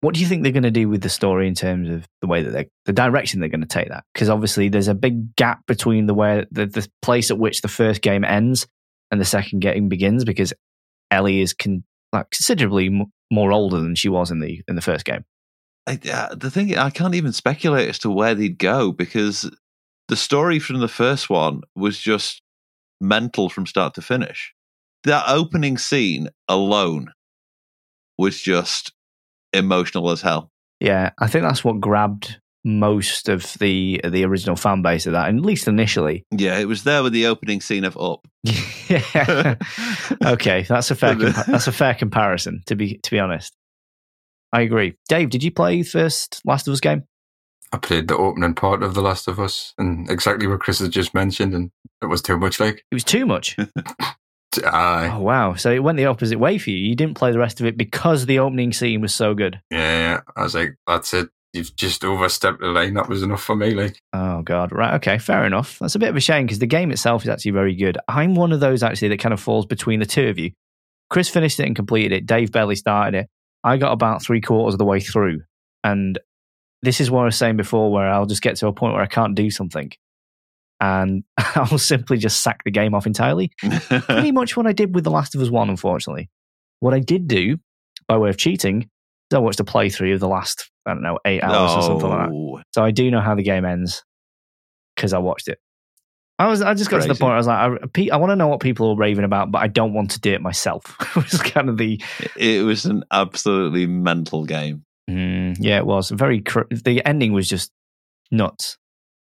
what 0.00 0.14
do 0.14 0.20
you 0.20 0.26
think 0.26 0.42
they're 0.42 0.52
going 0.52 0.62
to 0.62 0.70
do 0.70 0.88
with 0.88 1.00
the 1.00 1.08
story 1.08 1.48
in 1.48 1.54
terms 1.54 1.88
of 1.88 2.06
the 2.20 2.26
way 2.26 2.42
that 2.42 2.50
they 2.50 2.68
the 2.84 2.92
direction 2.92 3.40
they're 3.40 3.48
going 3.48 3.60
to 3.60 3.66
take 3.66 3.88
that? 3.88 4.04
Because 4.12 4.28
obviously 4.28 4.68
there's 4.68 4.88
a 4.88 4.94
big 4.94 5.34
gap 5.36 5.60
between 5.66 6.06
the 6.06 6.14
way 6.14 6.44
the, 6.50 6.66
the 6.66 6.88
place 7.02 7.30
at 7.30 7.38
which 7.38 7.62
the 7.62 7.68
first 7.68 8.02
game 8.02 8.24
ends 8.24 8.66
and 9.10 9.20
the 9.20 9.24
second 9.24 9.60
game 9.60 9.88
begins 9.88 10.24
because 10.24 10.52
Ellie 11.10 11.40
is 11.40 11.54
con, 11.54 11.84
like 12.12 12.30
considerably 12.30 12.86
m- 12.86 13.12
more 13.30 13.52
older 13.52 13.80
than 13.80 13.94
she 13.94 14.08
was 14.08 14.30
in 14.30 14.40
the 14.40 14.62
in 14.68 14.76
the 14.76 14.82
first 14.82 15.04
game. 15.04 15.24
I, 15.86 15.98
uh, 16.12 16.34
the 16.34 16.50
thing 16.50 16.76
I 16.76 16.90
can't 16.90 17.14
even 17.14 17.32
speculate 17.32 17.88
as 17.88 17.98
to 18.00 18.10
where 18.10 18.34
they'd 18.34 18.58
go 18.58 18.92
because 18.92 19.50
the 20.08 20.16
story 20.16 20.58
from 20.58 20.80
the 20.80 20.88
first 20.88 21.30
one 21.30 21.62
was 21.74 21.98
just 21.98 22.42
mental 23.00 23.48
from 23.48 23.66
start 23.66 23.94
to 23.94 24.02
finish. 24.02 24.52
That 25.04 25.24
opening 25.28 25.78
scene 25.78 26.28
alone 26.48 27.12
was 28.18 28.40
just 28.40 28.92
emotional 29.52 30.10
as 30.10 30.20
hell. 30.20 30.50
Yeah, 30.80 31.10
I 31.18 31.26
think 31.26 31.44
that's 31.44 31.64
what 31.64 31.80
grabbed 31.80 32.36
most 32.66 33.28
of 33.28 33.54
the 33.60 34.00
the 34.04 34.24
original 34.24 34.56
fan 34.56 34.82
base 34.82 35.06
of 35.06 35.12
that, 35.12 35.28
at 35.28 35.34
least 35.36 35.68
initially. 35.68 36.24
Yeah, 36.32 36.58
it 36.58 36.66
was 36.66 36.82
there 36.82 37.02
with 37.02 37.12
the 37.12 37.26
opening 37.26 37.60
scene 37.60 37.84
of 37.84 37.96
Up. 37.96 38.26
yeah. 38.88 39.54
okay, 40.24 40.62
that's 40.62 40.90
a 40.90 40.96
fair 40.96 41.14
compa- 41.14 41.46
that's 41.46 41.68
a 41.68 41.72
fair 41.72 41.94
comparison. 41.94 42.62
To 42.66 42.74
be 42.74 42.98
to 42.98 43.10
be 43.10 43.20
honest, 43.20 43.54
I 44.52 44.62
agree. 44.62 44.96
Dave, 45.08 45.30
did 45.30 45.44
you 45.44 45.52
play 45.52 45.82
first 45.82 46.42
Last 46.44 46.66
of 46.66 46.72
Us 46.72 46.80
game? 46.80 47.04
I 47.72 47.78
played 47.78 48.08
the 48.08 48.16
opening 48.16 48.54
part 48.54 48.82
of 48.82 48.94
The 48.94 49.02
Last 49.02 49.26
of 49.26 49.40
Us 49.40 49.74
and 49.76 50.08
exactly 50.08 50.46
what 50.46 50.60
Chris 50.60 50.78
has 50.78 50.88
just 50.88 51.14
mentioned, 51.14 51.52
and 51.54 51.70
it 52.02 52.06
was 52.06 52.22
too 52.22 52.36
much 52.36 52.60
like. 52.60 52.84
It 52.90 52.94
was 52.94 53.04
too 53.04 53.26
much. 53.26 53.56
Aye. 54.64 55.10
Oh 55.12 55.20
wow! 55.20 55.54
So 55.54 55.70
it 55.70 55.82
went 55.82 55.98
the 55.98 56.06
opposite 56.06 56.38
way 56.38 56.58
for 56.58 56.70
you. 56.70 56.78
You 56.78 56.94
didn't 56.94 57.16
play 57.16 57.32
the 57.32 57.38
rest 57.38 57.60
of 57.60 57.66
it 57.66 57.76
because 57.76 58.26
the 58.26 58.38
opening 58.38 58.72
scene 58.72 59.00
was 59.00 59.14
so 59.14 59.34
good. 59.34 59.60
Yeah, 59.70 59.78
yeah. 59.78 60.20
I 60.36 60.42
was 60.42 60.54
like, 60.54 60.76
that's 60.86 61.12
it. 61.14 61.28
You've 61.52 61.74
just 61.76 62.04
overstepped 62.04 62.60
the 62.60 62.66
line. 62.66 62.94
That 62.94 63.08
was 63.08 63.22
enough 63.22 63.42
for 63.42 63.56
me. 63.56 63.70
Like, 63.70 64.00
Oh 64.12 64.42
god! 64.42 64.72
Right? 64.72 64.94
Okay, 64.94 65.18
fair 65.18 65.44
enough. 65.44 65.78
That's 65.78 65.94
a 65.94 65.98
bit 65.98 66.10
of 66.10 66.16
a 66.16 66.20
shame 66.20 66.46
because 66.46 66.58
the 66.58 66.66
game 66.66 66.90
itself 66.90 67.22
is 67.22 67.28
actually 67.28 67.52
very 67.52 67.74
good. 67.74 67.98
I'm 68.08 68.34
one 68.34 68.52
of 68.52 68.60
those 68.60 68.82
actually 68.82 69.08
that 69.08 69.20
kind 69.20 69.32
of 69.32 69.40
falls 69.40 69.66
between 69.66 70.00
the 70.00 70.06
two 70.06 70.28
of 70.28 70.38
you. 70.38 70.52
Chris 71.10 71.28
finished 71.28 71.60
it 71.60 71.66
and 71.66 71.76
completed 71.76 72.12
it. 72.12 72.26
Dave 72.26 72.52
barely 72.52 72.76
started 72.76 73.16
it. 73.18 73.28
I 73.64 73.76
got 73.76 73.92
about 73.92 74.22
three 74.22 74.40
quarters 74.40 74.74
of 74.74 74.78
the 74.78 74.84
way 74.84 75.00
through, 75.00 75.42
and 75.84 76.18
this 76.82 77.00
is 77.00 77.10
what 77.10 77.22
I 77.22 77.24
was 77.26 77.36
saying 77.36 77.56
before, 77.56 77.90
where 77.90 78.08
I'll 78.08 78.26
just 78.26 78.42
get 78.42 78.56
to 78.56 78.66
a 78.68 78.72
point 78.72 78.94
where 78.94 79.02
I 79.02 79.06
can't 79.06 79.34
do 79.34 79.50
something, 79.50 79.92
and 80.80 81.24
I'll 81.38 81.78
simply 81.78 82.18
just 82.18 82.42
sack 82.42 82.64
the 82.64 82.70
game 82.70 82.94
off 82.94 83.06
entirely. 83.06 83.50
Pretty 83.60 84.32
much 84.32 84.56
what 84.56 84.66
I 84.66 84.72
did 84.72 84.94
with 84.94 85.04
The 85.04 85.10
Last 85.10 85.34
of 85.34 85.40
Us 85.40 85.50
One, 85.50 85.70
unfortunately. 85.70 86.30
What 86.80 86.94
I 86.94 86.98
did 87.00 87.26
do, 87.28 87.58
by 88.08 88.18
way 88.18 88.28
of 88.30 88.36
cheating, 88.36 88.82
is 88.82 89.34
I 89.34 89.38
watched 89.38 89.60
a 89.60 89.64
playthrough 89.64 90.14
of 90.14 90.20
the 90.20 90.28
last, 90.28 90.70
I 90.84 90.92
don't 90.92 91.02
know, 91.02 91.18
eight 91.24 91.42
hours 91.42 91.72
or 91.72 91.82
something 91.82 92.08
like 92.08 92.28
that. 92.28 92.64
So 92.74 92.84
I 92.84 92.90
do 92.90 93.10
know 93.10 93.20
how 93.20 93.34
the 93.34 93.42
game 93.42 93.64
ends 93.64 94.04
because 94.94 95.12
I 95.12 95.18
watched 95.18 95.48
it. 95.48 95.58
I 96.38 96.48
was 96.48 96.60
I 96.60 96.74
just 96.74 96.90
got 96.90 97.00
to 97.00 97.08
the 97.08 97.14
point. 97.14 97.32
I 97.32 97.36
was 97.38 97.46
like, 97.46 97.80
I, 97.96 98.08
I 98.12 98.16
want 98.18 98.30
to 98.30 98.36
know 98.36 98.48
what 98.48 98.60
people 98.60 98.90
are 98.90 98.96
raving 98.96 99.24
about, 99.24 99.50
but 99.50 99.62
I 99.62 99.68
don't 99.68 99.94
want 99.94 100.10
to 100.12 100.20
do 100.20 100.34
it 100.34 100.42
myself. 100.42 100.94
it 101.00 101.16
was 101.32 101.40
kind 101.40 101.70
of 101.70 101.78
the 101.78 102.02
It 102.36 102.62
was 102.62 102.84
an 102.84 103.04
absolutely 103.10 103.86
mental 103.86 104.44
game. 104.44 104.84
mm, 105.08 105.56
yeah, 105.58 105.78
it 105.78 105.86
was 105.86 106.10
very. 106.10 106.42
Cr- 106.42 106.68
the 106.70 107.02
ending 107.06 107.32
was 107.32 107.48
just 107.48 107.72
nuts. 108.30 108.76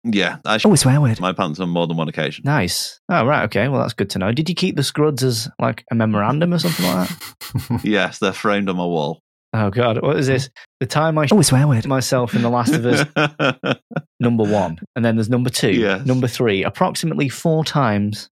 Yeah, 0.08 0.38
I 0.46 0.60
Oh, 0.64 0.76
swear 0.76 1.02
word. 1.02 1.20
my 1.20 1.34
pants 1.34 1.60
on 1.60 1.70
more 1.70 1.88
than 1.88 1.98
one 1.98 2.08
occasion. 2.08 2.44
Nice. 2.46 3.00
Oh 3.10 3.26
right, 3.26 3.44
okay. 3.46 3.68
Well, 3.68 3.82
that's 3.82 3.94
good 3.94 4.10
to 4.12 4.20
know. 4.20 4.32
Did 4.32 4.48
you 4.50 4.56
keep 4.56 4.76
the 4.76 4.84
scruds 4.84 5.24
as 5.24 5.50
like 5.60 5.84
a 5.92 5.96
memorandum 5.96 6.54
or 6.54 6.60
something 6.60 6.86
like 6.86 7.10
that? 7.10 7.82
Yes, 7.84 8.20
they're 8.20 8.32
framed 8.34 8.70
on 8.70 8.76
my 8.78 8.86
wall. 8.86 9.22
Oh 9.54 9.70
god, 9.70 10.02
what 10.02 10.18
is 10.18 10.28
this? 10.28 10.50
The 10.80 10.86
time 10.86 11.18
I 11.18 11.28
oh, 11.32 11.42
swear 11.42 11.68
word 11.68 11.88
myself 11.88 12.36
in 12.36 12.42
The 12.42 12.50
Last 12.50 12.74
of 12.74 12.86
Us 12.86 13.78
number 14.20 14.44
one, 14.44 14.78
and 14.96 15.04
then 15.06 15.16
there's 15.16 15.30
number 15.30 15.50
two, 15.50 15.72
Yes. 15.72 16.06
number 16.06 16.28
three, 16.28 16.64
approximately 16.64 17.30
four 17.30 17.64
times. 17.64 18.30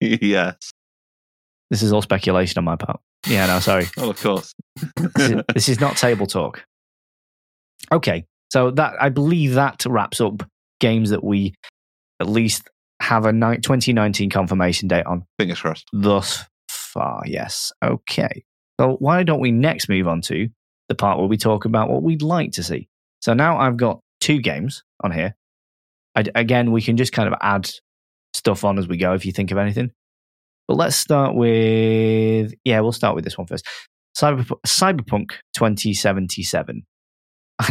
yes. 0.00 0.56
This 1.70 1.82
is 1.82 1.92
all 1.92 2.02
speculation 2.02 2.58
on 2.58 2.64
my 2.64 2.76
part. 2.76 3.00
Yeah, 3.26 3.46
no, 3.46 3.60
sorry. 3.60 3.86
Well, 3.96 4.10
of 4.10 4.20
course. 4.22 4.54
this, 5.16 5.30
is, 5.30 5.42
this 5.54 5.68
is 5.68 5.80
not 5.80 5.96
table 5.96 6.26
talk. 6.26 6.62
Okay, 7.90 8.24
so 8.52 8.70
that 8.72 8.94
I 9.00 9.08
believe 9.08 9.54
that 9.54 9.84
wraps 9.86 10.20
up 10.20 10.42
games 10.80 11.10
that 11.10 11.24
we 11.24 11.54
at 12.20 12.28
least 12.28 12.68
have 13.00 13.26
a 13.26 13.32
ni- 13.32 13.58
2019 13.58 14.30
confirmation 14.30 14.88
date 14.88 15.06
on 15.06 15.24
Fingers 15.38 15.60
crossed. 15.60 15.86
thus 15.92 16.44
far. 16.68 17.22
Yes. 17.26 17.72
Okay. 17.84 18.44
So 18.80 18.96
why 18.98 19.22
don't 19.22 19.40
we 19.40 19.50
next 19.52 19.88
move 19.88 20.08
on 20.08 20.20
to 20.22 20.48
the 20.88 20.94
part 20.94 21.18
where 21.18 21.26
we 21.28 21.36
talk 21.36 21.64
about 21.64 21.90
what 21.90 22.02
we'd 22.02 22.22
like 22.22 22.52
to 22.52 22.62
see? 22.62 22.88
So 23.20 23.34
now 23.34 23.58
I've 23.58 23.76
got 23.76 24.00
two 24.20 24.40
games 24.40 24.82
on 25.02 25.12
here. 25.12 25.36
I, 26.16 26.24
again, 26.34 26.72
we 26.72 26.82
can 26.82 26.96
just 26.96 27.12
kind 27.12 27.28
of 27.28 27.34
add 27.40 27.68
stuff 28.34 28.64
on 28.64 28.78
as 28.78 28.88
we 28.88 28.96
go 28.96 29.14
if 29.14 29.24
you 29.26 29.32
think 29.32 29.50
of 29.50 29.58
anything. 29.58 29.90
But 30.66 30.76
let's 30.76 30.96
start 30.96 31.34
with 31.34 32.52
yeah, 32.64 32.80
we'll 32.80 32.92
start 32.92 33.14
with 33.14 33.24
this 33.24 33.38
one 33.38 33.46
first. 33.46 33.66
Cyber, 34.16 34.44
Cyberpunk 34.66 35.30
2077. 35.56 36.84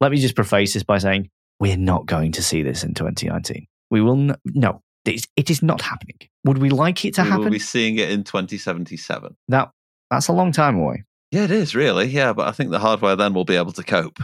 Let 0.00 0.10
me 0.12 0.16
just 0.16 0.34
preface 0.36 0.74
this 0.74 0.82
by 0.82 0.98
saying 0.98 1.28
we're 1.62 1.76
not 1.76 2.06
going 2.06 2.32
to 2.32 2.42
see 2.42 2.64
this 2.64 2.82
in 2.82 2.92
2019. 2.92 3.68
We 3.88 4.00
will 4.00 4.30
n- 4.30 4.36
no. 4.46 4.82
It, 5.04 5.28
it 5.36 5.48
is 5.48 5.62
not 5.62 5.80
happening. 5.80 6.18
Would 6.44 6.58
we 6.58 6.70
like 6.70 7.04
it 7.04 7.14
to 7.14 7.22
we 7.22 7.28
happen? 7.28 7.44
will 7.44 7.52
be 7.52 7.60
seeing 7.60 7.98
it 7.98 8.10
in 8.10 8.24
2077. 8.24 9.36
That 9.46 9.70
that's 10.10 10.26
a 10.26 10.32
long 10.32 10.50
time 10.50 10.76
away. 10.76 11.04
Yeah, 11.30 11.44
it 11.44 11.52
is 11.52 11.76
really. 11.76 12.06
Yeah, 12.06 12.32
but 12.32 12.48
I 12.48 12.50
think 12.50 12.70
the 12.70 12.80
hardware 12.80 13.14
then 13.14 13.32
will 13.32 13.44
be 13.44 13.54
able 13.54 13.70
to 13.72 13.84
cope. 13.84 14.18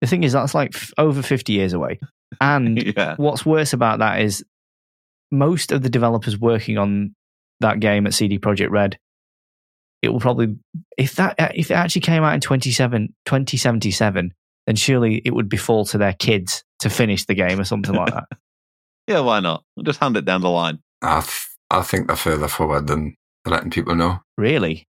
The 0.00 0.06
thing 0.06 0.24
is, 0.24 0.32
that's 0.32 0.54
like 0.54 0.74
f- 0.74 0.90
over 0.96 1.20
50 1.20 1.52
years 1.52 1.74
away. 1.74 2.00
And 2.40 2.80
yeah. 2.96 3.16
what's 3.16 3.44
worse 3.44 3.72
about 3.72 3.98
that 3.98 4.20
is 4.20 4.44
most 5.32 5.72
of 5.72 5.82
the 5.82 5.90
developers 5.90 6.38
working 6.38 6.78
on 6.78 7.16
that 7.58 7.80
game 7.80 8.06
at 8.06 8.14
CD 8.14 8.38
Projekt 8.38 8.70
Red, 8.70 8.98
it 10.00 10.10
will 10.10 10.20
probably, 10.20 10.56
if 10.96 11.16
that 11.16 11.34
uh, 11.40 11.48
if 11.52 11.72
it 11.72 11.74
actually 11.74 12.02
came 12.02 12.22
out 12.22 12.34
in 12.34 12.40
27, 12.40 13.12
2077, 13.24 14.32
then 14.66 14.76
surely 14.76 15.20
it 15.24 15.34
would 15.34 15.48
befall 15.48 15.84
to 15.86 15.98
their 15.98 16.12
kids 16.12 16.62
to 16.80 16.90
finish 16.90 17.24
the 17.26 17.34
game 17.34 17.60
or 17.60 17.64
something 17.64 17.94
like 17.94 18.12
that. 18.12 18.24
Yeah, 19.08 19.20
why 19.20 19.40
not? 19.40 19.64
We'll 19.74 19.82
just 19.82 19.98
hand 19.98 20.16
it 20.16 20.24
down 20.24 20.40
the 20.42 20.50
line. 20.50 20.78
I, 21.02 21.20
th- 21.20 21.48
I 21.68 21.82
think 21.82 22.06
they're 22.06 22.16
further 22.16 22.46
forward 22.46 22.86
than 22.86 23.16
letting 23.44 23.70
people 23.70 23.96
know. 23.96 24.20
Really? 24.38 24.86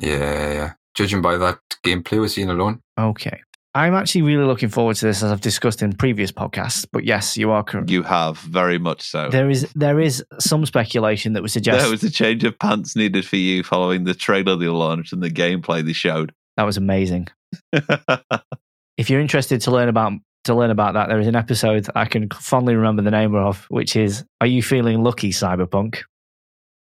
Yeah, 0.00 0.52
yeah. 0.52 0.72
Judging 0.96 1.22
by 1.22 1.36
that 1.36 1.60
gameplay 1.84 2.18
we're 2.18 2.26
seeing 2.28 2.50
alone. 2.50 2.80
Okay. 2.98 3.40
I'm 3.76 3.94
actually 3.94 4.22
really 4.22 4.44
looking 4.44 4.70
forward 4.70 4.96
to 4.96 5.06
this, 5.06 5.22
as 5.22 5.30
I've 5.30 5.40
discussed 5.40 5.82
in 5.82 5.92
previous 5.92 6.32
podcasts. 6.32 6.84
But 6.90 7.04
yes, 7.04 7.36
you 7.36 7.52
are 7.52 7.62
correct. 7.62 7.90
You 7.90 8.02
have 8.02 8.38
very 8.38 8.78
much 8.78 9.02
so. 9.02 9.28
There 9.30 9.50
is 9.50 9.70
there 9.76 10.00
is 10.00 10.24
some 10.40 10.66
speculation 10.66 11.34
that 11.34 11.42
would 11.42 11.52
suggest 11.52 11.80
There 11.80 11.90
was 11.90 12.02
a 12.02 12.10
change 12.10 12.42
of 12.42 12.58
pants 12.58 12.96
needed 12.96 13.24
for 13.24 13.36
you 13.36 13.62
following 13.62 14.02
the 14.02 14.14
trailer 14.14 14.56
they 14.56 14.66
launched 14.66 15.12
and 15.12 15.22
the 15.22 15.30
gameplay 15.30 15.84
they 15.84 15.92
showed. 15.92 16.32
that 16.56 16.64
was 16.64 16.76
amazing. 16.76 17.28
if 18.96 19.10
you're 19.10 19.20
interested 19.20 19.60
to 19.60 19.70
learn 19.70 19.88
about 19.88 20.12
to 20.44 20.54
learn 20.54 20.70
about 20.70 20.94
that, 20.94 21.08
there 21.08 21.20
is 21.20 21.26
an 21.26 21.36
episode 21.36 21.86
I 21.94 22.04
can 22.04 22.28
fondly 22.30 22.74
remember 22.74 23.02
the 23.02 23.10
name 23.10 23.34
of, 23.34 23.64
which 23.68 23.96
is 23.96 24.24
"Are 24.40 24.46
You 24.46 24.62
Feeling 24.62 25.02
Lucky, 25.02 25.30
Cyberpunk?" 25.30 26.02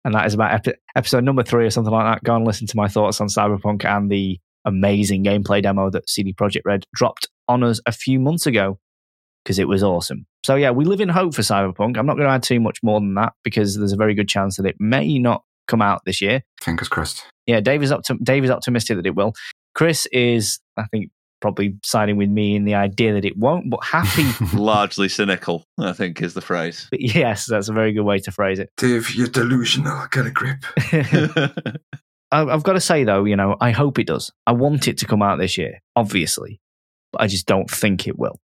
And 0.04 0.16
that 0.16 0.26
is 0.26 0.34
about 0.34 0.54
epi- 0.54 0.80
episode 0.96 1.24
number 1.24 1.44
three 1.44 1.66
or 1.66 1.70
something 1.70 1.94
like 1.94 2.16
that. 2.16 2.24
Go 2.24 2.36
and 2.36 2.46
listen 2.46 2.66
to 2.68 2.76
my 2.78 2.88
thoughts 2.88 3.22
on 3.22 3.28
Cyberpunk 3.28 3.86
and 3.86 4.10
the 4.12 4.40
amazing 4.66 5.24
gameplay 5.24 5.62
demo 5.62 5.90
that 5.92 6.10
CD 6.10 6.34
Projekt 6.34 6.62
Red 6.66 6.86
dropped 6.96 7.28
on 7.48 7.64
us 7.64 7.80
a 7.86 7.92
few 7.92 8.20
months 8.20 8.48
ago 8.48 8.80
because 9.44 9.60
it 9.60 9.68
was 9.68 9.84
awesome. 9.84 10.26
So 10.46 10.56
yeah, 10.56 10.72
we 10.72 10.86
live 10.86 11.02
in 11.02 11.10
hope 11.10 11.36
for 11.36 11.42
Cyberpunk. 11.44 11.98
I'm 11.98 12.06
not 12.06 12.16
going 12.16 12.28
to 12.28 12.34
add 12.34 12.44
too 12.44 12.60
much 12.60 12.80
more 12.82 13.00
than 13.00 13.14
that 13.16 13.34
because 13.44 13.78
there's 13.78 13.92
a 13.94 13.98
very 13.98 14.16
good 14.16 14.28
chance 14.28 14.58
that 14.58 14.66
it 14.66 14.76
may 14.80 15.20
not 15.20 15.44
come 15.68 15.82
out 15.82 16.02
this 16.06 16.20
year 16.22 16.42
Fingers 16.62 16.90
crossed. 16.90 17.24
yeah, 17.46 17.60
Dave 17.60 17.82
is, 17.84 17.92
optim- 17.92 18.24
Dave 18.24 18.44
is 18.44 18.50
optimistic 18.50 18.98
that 18.98 19.06
it 19.06 19.16
will. 19.16 19.34
Chris 19.76 20.06
is, 20.08 20.60
I 20.78 20.86
think, 20.92 21.12
probably 21.42 21.76
siding 21.84 22.16
with 22.18 22.30
me 22.30 22.56
in 22.56 22.64
the 22.66 22.76
idea 22.76 23.14
that 23.14 23.26
it 23.26 23.36
won't, 23.38 23.70
but 23.70 23.84
happy. 23.84 24.26
Largely 24.58 25.10
cynical, 25.10 25.66
I 25.80 25.92
think 25.94 26.22
is 26.22 26.34
the 26.34 26.42
phrase. 26.42 26.88
but 26.92 27.02
yes, 27.02 27.46
that's 27.48 27.68
a 27.68 27.74
very 27.74 27.92
good 27.94 28.04
way 28.04 28.20
to 28.20 28.32
phrase 28.32 28.60
it. 28.60 28.70
Dave, 28.78 29.14
you're 29.16 29.28
delusional. 29.28 30.08
Get 30.12 30.28
a 30.28 30.32
grip. 30.32 30.64
I- 32.32 32.46
I've 32.46 32.64
got 32.64 32.74
to 32.74 32.80
say, 32.82 33.04
though, 33.04 33.26
you 33.26 33.36
know, 33.36 33.58
I 33.60 33.72
hope 33.72 34.00
it 34.00 34.08
does. 34.08 34.32
I 34.48 34.54
want 34.54 34.88
it 34.88 34.98
to 35.00 35.06
come 35.06 35.22
out 35.22 35.38
this 35.40 35.58
year, 35.58 35.80
obviously, 35.96 36.62
but 37.12 37.22
I 37.22 37.28
just 37.28 37.46
don't 37.48 37.70
think 37.70 38.08
it 38.08 38.18
will. 38.18 38.40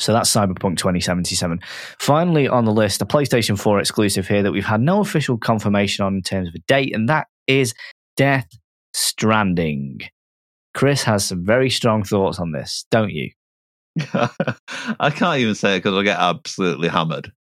So 0.00 0.12
that's 0.12 0.32
Cyberpunk 0.34 0.78
2077. 0.78 1.60
Finally 2.00 2.48
on 2.48 2.64
the 2.64 2.72
list, 2.72 3.00
a 3.02 3.06
PlayStation 3.06 3.58
4 3.58 3.78
exclusive 3.78 4.26
here 4.26 4.42
that 4.42 4.52
we've 4.52 4.64
had 4.64 4.80
no 4.80 5.00
official 5.00 5.38
confirmation 5.38 6.04
on 6.04 6.14
in 6.16 6.22
terms 6.22 6.48
of 6.48 6.54
a 6.54 6.58
date, 6.66 6.94
and 6.94 7.08
that 7.08 7.28
is 7.46 7.74
Death 8.16 8.48
Stranding. 8.92 10.00
Chris 10.74 11.02
has 11.04 11.24
some 11.24 11.44
very 11.44 11.70
strong 11.70 12.02
thoughts 12.02 12.38
on 12.38 12.52
this, 12.52 12.84
don't 12.90 13.10
you? 13.10 13.30
I 14.98 15.10
can't 15.14 15.38
even 15.40 15.54
say 15.54 15.76
it 15.76 15.78
because 15.78 15.94
I'll 15.94 16.02
get 16.02 16.18
absolutely 16.18 16.88
hammered. 16.88 17.32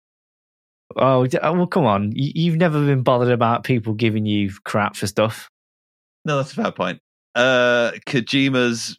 Oh, 0.95 1.25
oh, 1.41 1.53
well, 1.53 1.67
come 1.67 1.85
on. 1.85 2.11
You- 2.15 2.31
You've 2.35 2.57
never 2.57 2.85
been 2.85 3.01
bothered 3.01 3.31
about 3.31 3.63
people 3.63 3.93
giving 3.93 4.25
you 4.25 4.51
crap 4.63 4.95
for 4.95 5.07
stuff. 5.07 5.49
No, 6.25 6.37
that's 6.37 6.51
a 6.51 6.55
fair 6.55 6.71
point. 6.71 6.99
Uh, 7.35 7.91
Kojima's 8.07 8.97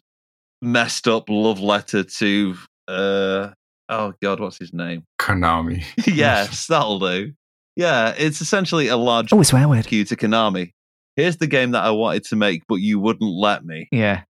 messed 0.61 1.07
up 1.07 1.25
love 1.29 1.59
letter 1.59 2.03
to 2.03 2.55
uh 2.87 3.49
oh 3.89 4.13
god, 4.21 4.39
what's 4.39 4.57
his 4.57 4.73
name? 4.73 5.03
Konami. 5.19 5.83
yes, 6.07 6.67
that'll 6.67 6.99
do. 6.99 7.31
Yeah, 7.77 8.13
it's 8.17 8.41
essentially 8.41 8.87
a 8.89 8.97
large 8.97 9.31
Oh, 9.33 9.39
a 9.39 9.45
swear 9.45 9.67
word. 9.69 9.87
cue 9.87 10.03
to 10.05 10.15
Konami. 10.15 10.71
Here's 11.15 11.37
the 11.37 11.47
game 11.47 11.71
that 11.71 11.83
I 11.83 11.91
wanted 11.91 12.23
to 12.25 12.35
make, 12.35 12.63
but 12.67 12.75
you 12.75 12.99
wouldn't 12.99 13.29
let 13.29 13.65
me. 13.65 13.87
Yeah. 13.91 14.23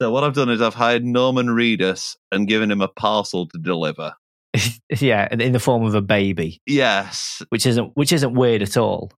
So 0.00 0.10
what 0.10 0.24
I've 0.24 0.32
done 0.34 0.48
is 0.48 0.62
I've 0.62 0.74
hired 0.74 1.04
Norman 1.04 1.48
Reedus 1.48 2.16
and 2.32 2.48
given 2.48 2.70
him 2.70 2.80
a 2.80 2.88
parcel 2.88 3.46
to 3.48 3.58
deliver. 3.58 4.14
yeah, 4.98 5.28
in- 5.30 5.40
in 5.40 5.52
the 5.52 5.60
form 5.60 5.84
of 5.84 5.94
a 5.94 6.00
baby, 6.00 6.60
Yes, 6.66 7.42
which 7.50 7.66
isn't 7.66 7.92
which 7.96 8.12
isn't 8.12 8.34
weird 8.34 8.62
at 8.62 8.76
all. 8.76 9.12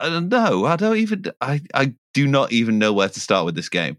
uh, 0.00 0.20
no, 0.20 0.64
I 0.64 0.76
don't 0.76 0.96
even. 0.96 1.24
I 1.40 1.60
I 1.74 1.94
do 2.14 2.26
not 2.26 2.50
even 2.52 2.78
know 2.78 2.92
where 2.92 3.08
to 3.08 3.20
start 3.20 3.44
with 3.44 3.54
this 3.54 3.68
game. 3.68 3.98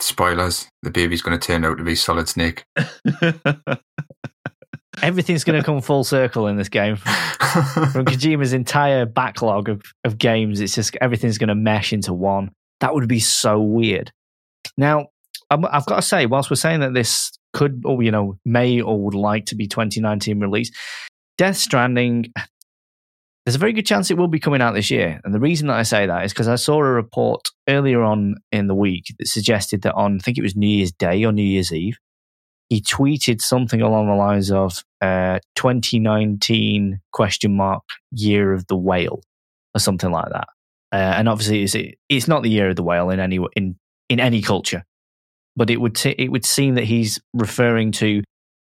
Spoilers. 0.00 0.66
The 0.82 0.90
baby's 0.90 1.22
going 1.22 1.38
to 1.38 1.46
turn 1.46 1.64
out 1.64 1.78
to 1.78 1.84
be 1.84 1.94
Solid 1.94 2.28
Snake. 2.28 2.64
Everything's 5.02 5.44
going 5.44 5.60
to 5.60 5.64
come 5.64 5.80
full 5.80 6.04
circle 6.04 6.46
in 6.46 6.56
this 6.56 6.68
game. 6.68 6.96
From 6.96 8.04
Kojima's 8.04 8.52
entire 8.52 9.06
backlog 9.06 9.68
of, 9.68 9.82
of 10.04 10.18
games, 10.18 10.60
it's 10.60 10.74
just 10.74 10.96
everything's 11.00 11.38
going 11.38 11.48
to 11.48 11.54
mesh 11.54 11.92
into 11.92 12.12
one. 12.12 12.50
That 12.80 12.94
would 12.94 13.08
be 13.08 13.20
so 13.20 13.60
weird. 13.60 14.12
Now, 14.76 15.06
I'm, 15.50 15.64
I've 15.66 15.86
got 15.86 15.96
to 15.96 16.02
say, 16.02 16.26
whilst 16.26 16.50
we're 16.50 16.56
saying 16.56 16.80
that 16.80 16.94
this 16.94 17.32
could, 17.52 17.82
or 17.84 18.02
you 18.02 18.10
know, 18.10 18.38
may 18.44 18.80
or 18.80 19.00
would 19.00 19.14
like 19.14 19.46
to 19.46 19.54
be 19.54 19.66
2019 19.66 20.40
release, 20.40 20.70
Death 21.38 21.56
Stranding, 21.56 22.32
there's 23.44 23.54
a 23.54 23.58
very 23.60 23.72
good 23.72 23.86
chance 23.86 24.10
it 24.10 24.16
will 24.18 24.28
be 24.28 24.40
coming 24.40 24.60
out 24.60 24.74
this 24.74 24.90
year. 24.90 25.20
And 25.24 25.32
the 25.32 25.40
reason 25.40 25.68
that 25.68 25.76
I 25.76 25.84
say 25.84 26.06
that 26.06 26.24
is 26.24 26.32
because 26.32 26.48
I 26.48 26.56
saw 26.56 26.78
a 26.78 26.84
report 26.84 27.48
earlier 27.68 28.02
on 28.02 28.36
in 28.50 28.66
the 28.66 28.74
week 28.74 29.14
that 29.18 29.28
suggested 29.28 29.82
that 29.82 29.94
on, 29.94 30.16
I 30.16 30.18
think 30.18 30.36
it 30.36 30.42
was 30.42 30.56
New 30.56 30.66
Year's 30.66 30.92
Day 30.92 31.24
or 31.24 31.32
New 31.32 31.42
Year's 31.42 31.72
Eve, 31.72 31.96
he 32.68 32.80
tweeted 32.80 33.40
something 33.40 33.80
along 33.80 34.08
the 34.08 34.14
lines 34.14 34.50
of 34.50 34.84
uh, 35.00 35.38
2019 35.54 37.00
question 37.12 37.56
mark 37.56 37.84
year 38.10 38.52
of 38.52 38.66
the 38.66 38.76
whale 38.76 39.22
or 39.74 39.78
something 39.78 40.10
like 40.10 40.30
that. 40.30 40.48
Uh, 40.92 41.14
and 41.16 41.28
obviously, 41.28 41.62
it's, 41.62 41.76
it's 42.08 42.28
not 42.28 42.42
the 42.42 42.50
year 42.50 42.70
of 42.70 42.76
the 42.76 42.82
whale 42.82 43.10
in 43.10 43.20
any 43.20 43.38
in 43.54 43.76
in 44.08 44.20
any 44.20 44.40
culture, 44.40 44.84
but 45.56 45.70
it 45.70 45.80
would 45.80 45.94
t- 45.94 46.14
it 46.16 46.30
would 46.30 46.44
seem 46.44 46.74
that 46.74 46.84
he's 46.84 47.20
referring 47.34 47.92
to 47.92 48.22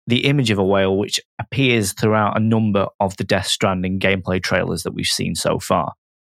the 0.07 0.25
image 0.25 0.51
of 0.51 0.59
a 0.59 0.63
whale, 0.63 0.97
which 0.97 1.19
appears 1.39 1.93
throughout 1.93 2.37
a 2.37 2.39
number 2.39 2.87
of 2.99 3.15
the 3.17 3.23
Death 3.23 3.47
Stranding 3.47 3.99
gameplay 3.99 4.41
trailers 4.41 4.83
that 4.83 4.93
we've 4.93 5.05
seen 5.05 5.33
so 5.35 5.59
far. 5.59 5.93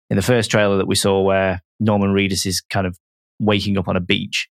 In 0.10 0.16
the 0.16 0.24
first 0.24 0.49
trailer 0.49 0.78
that 0.78 0.88
we 0.88 0.95
saw, 0.95 1.22
where 1.22 1.62
Norman 1.80 2.14
Reedus 2.14 2.45
is 2.45 2.62
kind 2.62 2.88
of 2.88 2.97
waking 3.39 3.78
up 3.78 3.88
on 3.88 3.95
a 3.95 4.01
beach, 4.01 4.49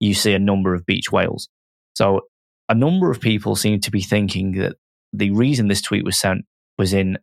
you 0.00 0.14
see 0.14 0.32
a 0.32 0.38
number 0.38 0.74
of 0.74 0.86
beach 0.86 1.12
whales. 1.12 1.48
So 1.94 2.22
a 2.68 2.74
number 2.74 3.10
of 3.10 3.20
people 3.20 3.56
seem 3.56 3.80
to 3.80 3.90
be 3.90 4.02
thinking 4.02 4.52
that 4.52 4.76
the 5.12 5.30
reason 5.30 5.68
this 5.68 5.82
tweet 5.82 6.04
was 6.04 6.18
sent 6.18 6.44
was 6.78 6.92
in 6.92 7.18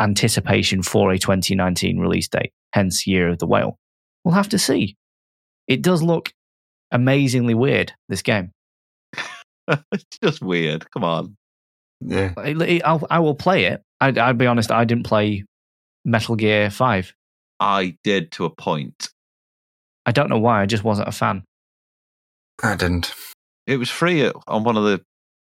anticipation 0.00 0.82
for 0.82 1.12
a 1.12 1.18
2019 1.18 1.98
release 1.98 2.28
date, 2.28 2.52
hence 2.72 3.06
Year 3.06 3.28
of 3.28 3.38
the 3.38 3.46
Whale. 3.46 3.78
We'll 4.24 4.34
have 4.34 4.48
to 4.50 4.58
see. 4.58 4.96
It 5.68 5.82
does 5.82 6.02
look 6.02 6.32
amazingly 6.90 7.54
weird, 7.54 7.92
this 8.08 8.22
game. 8.22 8.52
it's 9.68 10.18
just 10.22 10.42
weird. 10.42 10.90
Come 10.90 11.04
on. 11.04 11.36
yeah. 12.00 12.32
I, 12.36 12.80
I'll, 12.84 13.06
I 13.10 13.18
will 13.20 13.34
play 13.34 13.66
it. 13.66 13.82
I, 14.00 14.12
I'll 14.18 14.34
be 14.34 14.46
honest, 14.46 14.70
I 14.70 14.84
didn't 14.84 15.06
play 15.06 15.44
Metal 16.04 16.34
Gear 16.34 16.70
5. 16.70 17.14
I 17.60 17.96
did 18.02 18.32
to 18.32 18.44
a 18.44 18.50
point. 18.50 19.08
I 20.04 20.10
don't 20.10 20.28
know 20.28 20.38
why, 20.38 20.62
I 20.62 20.66
just 20.66 20.82
wasn't 20.82 21.08
a 21.08 21.12
fan. 21.12 21.44
I 22.62 22.74
didn't. 22.74 23.14
It 23.66 23.76
was 23.76 23.90
free 23.90 24.30
on 24.48 24.64
one 24.64 24.76
of 24.76 24.84
the. 24.84 25.00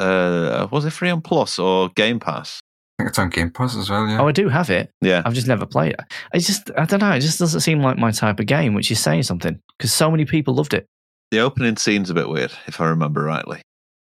Uh, 0.03 0.67
was 0.71 0.85
it 0.85 0.91
free 0.91 1.09
on 1.09 1.21
Plus 1.21 1.59
or 1.59 1.89
Game 1.89 2.19
Pass? 2.19 2.59
I 2.99 3.03
think 3.03 3.09
it's 3.09 3.19
on 3.19 3.29
Game 3.29 3.49
Pass 3.49 3.75
as 3.75 3.89
well, 3.89 4.07
yeah. 4.07 4.19
Oh, 4.21 4.27
I 4.27 4.31
do 4.31 4.49
have 4.49 4.69
it. 4.69 4.91
Yeah. 5.01 5.21
I've 5.25 5.33
just 5.33 5.47
never 5.47 5.65
played 5.65 5.93
it. 5.93 5.99
It's 6.33 6.45
just, 6.45 6.69
I 6.77 6.85
don't 6.85 6.99
know, 6.99 7.11
it 7.11 7.21
just 7.21 7.39
doesn't 7.39 7.61
seem 7.61 7.81
like 7.81 7.97
my 7.97 8.11
type 8.11 8.39
of 8.39 8.45
game, 8.45 8.73
which 8.75 8.91
is 8.91 8.99
saying 8.99 9.23
something 9.23 9.59
because 9.77 9.91
so 9.93 10.11
many 10.11 10.25
people 10.25 10.53
loved 10.53 10.73
it. 10.73 10.85
The 11.31 11.39
opening 11.39 11.77
scene's 11.77 12.09
a 12.09 12.13
bit 12.13 12.29
weird, 12.29 12.51
if 12.67 12.79
I 12.79 12.85
remember 12.89 13.23
rightly. 13.23 13.61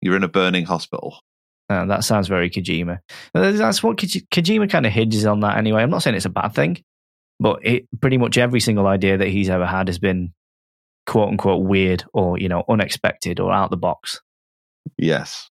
You're 0.01 0.15
in 0.15 0.23
a 0.23 0.29
burning 0.29 0.65
hospital. 0.65 1.19
Uh, 1.69 1.85
that 1.85 2.03
sounds 2.03 2.27
very 2.27 2.49
Kojima. 2.49 2.99
Uh, 3.35 3.51
That's 3.51 3.83
what 3.83 3.97
Koji- 3.97 4.27
Kojima 4.29 4.69
kind 4.69 4.85
of 4.85 4.91
hinges 4.93 5.25
on 5.25 5.41
that 5.41 5.57
anyway. 5.57 5.83
I'm 5.83 5.89
not 5.89 6.01
saying 6.01 6.15
it's 6.15 6.25
a 6.25 6.29
bad 6.29 6.53
thing, 6.55 6.81
but 7.39 7.59
it, 7.65 7.85
pretty 8.01 8.17
much 8.17 8.37
every 8.37 8.59
single 8.59 8.87
idea 8.87 9.17
that 9.17 9.27
he's 9.27 9.49
ever 9.49 9.65
had 9.65 9.87
has 9.87 9.99
been 9.99 10.33
quote 11.09 11.29
unquote 11.29 11.65
weird 11.65 12.03
or, 12.13 12.37
you 12.37 12.47
know, 12.47 12.63
unexpected 12.69 13.39
or 13.39 13.51
out 13.51 13.71
the 13.71 13.77
box. 13.77 14.21
Yes. 14.97 15.49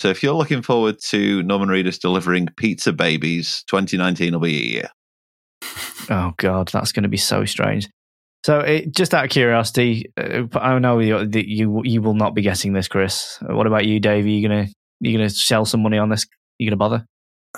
So 0.00 0.08
if 0.08 0.22
you're 0.22 0.34
looking 0.34 0.62
forward 0.62 0.98
to 1.10 1.42
Norman 1.42 1.68
Reedus 1.68 2.00
delivering 2.00 2.48
pizza 2.56 2.92
babies, 2.92 3.64
2019 3.68 4.32
will 4.32 4.40
be 4.40 4.56
a 4.56 4.72
year. 4.72 4.88
Oh 6.10 6.34
God, 6.36 6.68
that's 6.68 6.92
going 6.92 7.04
to 7.04 7.08
be 7.08 7.16
so 7.16 7.46
strange. 7.46 7.88
So, 8.44 8.60
it, 8.60 8.94
just 8.94 9.14
out 9.14 9.24
of 9.24 9.30
curiosity, 9.30 10.12
uh, 10.20 10.42
I 10.52 10.78
know 10.78 10.98
you, 10.98 11.26
that 11.26 11.48
you 11.48 11.80
you 11.82 12.02
will 12.02 12.12
not 12.12 12.34
be 12.34 12.42
guessing 12.42 12.74
this, 12.74 12.88
Chris. 12.88 13.38
Uh, 13.40 13.56
What 13.56 13.66
about 13.66 13.86
you, 13.86 14.00
Dave? 14.00 14.26
Are 14.26 14.28
you 14.28 14.46
gonna 14.46 14.68
you 15.00 15.16
gonna 15.16 15.30
sell 15.30 15.64
some 15.64 15.82
money 15.82 15.96
on 15.96 16.10
this? 16.10 16.26
you 16.58 16.68
gonna 16.68 16.76
bother? 16.76 17.06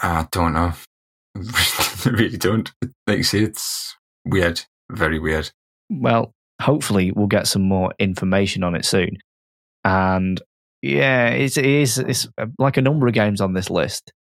I 0.01 0.29
don't 0.31 0.53
know. 0.53 0.75
I 1.37 2.03
really 2.09 2.39
don't. 2.39 2.71
Like 3.09 3.19
you 3.19 3.25
say, 3.25 3.41
it's 3.41 3.97
weird. 4.25 4.63
Very 4.93 5.19
weird. 5.19 5.51
Well, 5.91 6.33
hopefully, 6.61 7.13
we'll 7.13 7.27
get 7.27 7.47
some 7.47 7.63
more 7.63 7.93
information 7.99 8.63
on 8.63 8.75
it 8.75 8.85
soon. 8.85 9.19
And 9.85 10.41
yeah, 10.83 11.29
it's, 11.29 11.57
it 11.57 11.65
is 11.65 11.99
it's 11.99 12.29
uh, 12.39 12.47
like 12.59 12.77
a 12.77 12.83
number 12.83 13.07
of 13.07 13.15
games 13.15 13.41
on 13.41 13.53
this 13.53 13.71
list. 13.71 14.13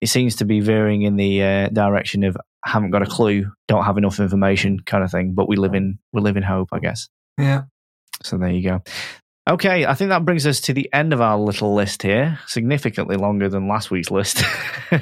It 0.00 0.08
seems 0.08 0.36
to 0.36 0.44
be 0.44 0.60
veering 0.60 1.02
in 1.02 1.16
the 1.16 1.42
uh, 1.42 1.68
direction 1.70 2.24
of 2.24 2.36
haven't 2.64 2.90
got 2.90 3.02
a 3.02 3.06
clue, 3.06 3.50
don't 3.66 3.84
have 3.84 3.98
enough 3.98 4.20
information, 4.20 4.80
kind 4.80 5.02
of 5.02 5.10
thing. 5.10 5.34
But 5.34 5.48
we 5.48 5.56
live 5.56 5.74
in 5.74 5.98
we 6.12 6.20
live 6.20 6.36
in 6.36 6.42
hope, 6.42 6.68
I 6.72 6.78
guess. 6.78 7.08
Yeah. 7.36 7.62
So 8.22 8.36
there 8.36 8.50
you 8.50 8.68
go. 8.68 8.82
Okay, 9.48 9.86
I 9.86 9.94
think 9.94 10.10
that 10.10 10.26
brings 10.26 10.46
us 10.46 10.60
to 10.62 10.74
the 10.74 10.92
end 10.92 11.14
of 11.14 11.22
our 11.22 11.38
little 11.38 11.74
list 11.74 12.02
here. 12.02 12.38
Significantly 12.46 13.16
longer 13.16 13.48
than 13.48 13.66
last 13.66 13.90
week's 13.90 14.10
list. 14.10 14.42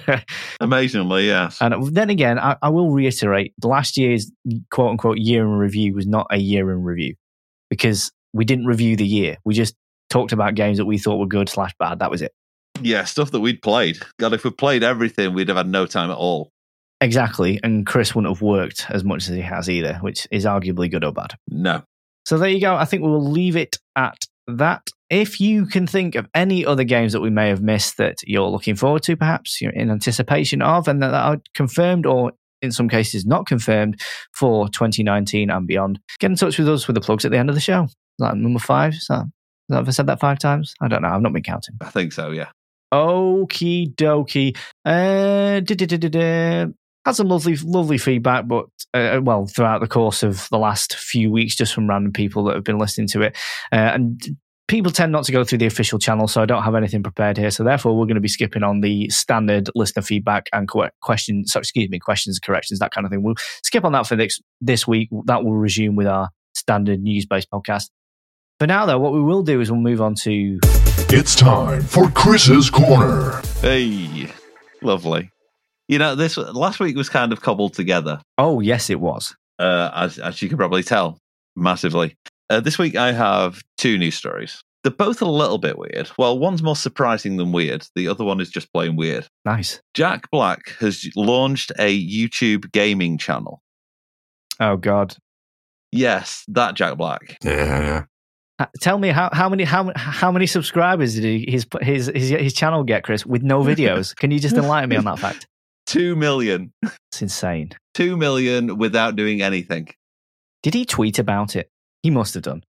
Amazingly, 0.60 1.26
yes. 1.26 1.58
and 1.60 1.92
then 1.92 2.10
again, 2.10 2.38
I, 2.38 2.56
I 2.62 2.68
will 2.68 2.92
reiterate: 2.92 3.54
last 3.64 3.96
year's 3.96 4.30
quote 4.70 4.90
unquote 4.90 5.18
year 5.18 5.42
in 5.42 5.50
review 5.50 5.94
was 5.94 6.06
not 6.06 6.28
a 6.30 6.36
year 6.36 6.70
in 6.70 6.84
review 6.84 7.16
because 7.70 8.12
we 8.32 8.44
didn't 8.44 8.66
review 8.66 8.94
the 8.94 9.06
year. 9.06 9.36
We 9.44 9.54
just 9.54 9.74
talked 10.10 10.30
about 10.30 10.54
games 10.54 10.78
that 10.78 10.86
we 10.86 10.98
thought 10.98 11.16
were 11.16 11.26
good 11.26 11.48
slash 11.48 11.72
bad. 11.80 11.98
That 11.98 12.12
was 12.12 12.22
it. 12.22 12.32
yeah, 12.80 13.02
stuff 13.02 13.32
that 13.32 13.40
we'd 13.40 13.62
played. 13.62 13.98
God, 14.20 14.32
if 14.32 14.44
we 14.44 14.50
played 14.50 14.84
everything, 14.84 15.34
we'd 15.34 15.48
have 15.48 15.56
had 15.56 15.68
no 15.68 15.86
time 15.86 16.10
at 16.12 16.18
all. 16.18 16.52
Exactly, 17.00 17.58
and 17.64 17.84
Chris 17.84 18.14
wouldn't 18.14 18.32
have 18.32 18.42
worked 18.42 18.86
as 18.90 19.02
much 19.02 19.28
as 19.28 19.34
he 19.34 19.40
has 19.40 19.68
either, 19.68 19.94
which 20.02 20.28
is 20.30 20.44
arguably 20.44 20.88
good 20.88 21.02
or 21.02 21.12
bad. 21.12 21.34
No. 21.48 21.82
So 22.26 22.38
there 22.38 22.48
you 22.48 22.60
go. 22.60 22.76
I 22.76 22.84
think 22.84 23.02
we 23.02 23.08
will 23.08 23.30
leave 23.30 23.56
it 23.56 23.78
at 23.96 24.18
that. 24.46 24.88
If 25.08 25.38
you 25.38 25.66
can 25.66 25.86
think 25.86 26.16
of 26.16 26.26
any 26.34 26.66
other 26.66 26.82
games 26.82 27.12
that 27.12 27.20
we 27.20 27.30
may 27.30 27.48
have 27.48 27.62
missed 27.62 27.96
that 27.98 28.16
you're 28.24 28.48
looking 28.48 28.74
forward 28.74 29.04
to, 29.04 29.16
perhaps 29.16 29.60
you're 29.60 29.72
in 29.72 29.90
anticipation 29.90 30.62
of, 30.62 30.88
and 30.88 31.00
that 31.02 31.14
are 31.14 31.38
confirmed 31.54 32.06
or 32.06 32.32
in 32.62 32.72
some 32.72 32.88
cases 32.88 33.24
not 33.24 33.46
confirmed 33.46 34.00
for 34.34 34.68
2019 34.68 35.50
and 35.50 35.66
beyond, 35.66 36.00
get 36.18 36.30
in 36.30 36.36
touch 36.36 36.58
with 36.58 36.68
us 36.68 36.86
with 36.86 36.94
the 36.94 37.00
plugs 37.00 37.24
at 37.24 37.30
the 37.30 37.38
end 37.38 37.48
of 37.48 37.54
the 37.54 37.60
show. 37.60 37.84
Is 37.84 37.94
that 38.18 38.36
number 38.36 38.58
five? 38.58 38.94
Is 38.94 39.06
that, 39.08 39.26
have 39.70 39.86
I 39.86 39.90
said 39.92 40.06
that 40.06 40.20
five 40.20 40.38
times? 40.38 40.74
I 40.80 40.88
don't 40.88 41.02
know. 41.02 41.08
I've 41.08 41.22
not 41.22 41.32
been 41.32 41.42
counting. 41.42 41.76
I 41.80 41.90
think 41.90 42.12
so, 42.12 42.30
yeah. 42.30 42.48
Okie 42.92 43.94
dokie. 43.94 44.56
Uh. 44.84 45.60
Had 47.06 47.14
some 47.14 47.28
lovely, 47.28 47.56
lovely 47.56 47.98
feedback, 47.98 48.48
but 48.48 48.66
uh, 48.92 49.20
well, 49.22 49.46
throughout 49.46 49.80
the 49.80 49.86
course 49.86 50.24
of 50.24 50.48
the 50.50 50.58
last 50.58 50.96
few 50.96 51.30
weeks, 51.30 51.54
just 51.54 51.72
from 51.72 51.88
random 51.88 52.12
people 52.12 52.42
that 52.44 52.56
have 52.56 52.64
been 52.64 52.78
listening 52.78 53.06
to 53.06 53.22
it, 53.22 53.36
uh, 53.70 53.76
and 53.76 54.20
people 54.66 54.90
tend 54.90 55.12
not 55.12 55.22
to 55.22 55.30
go 55.30 55.44
through 55.44 55.58
the 55.58 55.66
official 55.66 56.00
channel, 56.00 56.26
so 56.26 56.42
I 56.42 56.46
don't 56.46 56.64
have 56.64 56.74
anything 56.74 57.04
prepared 57.04 57.36
here. 57.36 57.52
So 57.52 57.62
therefore, 57.62 57.96
we're 57.96 58.06
going 58.06 58.16
to 58.16 58.20
be 58.20 58.26
skipping 58.26 58.64
on 58.64 58.80
the 58.80 59.08
standard 59.08 59.70
listener 59.76 60.02
feedback 60.02 60.48
and 60.52 60.68
co- 60.68 60.90
questions. 61.00 61.52
So 61.52 61.60
excuse 61.60 61.88
me, 61.88 62.00
questions, 62.00 62.40
corrections, 62.40 62.80
that 62.80 62.90
kind 62.90 63.06
of 63.06 63.12
thing. 63.12 63.22
We'll 63.22 63.36
skip 63.62 63.84
on 63.84 63.92
that 63.92 64.08
for 64.08 64.16
this 64.16 64.40
this 64.60 64.84
week. 64.88 65.08
That 65.26 65.44
will 65.44 65.54
resume 65.54 65.94
with 65.94 66.08
our 66.08 66.30
standard 66.54 67.00
news 67.00 67.24
based 67.24 67.48
podcast. 67.52 67.84
For 68.58 68.66
now, 68.66 68.84
though, 68.84 68.98
what 68.98 69.12
we 69.12 69.22
will 69.22 69.44
do 69.44 69.60
is 69.60 69.70
we'll 69.70 69.80
move 69.80 70.02
on 70.02 70.16
to 70.16 70.58
It's 71.08 71.36
time 71.36 71.82
for 71.82 72.10
Chris's 72.10 72.68
Corner. 72.68 73.42
Hey, 73.60 74.28
lovely. 74.82 75.30
You 75.88 75.98
know, 75.98 76.14
this 76.14 76.36
last 76.36 76.80
week 76.80 76.96
was 76.96 77.08
kind 77.08 77.32
of 77.32 77.40
cobbled 77.42 77.74
together, 77.74 78.20
Oh, 78.38 78.60
yes, 78.60 78.90
it 78.90 79.00
was. 79.00 79.34
uh, 79.58 79.90
as, 79.94 80.18
as 80.18 80.42
you 80.42 80.48
can 80.48 80.58
probably 80.58 80.82
tell, 80.82 81.18
massively. 81.54 82.14
Uh, 82.50 82.60
this 82.60 82.78
week 82.78 82.96
I 82.96 83.12
have 83.12 83.60
two 83.78 83.96
news 83.98 84.14
stories. 84.16 84.60
They're 84.82 84.92
both 84.92 85.20
a 85.22 85.26
little 85.26 85.58
bit 85.58 85.78
weird. 85.78 86.10
Well, 86.18 86.38
one's 86.38 86.62
more 86.62 86.76
surprising 86.76 87.36
than 87.38 87.50
weird. 87.52 87.86
The 87.96 88.06
other 88.08 88.24
one 88.24 88.40
is 88.40 88.50
just 88.50 88.72
plain 88.72 88.94
weird. 88.96 89.26
Nice. 89.44 89.80
Jack 89.94 90.30
Black 90.30 90.70
has 90.78 91.08
launched 91.16 91.72
a 91.78 92.00
YouTube 92.08 92.70
gaming 92.72 93.18
channel. 93.18 93.62
Oh, 94.60 94.76
God. 94.76 95.16
Yes, 95.92 96.44
that 96.48 96.74
Jack 96.74 96.96
Black. 96.98 97.36
Yeah, 97.42 97.80
yeah. 97.80 98.02
Uh, 98.58 98.66
Tell 98.80 98.98
me 98.98 99.08
how, 99.08 99.28
how 99.32 99.48
many 99.48 99.64
how 99.64 99.92
how 99.96 100.32
many 100.32 100.46
subscribers 100.46 101.14
did 101.14 101.24
he, 101.24 101.50
his 101.50 101.66
his 101.82 102.06
his 102.14 102.30
his 102.30 102.52
channel 102.54 102.84
get, 102.84 103.02
Chris, 103.02 103.26
with 103.26 103.42
no 103.42 103.60
videos? 103.64 104.14
Can 104.16 104.30
you 104.30 104.38
just 104.40 104.56
enlighten 104.56 104.88
me 104.90 104.96
on 104.96 105.04
that 105.04 105.18
fact? 105.18 105.46
Two 105.86 106.16
million. 106.16 106.72
It's 106.82 107.22
insane. 107.22 107.70
Two 107.94 108.16
million 108.16 108.78
without 108.78 109.16
doing 109.16 109.42
anything. 109.42 109.88
Did 110.62 110.74
he 110.74 110.84
tweet 110.84 111.18
about 111.18 111.56
it? 111.56 111.70
He 112.02 112.10
must 112.10 112.34
have 112.34 112.42
done. 112.42 112.64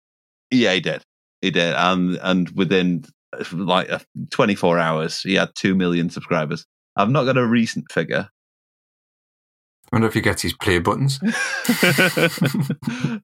Yeah, 0.52 0.74
he 0.74 0.80
did. 0.80 1.04
He 1.42 1.52
did. 1.52 1.74
And 1.76 2.18
and 2.22 2.50
within 2.52 3.06
like 3.52 3.92
uh, 3.92 4.00
24 4.32 4.80
hours, 4.80 5.22
he 5.22 5.36
had 5.36 5.50
2 5.56 5.76
million 5.76 6.10
subscribers. 6.10 6.66
I've 6.96 7.10
not 7.10 7.26
got 7.26 7.38
a 7.38 7.46
recent 7.46 7.92
figure. 7.92 8.30
I 9.92 9.96
wonder 9.96 10.08
if 10.08 10.14
he 10.14 10.22
gets 10.22 10.42
his 10.42 10.54
play 10.54 10.80
buttons. 10.80 11.20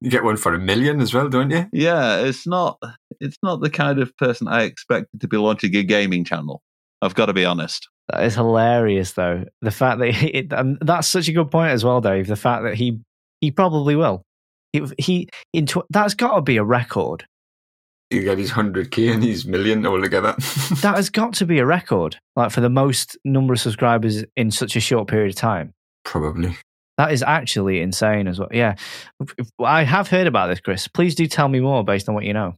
You 0.00 0.10
get 0.10 0.24
one 0.24 0.36
for 0.36 0.52
a 0.52 0.58
million 0.58 1.00
as 1.00 1.14
well, 1.14 1.28
don't 1.28 1.50
you? 1.50 1.66
yeah, 1.72 2.18
it's 2.18 2.46
not 2.46 2.78
it's 3.18 3.38
not 3.42 3.62
the 3.62 3.70
kind 3.70 3.98
of 3.98 4.14
person 4.18 4.46
I 4.46 4.64
expected 4.64 5.20
to 5.20 5.28
be 5.28 5.38
launching 5.38 5.74
a 5.74 5.82
gaming 5.82 6.24
channel. 6.24 6.62
I've 7.00 7.14
got 7.14 7.26
to 7.26 7.32
be 7.32 7.44
honest. 7.44 7.88
That 8.08 8.24
is 8.24 8.34
hilarious, 8.34 9.12
though. 9.12 9.44
The 9.62 9.70
fact 9.70 9.98
that 9.98 10.10
he, 10.14 10.28
it, 10.28 10.52
and 10.52 10.78
that's 10.80 11.08
such 11.08 11.28
a 11.28 11.32
good 11.32 11.50
point 11.50 11.72
as 11.72 11.84
well, 11.84 12.00
Dave. 12.00 12.26
The 12.26 12.36
fact 12.36 12.64
that 12.64 12.74
he 12.74 13.00
he 13.40 13.50
probably 13.50 13.96
will. 13.96 14.22
He, 14.72 14.82
he 14.98 15.28
in 15.52 15.66
tw- 15.66 15.86
that's 15.90 16.14
got 16.14 16.34
to 16.36 16.42
be 16.42 16.56
a 16.56 16.64
record. 16.64 17.26
You 18.10 18.24
got 18.24 18.38
his 18.38 18.52
100k 18.52 19.12
and 19.12 19.22
his 19.22 19.46
million 19.46 19.84
altogether. 19.84 20.36
That 20.82 20.94
has 20.96 21.10
got 21.10 21.34
to 21.34 21.46
be 21.46 21.58
a 21.58 21.66
record, 21.66 22.18
like 22.36 22.52
for 22.52 22.60
the 22.60 22.68
most 22.68 23.16
number 23.24 23.52
of 23.52 23.60
subscribers 23.60 24.24
in 24.36 24.50
such 24.52 24.76
a 24.76 24.80
short 24.80 25.08
period 25.08 25.30
of 25.30 25.36
time. 25.36 25.72
Probably. 26.04 26.56
That 26.98 27.12
is 27.12 27.22
actually 27.22 27.80
insane 27.80 28.28
as 28.28 28.38
well. 28.38 28.48
Yeah, 28.52 28.76
I 29.60 29.82
have 29.82 30.08
heard 30.08 30.26
about 30.26 30.46
this, 30.46 30.60
Chris. 30.60 30.88
Please 30.88 31.14
do 31.14 31.26
tell 31.26 31.48
me 31.48 31.60
more 31.60 31.84
based 31.84 32.08
on 32.08 32.14
what 32.14 32.24
you 32.24 32.32
know. 32.32 32.54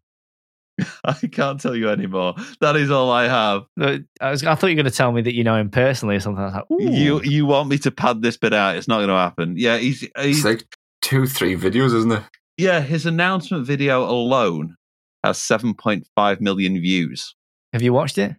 I 1.05 1.15
can't 1.33 1.61
tell 1.61 1.75
you 1.75 1.89
anymore. 1.91 2.35
That 2.61 2.77
is 2.77 2.91
all 2.91 3.11
I 3.11 3.25
have. 3.29 3.65
I, 3.81 4.31
was, 4.31 4.45
I 4.45 4.55
thought 4.55 4.69
you 4.69 4.77
were 4.77 4.83
going 4.83 4.91
to 4.91 4.97
tell 4.97 5.13
me 5.13 5.23
that 5.23 5.35
you 5.35 5.43
know 5.45 5.57
him 5.57 5.71
personally 5.71 6.17
or 6.17 6.21
something. 6.21 6.43
I 6.43 6.47
was 6.47 6.55
like, 6.55 6.71
Ooh. 6.71 6.93
You 6.93 7.23
you 7.23 7.47
want 7.47 7.69
me 7.69 7.79
to 7.79 7.91
pad 7.91 8.23
this 8.23 8.37
bit 8.37 8.53
out? 8.53 8.77
It's 8.77 8.89
not 8.89 8.97
going 8.99 9.09
to 9.09 9.15
happen. 9.15 9.55
Yeah, 9.57 9.79
he's, 9.79 10.03
It's 10.03 10.25
he's 10.25 10.45
like 10.45 10.65
two, 11.03 11.27
three 11.27 11.57
videos, 11.57 11.95
isn't 11.95 12.13
it? 12.13 12.23
yeah. 12.57 12.81
His 12.81 13.07
announcement 13.07 13.67
video 13.67 14.05
alone 14.09 14.77
has 15.25 15.39
7.5 15.39 16.41
million 16.41 16.81
views. 16.81 17.35
have 17.73 17.83
you 17.83 17.93
watched 17.93 18.19
it? 18.19 18.37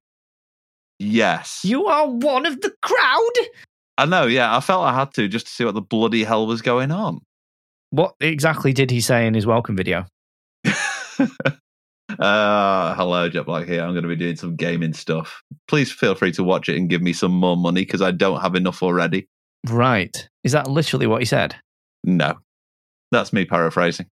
Yes, 1.01 1.61
You 1.63 1.85
are 1.87 2.07
one 2.09 2.45
of 2.45 2.59
the 2.61 2.73
crowd. 2.81 3.47
I 3.97 4.05
know. 4.05 4.25
Yeah, 4.27 4.55
I 4.55 4.59
felt 4.59 4.83
I 4.85 4.93
had 4.93 5.13
to 5.13 5.27
just 5.29 5.47
to 5.47 5.51
see 5.51 5.63
what 5.65 5.73
the 5.73 5.81
bloody 5.81 6.23
hell 6.25 6.45
was 6.47 6.61
going 6.61 6.91
on. 6.91 7.19
What 7.91 8.15
exactly 8.19 8.71
did 8.73 8.91
he 8.91 8.99
say 9.01 9.25
in 9.25 9.33
his 9.33 9.45
welcome 9.45 9.75
video? 9.77 10.05
uh, 12.17 12.95
hello, 12.95 13.29
Jet 13.29 13.45
Black 13.45 13.67
here. 13.67 13.81
I'm 13.83 13.91
going 13.91 14.03
to 14.03 14.09
be 14.09 14.15
doing 14.15 14.35
some 14.35 14.55
gaming 14.55 14.93
stuff. 14.93 15.41
Please 15.67 15.91
feel 15.91 16.15
free 16.15 16.31
to 16.33 16.43
watch 16.43 16.69
it 16.69 16.77
and 16.77 16.89
give 16.89 17.01
me 17.01 17.13
some 17.13 17.31
more 17.31 17.57
money 17.57 17.81
because 17.81 18.01
I 18.01 18.11
don't 18.11 18.41
have 18.41 18.55
enough 18.55 18.81
already. 18.81 19.27
Right. 19.67 20.27
Is 20.43 20.53
that 20.53 20.67
literally 20.67 21.05
what 21.07 21.21
he 21.21 21.25
said? 21.25 21.55
No, 22.03 22.39
that's 23.11 23.33
me 23.33 23.45
paraphrasing. 23.45 24.07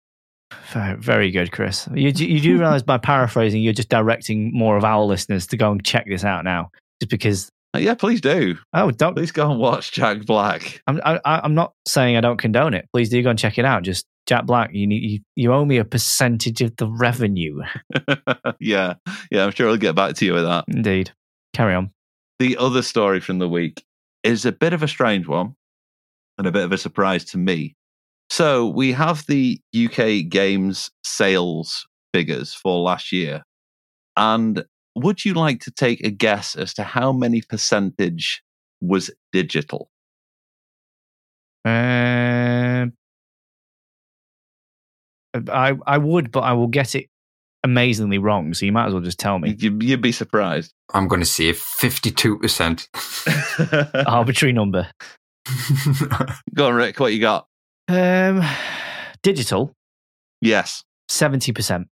Very, 0.72 0.96
very 0.98 1.32
good, 1.32 1.52
Chris. 1.52 1.88
You, 1.94 2.12
do- 2.12 2.28
you 2.28 2.40
do 2.40 2.58
realize 2.60 2.84
by 2.84 2.98
paraphrasing, 2.98 3.62
you're 3.62 3.74
just 3.74 3.90
directing 3.90 4.52
more 4.54 4.78
of 4.78 4.84
our 4.84 5.04
listeners 5.04 5.48
to 5.48 5.58
go 5.58 5.72
and 5.72 5.84
check 5.84 6.06
this 6.08 6.24
out 6.24 6.44
now, 6.44 6.70
just 7.02 7.10
because. 7.10 7.50
Uh, 7.76 7.80
Yeah, 7.80 7.94
please 7.96 8.22
do. 8.22 8.58
Oh, 8.74 8.92
don't. 8.92 9.16
Please 9.16 9.32
go 9.32 9.50
and 9.52 9.60
watch 9.60 9.92
Jack 9.92 10.26
Black. 10.26 10.82
I'm, 10.88 11.00
I, 11.04 11.20
I'm 11.26 11.56
not 11.56 11.74
saying 11.88 12.16
I 12.18 12.22
don't 12.22 12.38
condone 12.38 12.74
it. 12.74 12.88
Please 12.94 13.10
do 13.10 13.22
go 13.22 13.30
and 13.32 13.40
check 13.40 13.58
it 13.58 13.66
out. 13.66 13.84
Just 13.84 14.06
Jack 14.26 14.46
Black, 14.46 14.72
you 14.74 14.88
need 14.88 15.04
you, 15.04 15.20
you 15.36 15.54
owe 15.54 15.66
me 15.66 15.78
a 15.78 15.86
percentage 15.86 16.62
of 16.62 16.76
the 16.78 16.88
revenue. 16.88 17.62
yeah, 18.60 18.96
yeah, 19.32 19.46
I'm 19.46 19.52
sure 19.52 19.70
I'll 19.70 19.78
get 19.78 19.96
back 19.96 20.16
to 20.16 20.26
you 20.26 20.34
with 20.34 20.44
that. 20.44 20.66
Indeed. 20.68 21.12
Carry 21.54 21.76
on. 21.76 21.92
The 22.40 22.58
other 22.58 22.82
story 22.82 23.20
from 23.20 23.40
the 23.40 23.48
week 23.48 23.86
is 24.24 24.46
a 24.46 24.52
bit 24.52 24.74
of 24.74 24.84
a 24.84 24.88
strange 24.88 25.28
one 25.28 25.56
and 26.38 26.48
a 26.48 26.52
bit 26.52 26.64
of 26.64 26.72
a 26.72 26.78
surprise 26.78 27.24
to 27.26 27.38
me. 27.38 27.76
So 28.30 28.68
we 28.68 28.92
have 28.92 29.26
the 29.28 29.62
UK 29.76 30.28
games 30.28 30.90
sales 31.04 31.88
figures 32.14 32.54
for 32.54 32.82
last 32.82 33.12
year. 33.12 33.44
And 34.18 34.66
would 34.96 35.24
you 35.24 35.34
like 35.34 35.60
to 35.62 35.72
take 35.72 36.02
a 36.02 36.10
guess 36.10 36.56
as 36.56 36.74
to 36.76 36.84
how 36.84 37.12
many 37.12 37.42
percentage 37.42 38.42
was 38.82 39.12
digital? 39.32 39.90
Um, 41.64 42.94
I 45.50 45.74
I 45.86 45.98
would, 45.98 46.32
but 46.32 46.42
I 46.42 46.54
will 46.54 46.68
get 46.68 46.96
it 46.96 47.08
amazingly 47.64 48.18
wrong. 48.20 48.54
So 48.54 48.66
you 48.66 48.72
might 48.72 48.88
as 48.88 48.94
well 48.94 49.02
just 49.02 49.20
tell 49.20 49.40
me. 49.40 49.56
You- 49.58 49.78
You'd 49.82 50.02
be 50.02 50.12
surprised. 50.12 50.72
I'm 50.94 51.08
going 51.08 51.22
to 51.22 51.26
say 51.26 51.52
52%. 51.52 54.04
Arbitrary 54.08 54.54
number. 54.54 54.88
Go 56.54 56.68
on, 56.68 56.74
Rick. 56.76 57.00
What 57.00 57.14
you 57.14 57.20
got? 57.22 57.48
Um, 57.88 58.44
digital 59.24 59.74
Yes, 60.42 60.84
seventy 61.10 61.52
percent. 61.52 61.88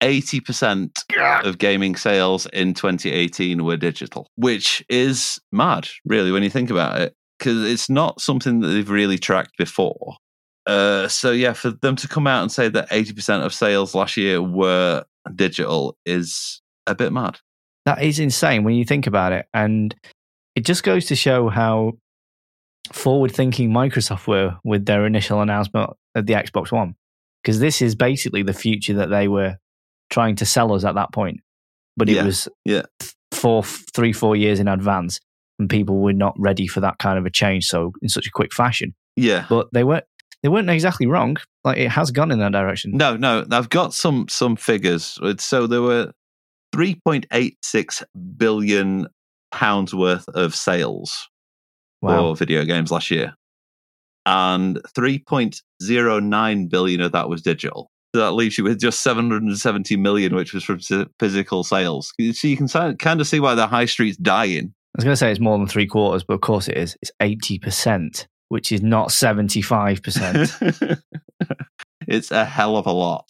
eighty 0.00 0.40
percent 0.40 0.98
of 1.44 1.58
gaming 1.58 1.96
sales 1.96 2.46
in 2.52 2.74
2018 2.74 3.64
were 3.64 3.76
digital, 3.76 4.28
which 4.36 4.84
is 4.88 5.38
mad, 5.52 5.88
really, 6.04 6.32
when 6.32 6.42
you 6.42 6.50
think 6.50 6.70
about 6.70 7.00
it, 7.00 7.14
because 7.38 7.64
it's 7.64 7.88
not 7.90 8.20
something 8.20 8.60
that 8.60 8.68
they've 8.68 8.90
really 8.90 9.18
tracked 9.18 9.56
before. 9.58 10.16
Uh, 10.66 11.06
so 11.08 11.30
yeah, 11.30 11.52
for 11.52 11.70
them 11.70 11.94
to 11.96 12.08
come 12.08 12.26
out 12.26 12.42
and 12.42 12.50
say 12.50 12.68
that 12.68 12.90
80% 12.90 13.44
of 13.44 13.54
sales 13.54 13.94
last 13.94 14.16
year 14.16 14.42
were 14.42 15.04
digital 15.34 15.96
is 16.04 16.60
a 16.86 16.94
bit 16.94 17.12
mad. 17.12 17.38
That 17.84 18.02
is 18.02 18.18
insane 18.18 18.64
when 18.64 18.74
you 18.74 18.84
think 18.84 19.06
about 19.06 19.32
it, 19.32 19.46
and 19.54 19.94
it 20.56 20.64
just 20.64 20.82
goes 20.82 21.06
to 21.06 21.14
show 21.16 21.48
how 21.48 21.92
forward-thinking 22.92 23.70
Microsoft 23.70 24.26
were 24.26 24.56
with 24.64 24.86
their 24.86 25.06
initial 25.06 25.40
announcement 25.40 25.90
of 26.14 26.26
the 26.26 26.32
Xbox 26.34 26.72
One, 26.72 26.94
because 27.42 27.60
this 27.60 27.82
is 27.82 27.94
basically 27.94 28.42
the 28.42 28.52
future 28.52 28.94
that 28.94 29.10
they 29.10 29.28
were 29.28 29.56
trying 30.10 30.36
to 30.36 30.46
sell 30.46 30.72
us 30.72 30.84
at 30.84 30.94
that 30.94 31.12
point. 31.12 31.40
But 31.96 32.08
it 32.08 32.14
Yeah, 32.16 32.24
was 32.24 32.48
yeah. 32.64 32.82
four, 33.32 33.62
three, 33.64 34.12
four 34.12 34.36
years 34.36 34.60
in 34.60 34.68
advance, 34.68 35.20
and 35.58 35.68
people 35.70 35.98
were 36.00 36.12
not 36.12 36.34
ready 36.38 36.66
for 36.66 36.80
that 36.80 36.98
kind 36.98 37.18
of 37.18 37.26
a 37.26 37.30
change. 37.30 37.66
So 37.66 37.92
in 38.02 38.08
such 38.08 38.26
a 38.26 38.30
quick 38.30 38.52
fashion, 38.52 38.94
Yeah. 39.16 39.46
but 39.48 39.68
they 39.72 39.84
weren't. 39.84 40.04
They 40.46 40.50
weren't 40.50 40.70
exactly 40.70 41.08
wrong. 41.08 41.38
Like 41.64 41.76
it 41.76 41.88
has 41.88 42.12
gone 42.12 42.30
in 42.30 42.38
that 42.38 42.52
direction. 42.52 42.92
No, 42.96 43.16
no, 43.16 43.44
I've 43.50 43.68
got 43.68 43.92
some 43.92 44.28
some 44.28 44.54
figures. 44.54 45.18
So 45.38 45.66
there 45.66 45.82
were 45.82 46.12
3.86 46.72 48.04
billion 48.36 49.08
pounds 49.50 49.92
worth 49.92 50.28
of 50.28 50.54
sales 50.54 51.28
Wow. 52.00 52.32
for 52.32 52.38
video 52.38 52.64
games 52.64 52.92
last 52.92 53.10
year. 53.10 53.34
And 54.24 54.78
3.09 54.96 56.70
billion 56.70 57.00
of 57.00 57.10
that 57.10 57.28
was 57.28 57.42
digital. 57.42 57.90
So 58.14 58.20
that 58.20 58.30
leaves 58.30 58.56
you 58.56 58.62
with 58.62 58.78
just 58.78 59.02
770 59.02 59.96
million, 59.96 60.32
which 60.36 60.54
was 60.54 60.62
from 60.62 60.78
physical 61.18 61.64
sales. 61.64 62.12
So 62.34 62.46
you 62.46 62.56
can 62.56 62.68
kind 62.98 63.20
of 63.20 63.26
see 63.26 63.40
why 63.40 63.56
the 63.56 63.66
high 63.66 63.86
street's 63.86 64.16
dying. 64.16 64.72
I 64.94 64.98
was 64.98 65.04
going 65.04 65.12
to 65.12 65.16
say 65.16 65.28
it's 65.32 65.40
more 65.40 65.58
than 65.58 65.66
three 65.66 65.88
quarters, 65.88 66.22
but 66.22 66.34
of 66.34 66.40
course 66.40 66.68
it 66.68 66.76
is. 66.76 66.96
It's 67.02 67.10
eighty 67.20 67.58
percent, 67.58 68.28
which 68.48 68.72
is 68.72 68.82
not 68.82 69.12
seventy-five 69.12 70.02
percent. 70.02 70.50
it's 72.08 72.30
a 72.30 72.44
hell 72.44 72.76
of 72.76 72.86
a 72.86 72.92
lot. 72.92 73.28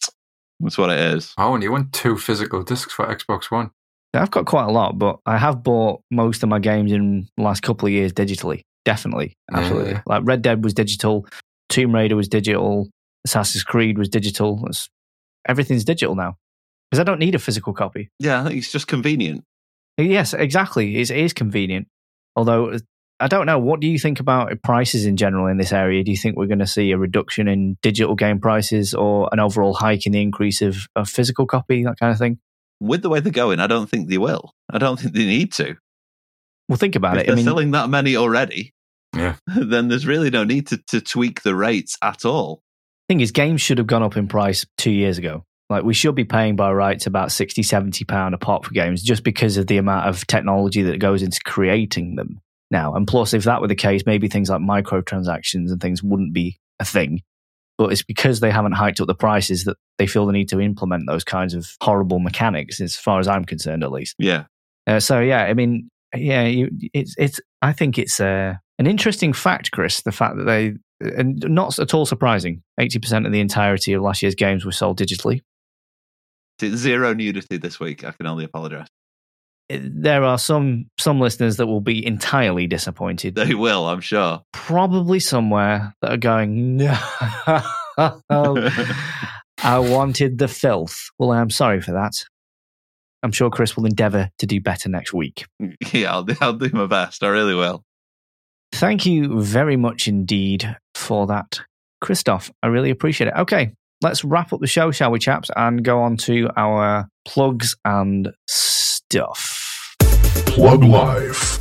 That's 0.60 0.78
what 0.78 0.90
it 0.90 0.98
is. 0.98 1.34
I 1.36 1.44
only 1.44 1.68
want 1.68 1.92
two 1.92 2.16
physical 2.16 2.62
discs 2.62 2.92
for 2.92 3.06
Xbox 3.06 3.50
One. 3.50 3.70
I've 4.14 4.30
got 4.30 4.46
quite 4.46 4.64
a 4.64 4.72
lot, 4.72 4.98
but 4.98 5.18
I 5.26 5.36
have 5.36 5.62
bought 5.62 6.00
most 6.10 6.42
of 6.42 6.48
my 6.48 6.58
games 6.58 6.92
in 6.92 7.28
the 7.36 7.42
last 7.42 7.62
couple 7.62 7.86
of 7.86 7.92
years 7.92 8.12
digitally. 8.12 8.62
Definitely, 8.84 9.34
absolutely. 9.52 9.92
Yeah. 9.92 10.02
Like 10.06 10.22
Red 10.24 10.42
Dead 10.42 10.64
was 10.64 10.72
digital, 10.72 11.26
Tomb 11.68 11.94
Raider 11.94 12.16
was 12.16 12.28
digital, 12.28 12.88
Assassin's 13.26 13.64
Creed 13.64 13.98
was 13.98 14.08
digital. 14.08 14.64
It's, 14.68 14.88
everything's 15.48 15.84
digital 15.84 16.14
now 16.14 16.36
because 16.90 17.00
I 17.00 17.04
don't 17.04 17.18
need 17.18 17.34
a 17.34 17.38
physical 17.38 17.72
copy. 17.72 18.10
Yeah, 18.18 18.40
I 18.40 18.44
think 18.44 18.58
it's 18.58 18.72
just 18.72 18.86
convenient. 18.86 19.44
Yes, 19.98 20.34
exactly. 20.34 20.96
It's, 20.96 21.10
it 21.10 21.18
is 21.18 21.32
convenient. 21.32 21.88
Although 22.36 22.78
I 23.18 23.28
don't 23.28 23.46
know. 23.46 23.58
What 23.58 23.80
do 23.80 23.86
you 23.86 23.98
think 23.98 24.20
about 24.20 24.52
prices 24.62 25.06
in 25.06 25.16
general 25.16 25.46
in 25.46 25.56
this 25.56 25.72
area? 25.72 26.04
Do 26.04 26.10
you 26.10 26.16
think 26.18 26.36
we're 26.36 26.46
going 26.46 26.58
to 26.58 26.66
see 26.66 26.90
a 26.90 26.98
reduction 26.98 27.48
in 27.48 27.78
digital 27.80 28.14
game 28.14 28.40
prices 28.40 28.92
or 28.92 29.28
an 29.32 29.40
overall 29.40 29.72
hike 29.72 30.04
in 30.04 30.12
the 30.12 30.20
increase 30.20 30.60
of, 30.60 30.76
of 30.94 31.08
physical 31.08 31.46
copy, 31.46 31.82
that 31.84 31.98
kind 31.98 32.12
of 32.12 32.18
thing? 32.18 32.38
with 32.78 33.00
the 33.00 33.08
way 33.08 33.20
they're 33.20 33.32
going, 33.32 33.58
I 33.58 33.66
don't 33.66 33.88
think 33.88 34.10
they 34.10 34.18
will. 34.18 34.52
I 34.70 34.76
don't 34.76 35.00
think 35.00 35.14
they 35.14 35.24
need 35.24 35.50
to. 35.54 35.76
Well, 36.68 36.76
think 36.76 36.94
about 36.94 37.16
If 37.16 37.22
it. 37.22 37.26
they're 37.28 37.32
I 37.32 37.36
mean, 37.36 37.44
selling 37.46 37.70
that 37.70 37.88
many 37.88 38.16
already, 38.16 38.74
Yeah. 39.16 39.36
then 39.46 39.88
there's 39.88 40.06
really 40.06 40.28
no 40.28 40.44
need 40.44 40.66
to, 40.66 40.76
to 40.88 41.00
tweak 41.00 41.40
the 41.42 41.54
rates 41.54 41.96
at 42.02 42.26
all. 42.26 42.60
thing 43.08 43.20
is, 43.22 43.32
games 43.32 43.62
should 43.62 43.78
have 43.78 43.86
gone 43.86 44.02
up 44.02 44.18
in 44.18 44.28
price 44.28 44.66
two 44.76 44.90
years 44.90 45.16
ago. 45.16 45.42
Like 45.70 45.84
we 45.84 45.94
should 45.94 46.14
be 46.14 46.24
paying 46.26 46.54
by 46.54 46.70
rights 46.70 47.06
about 47.06 47.32
60, 47.32 47.62
70 47.62 48.04
pound 48.04 48.34
a 48.34 48.38
pop 48.38 48.66
for 48.66 48.72
games 48.74 49.02
just 49.02 49.24
because 49.24 49.56
of 49.56 49.68
the 49.68 49.78
amount 49.78 50.06
of 50.08 50.26
technology 50.26 50.82
that 50.82 50.98
goes 50.98 51.22
into 51.22 51.40
creating 51.46 52.16
them 52.16 52.42
now. 52.70 52.94
And 52.94 53.06
plus, 53.06 53.34
if 53.34 53.44
that 53.44 53.60
were 53.60 53.68
the 53.68 53.74
case, 53.74 54.02
maybe 54.06 54.28
things 54.28 54.50
like 54.50 54.60
microtransactions 54.60 55.70
and 55.70 55.80
things 55.80 56.02
wouldn't 56.02 56.32
be 56.32 56.58
a 56.78 56.84
thing. 56.84 57.22
But 57.78 57.92
it's 57.92 58.02
because 58.02 58.40
they 58.40 58.50
haven't 58.50 58.72
hiked 58.72 59.00
up 59.00 59.06
the 59.06 59.14
prices 59.14 59.64
that 59.64 59.76
they 59.98 60.06
feel 60.06 60.26
the 60.26 60.32
need 60.32 60.48
to 60.48 60.60
implement 60.60 61.04
those 61.06 61.24
kinds 61.24 61.52
of 61.54 61.68
horrible 61.82 62.18
mechanics, 62.18 62.80
as 62.80 62.96
far 62.96 63.20
as 63.20 63.28
I'm 63.28 63.44
concerned, 63.44 63.84
at 63.84 63.92
least. 63.92 64.16
Yeah. 64.18 64.44
Uh, 64.86 65.00
so 65.00 65.20
yeah, 65.20 65.44
I 65.44 65.54
mean, 65.54 65.90
yeah, 66.14 66.44
you, 66.44 66.70
it's 66.94 67.14
it's. 67.18 67.40
I 67.60 67.72
think 67.72 67.98
it's 67.98 68.18
uh, 68.18 68.54
an 68.78 68.86
interesting 68.86 69.32
fact, 69.32 69.72
Chris. 69.72 70.00
The 70.02 70.12
fact 70.12 70.36
that 70.36 70.44
they 70.44 70.74
and 71.00 71.44
not 71.48 71.78
at 71.78 71.92
all 71.94 72.06
surprising. 72.06 72.62
Eighty 72.80 72.98
percent 72.98 73.26
of 73.26 73.32
the 73.32 73.40
entirety 73.40 73.92
of 73.92 74.02
last 74.02 74.22
year's 74.22 74.34
games 74.34 74.64
were 74.64 74.72
sold 74.72 74.98
digitally. 74.98 75.42
Zero 76.62 77.12
nudity 77.12 77.58
this 77.58 77.78
week. 77.78 78.04
I 78.04 78.12
can 78.12 78.26
only 78.26 78.44
apologize. 78.44 78.88
There 79.68 80.22
are 80.22 80.38
some 80.38 80.86
some 80.98 81.20
listeners 81.20 81.56
that 81.56 81.66
will 81.66 81.80
be 81.80 82.06
entirely 82.06 82.66
disappointed. 82.66 83.34
They 83.34 83.54
will, 83.54 83.86
I'm 83.86 84.00
sure. 84.00 84.42
Probably 84.52 85.18
somewhere 85.18 85.94
that 86.02 86.12
are 86.12 86.16
going, 86.16 86.76
no, 86.76 86.96
I 89.58 89.78
wanted 89.78 90.38
the 90.38 90.48
filth. 90.48 91.10
Well, 91.18 91.32
I'm 91.32 91.50
sorry 91.50 91.80
for 91.80 91.92
that. 91.92 92.12
I'm 93.22 93.32
sure 93.32 93.50
Chris 93.50 93.76
will 93.76 93.86
endeavour 93.86 94.30
to 94.38 94.46
do 94.46 94.60
better 94.60 94.88
next 94.88 95.12
week. 95.12 95.46
yeah, 95.92 96.14
I'll, 96.14 96.26
I'll 96.40 96.52
do 96.52 96.70
my 96.72 96.86
best. 96.86 97.24
I 97.24 97.28
really 97.28 97.54
will. 97.54 97.82
Thank 98.72 99.06
you 99.06 99.40
very 99.40 99.76
much 99.76 100.06
indeed 100.06 100.76
for 100.94 101.26
that, 101.26 101.60
Christoph. 102.00 102.50
I 102.62 102.68
really 102.68 102.90
appreciate 102.90 103.28
it. 103.28 103.34
Okay, 103.36 103.72
let's 104.02 104.22
wrap 104.22 104.52
up 104.52 104.60
the 104.60 104.66
show, 104.66 104.90
shall 104.90 105.10
we, 105.10 105.18
chaps, 105.18 105.50
and 105.56 105.82
go 105.82 106.00
on 106.02 106.16
to 106.18 106.50
our 106.56 107.08
plugs 107.24 107.74
and 107.84 108.32
stuff. 108.46 109.55
Plug 110.44 110.84
Life. 110.84 111.58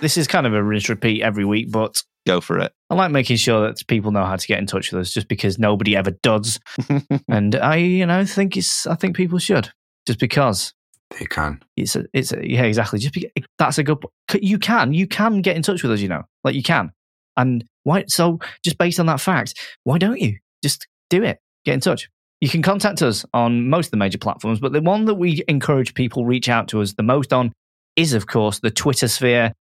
This 0.00 0.16
is 0.16 0.26
kind 0.26 0.46
of 0.46 0.54
a 0.54 0.62
rinse 0.62 0.88
repeat 0.88 1.22
every 1.22 1.44
week, 1.44 1.72
but 1.72 2.02
Go 2.28 2.42
for 2.42 2.58
it. 2.58 2.74
I 2.90 2.94
like 2.94 3.10
making 3.10 3.38
sure 3.38 3.66
that 3.66 3.86
people 3.86 4.10
know 4.10 4.26
how 4.26 4.36
to 4.36 4.46
get 4.46 4.58
in 4.58 4.66
touch 4.66 4.92
with 4.92 5.00
us 5.00 5.14
just 5.14 5.28
because 5.28 5.58
nobody 5.58 5.96
ever 5.96 6.10
does. 6.10 6.60
and 7.28 7.56
I, 7.56 7.76
you 7.76 8.04
know, 8.04 8.26
think 8.26 8.54
it's, 8.54 8.86
I 8.86 8.96
think 8.96 9.16
people 9.16 9.38
should 9.38 9.70
just 10.06 10.18
because 10.18 10.74
They 11.18 11.24
can. 11.24 11.62
it's 11.74 11.96
a, 11.96 12.04
it's 12.12 12.32
a, 12.34 12.46
yeah, 12.46 12.64
exactly. 12.64 12.98
Just 12.98 13.14
be, 13.14 13.32
that's 13.58 13.78
a 13.78 13.82
good. 13.82 13.96
You 14.34 14.58
can, 14.58 14.92
you 14.92 15.06
can 15.06 15.40
get 15.40 15.56
in 15.56 15.62
touch 15.62 15.82
with 15.82 15.90
us. 15.90 16.00
You 16.00 16.08
know, 16.08 16.24
like 16.44 16.54
you 16.54 16.62
can. 16.62 16.92
And 17.38 17.64
why? 17.84 18.04
So 18.08 18.40
just 18.62 18.76
based 18.76 19.00
on 19.00 19.06
that 19.06 19.22
fact, 19.22 19.54
why 19.84 19.96
don't 19.96 20.20
you 20.20 20.36
just 20.62 20.86
do 21.08 21.22
it? 21.22 21.38
Get 21.64 21.72
in 21.72 21.80
touch. 21.80 22.10
You 22.40 22.48
can 22.48 22.62
contact 22.62 23.02
us 23.02 23.24
on 23.34 23.68
most 23.68 23.86
of 23.88 23.90
the 23.92 23.96
major 23.96 24.18
platforms, 24.18 24.60
but 24.60 24.72
the 24.72 24.80
one 24.80 25.06
that 25.06 25.14
we 25.16 25.42
encourage 25.48 25.94
people 25.94 26.24
reach 26.24 26.48
out 26.48 26.68
to 26.68 26.80
us 26.80 26.92
the 26.94 27.02
most 27.02 27.32
on 27.32 27.52
is, 27.96 28.12
of 28.14 28.26
course, 28.26 28.60
the 28.60 28.70
Twitter 28.70 29.08
sphere. 29.08 29.52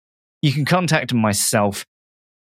You 0.42 0.52
can 0.52 0.66
contact 0.66 1.14
myself 1.14 1.86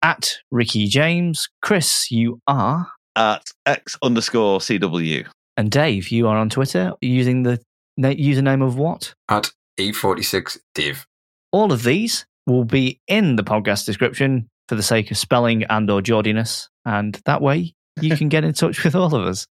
at 0.02 0.36
Rickie 0.50 0.86
James. 0.86 1.48
Chris, 1.62 2.10
you 2.10 2.40
are, 2.46 2.88
At 3.16 3.44
X 3.64 3.96
underscore 4.02 4.58
CW. 4.60 5.26
and 5.56 5.70
Dave, 5.70 6.08
you 6.08 6.28
are 6.28 6.36
on 6.36 6.50
Twitter 6.50 6.92
using 7.00 7.42
the 7.42 7.58
na- 7.96 8.10
username 8.10 8.62
of 8.64 8.76
what? 8.76 9.14
At 9.30 9.50
E46 9.80 10.58
Dave. 10.74 11.06
All 11.52 11.72
of 11.72 11.82
these 11.84 12.26
will 12.46 12.64
be 12.64 13.00
in 13.08 13.36
the 13.36 13.44
podcast 13.44 13.86
description 13.86 14.48
for 14.68 14.74
the 14.74 14.82
sake 14.82 15.10
of 15.10 15.16
spelling 15.16 15.64
and 15.64 15.90
or 15.90 16.02
jaundiness, 16.02 16.68
and 16.84 17.18
that 17.24 17.40
way 17.40 17.72
you 18.02 18.14
can 18.18 18.28
get 18.28 18.44
in 18.44 18.52
touch 18.52 18.84
with 18.84 18.94
all 18.94 19.14
of 19.14 19.26
us. 19.26 19.46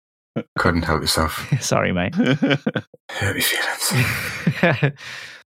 Couldn't 0.58 0.82
help 0.82 1.02
yourself. 1.02 1.48
Sorry, 1.60 1.92
mate. 1.92 2.14
Hurt 3.10 3.34
me 3.34 3.40
feelings. 3.40 3.92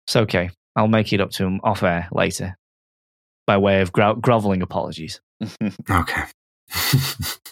it's 0.06 0.16
okay. 0.16 0.50
I'll 0.76 0.88
make 0.88 1.12
it 1.12 1.20
up 1.20 1.30
to 1.32 1.44
him 1.44 1.60
off 1.62 1.82
air 1.82 2.08
later 2.12 2.56
by 3.46 3.58
way 3.58 3.80
of 3.80 3.92
gro- 3.92 4.14
groveling 4.14 4.62
apologies. 4.62 5.20
Okay. 5.90 6.22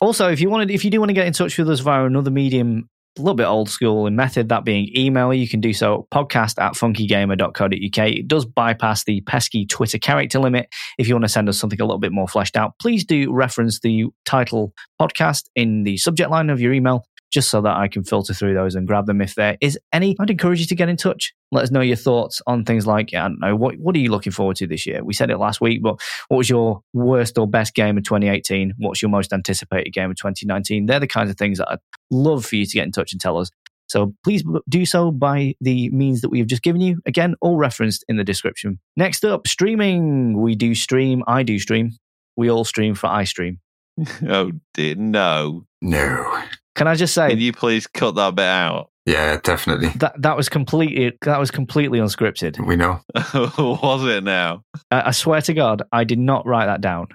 Also, 0.00 0.30
if 0.30 0.40
you 0.40 0.48
wanted, 0.48 0.70
if 0.70 0.84
you 0.84 0.90
do 0.90 1.00
want 1.00 1.10
to 1.10 1.14
get 1.14 1.26
in 1.26 1.32
touch 1.32 1.58
with 1.58 1.68
us 1.68 1.80
via 1.80 2.04
another 2.04 2.30
medium, 2.30 2.88
a 3.18 3.22
little 3.22 3.34
bit 3.34 3.46
old 3.46 3.68
school 3.68 4.06
in 4.06 4.14
method, 4.14 4.48
that 4.48 4.64
being 4.64 4.88
email, 4.96 5.34
you 5.34 5.48
can 5.48 5.60
do 5.60 5.72
so 5.72 6.06
podcast 6.12 6.60
at 6.62 6.74
funkygamer.co.uk. 6.74 8.08
It 8.08 8.28
does 8.28 8.44
bypass 8.44 9.04
the 9.04 9.20
pesky 9.22 9.66
Twitter 9.66 9.98
character 9.98 10.38
limit. 10.38 10.68
If 10.98 11.08
you 11.08 11.14
want 11.14 11.24
to 11.24 11.28
send 11.28 11.48
us 11.48 11.58
something 11.58 11.80
a 11.80 11.84
little 11.84 11.98
bit 11.98 12.12
more 12.12 12.28
fleshed 12.28 12.56
out, 12.56 12.74
please 12.80 13.04
do 13.04 13.32
reference 13.32 13.80
the 13.80 14.06
title 14.24 14.72
podcast 15.00 15.44
in 15.56 15.82
the 15.82 15.96
subject 15.96 16.30
line 16.30 16.50
of 16.50 16.60
your 16.60 16.72
email, 16.72 17.04
just 17.30 17.50
so 17.50 17.60
that 17.60 17.76
I 17.76 17.88
can 17.88 18.04
filter 18.04 18.32
through 18.32 18.54
those 18.54 18.74
and 18.74 18.86
grab 18.86 19.06
them 19.06 19.20
if 19.20 19.34
there 19.34 19.56
is 19.60 19.78
any. 19.92 20.16
I'd 20.18 20.30
encourage 20.30 20.60
you 20.60 20.66
to 20.66 20.74
get 20.74 20.88
in 20.88 20.96
touch. 20.96 21.34
Let 21.52 21.64
us 21.64 21.70
know 21.70 21.80
your 21.80 21.96
thoughts 21.96 22.40
on 22.46 22.64
things 22.64 22.86
like, 22.86 23.14
I 23.14 23.22
don't 23.22 23.40
know, 23.40 23.56
what, 23.56 23.76
what 23.78 23.94
are 23.94 23.98
you 23.98 24.10
looking 24.10 24.32
forward 24.32 24.56
to 24.56 24.66
this 24.66 24.86
year? 24.86 25.04
We 25.04 25.14
said 25.14 25.30
it 25.30 25.38
last 25.38 25.60
week, 25.60 25.82
but 25.82 26.00
what 26.28 26.38
was 26.38 26.50
your 26.50 26.82
worst 26.92 27.38
or 27.38 27.46
best 27.46 27.74
game 27.74 27.96
of 27.98 28.04
2018? 28.04 28.74
What's 28.78 29.02
your 29.02 29.10
most 29.10 29.32
anticipated 29.32 29.92
game 29.92 30.10
of 30.10 30.16
2019? 30.16 30.86
They're 30.86 31.00
the 31.00 31.06
kinds 31.06 31.30
of 31.30 31.36
things 31.36 31.58
that 31.58 31.70
I'd 31.70 31.78
love 32.10 32.44
for 32.44 32.56
you 32.56 32.66
to 32.66 32.72
get 32.72 32.84
in 32.84 32.92
touch 32.92 33.12
and 33.12 33.20
tell 33.20 33.38
us. 33.38 33.50
So 33.88 34.14
please 34.22 34.44
do 34.68 34.84
so 34.84 35.10
by 35.10 35.54
the 35.62 35.88
means 35.90 36.20
that 36.20 36.28
we 36.28 36.38
have 36.40 36.46
just 36.46 36.62
given 36.62 36.82
you. 36.82 37.00
Again, 37.06 37.34
all 37.40 37.56
referenced 37.56 38.04
in 38.08 38.18
the 38.18 38.24
description. 38.24 38.78
Next 38.96 39.24
up, 39.24 39.48
streaming. 39.48 40.38
We 40.40 40.54
do 40.54 40.74
stream. 40.74 41.24
I 41.26 41.42
do 41.42 41.58
stream. 41.58 41.92
We 42.36 42.50
all 42.50 42.64
stream 42.64 42.94
for 42.94 43.08
iStream. 43.08 43.58
oh, 44.28 44.52
dear. 44.74 44.94
No. 44.94 45.66
no. 45.80 46.42
Can 46.74 46.86
I 46.86 46.94
just 46.94 47.14
say 47.14 47.30
Can 47.30 47.38
you 47.40 47.52
please 47.52 47.86
cut 47.86 48.14
that 48.14 48.34
bit 48.36 48.44
out? 48.44 48.90
Yeah, 49.04 49.40
definitely. 49.42 49.88
that 49.96 50.20
that 50.20 50.36
was 50.36 50.48
completely 50.50 51.16
that 51.22 51.40
was 51.40 51.50
completely 51.50 51.98
unscripted. 51.98 52.64
We 52.64 52.76
know. 52.76 53.00
Was 53.58 54.04
it 54.04 54.22
now? 54.22 54.64
I, 54.90 55.08
I 55.08 55.10
swear 55.12 55.40
to 55.40 55.54
God, 55.54 55.82
I 55.92 56.04
did 56.04 56.18
not 56.18 56.44
write 56.46 56.66
that 56.66 56.82
down. 56.82 57.08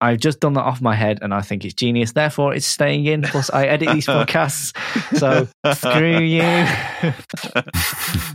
I've 0.00 0.18
just 0.18 0.40
done 0.40 0.52
that 0.54 0.62
off 0.62 0.80
my 0.80 0.94
head, 0.94 1.18
and 1.20 1.34
I 1.34 1.42
think 1.42 1.64
it's 1.64 1.74
genius. 1.74 2.12
Therefore, 2.12 2.54
it's 2.54 2.66
staying 2.66 3.06
in. 3.06 3.22
Plus, 3.22 3.50
I 3.50 3.66
edit 3.66 3.88
these 3.92 4.06
podcasts, 4.08 4.72
so 5.18 5.48
screw 5.74 6.18
you. 6.20 7.12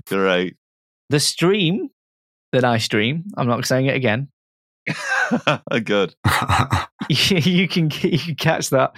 Great. 0.08 0.56
the 1.10 1.20
stream 1.20 1.90
that 2.52 2.64
I 2.66 2.78
stream, 2.78 3.24
I'm 3.38 3.48
not 3.48 3.66
saying 3.66 3.88
it 3.88 3.96
again. 3.96 4.30
Good. 5.84 6.16
you 7.10 7.68
can 7.68 7.90
you 8.02 8.20
can 8.20 8.36
catch 8.36 8.70
that. 8.70 8.94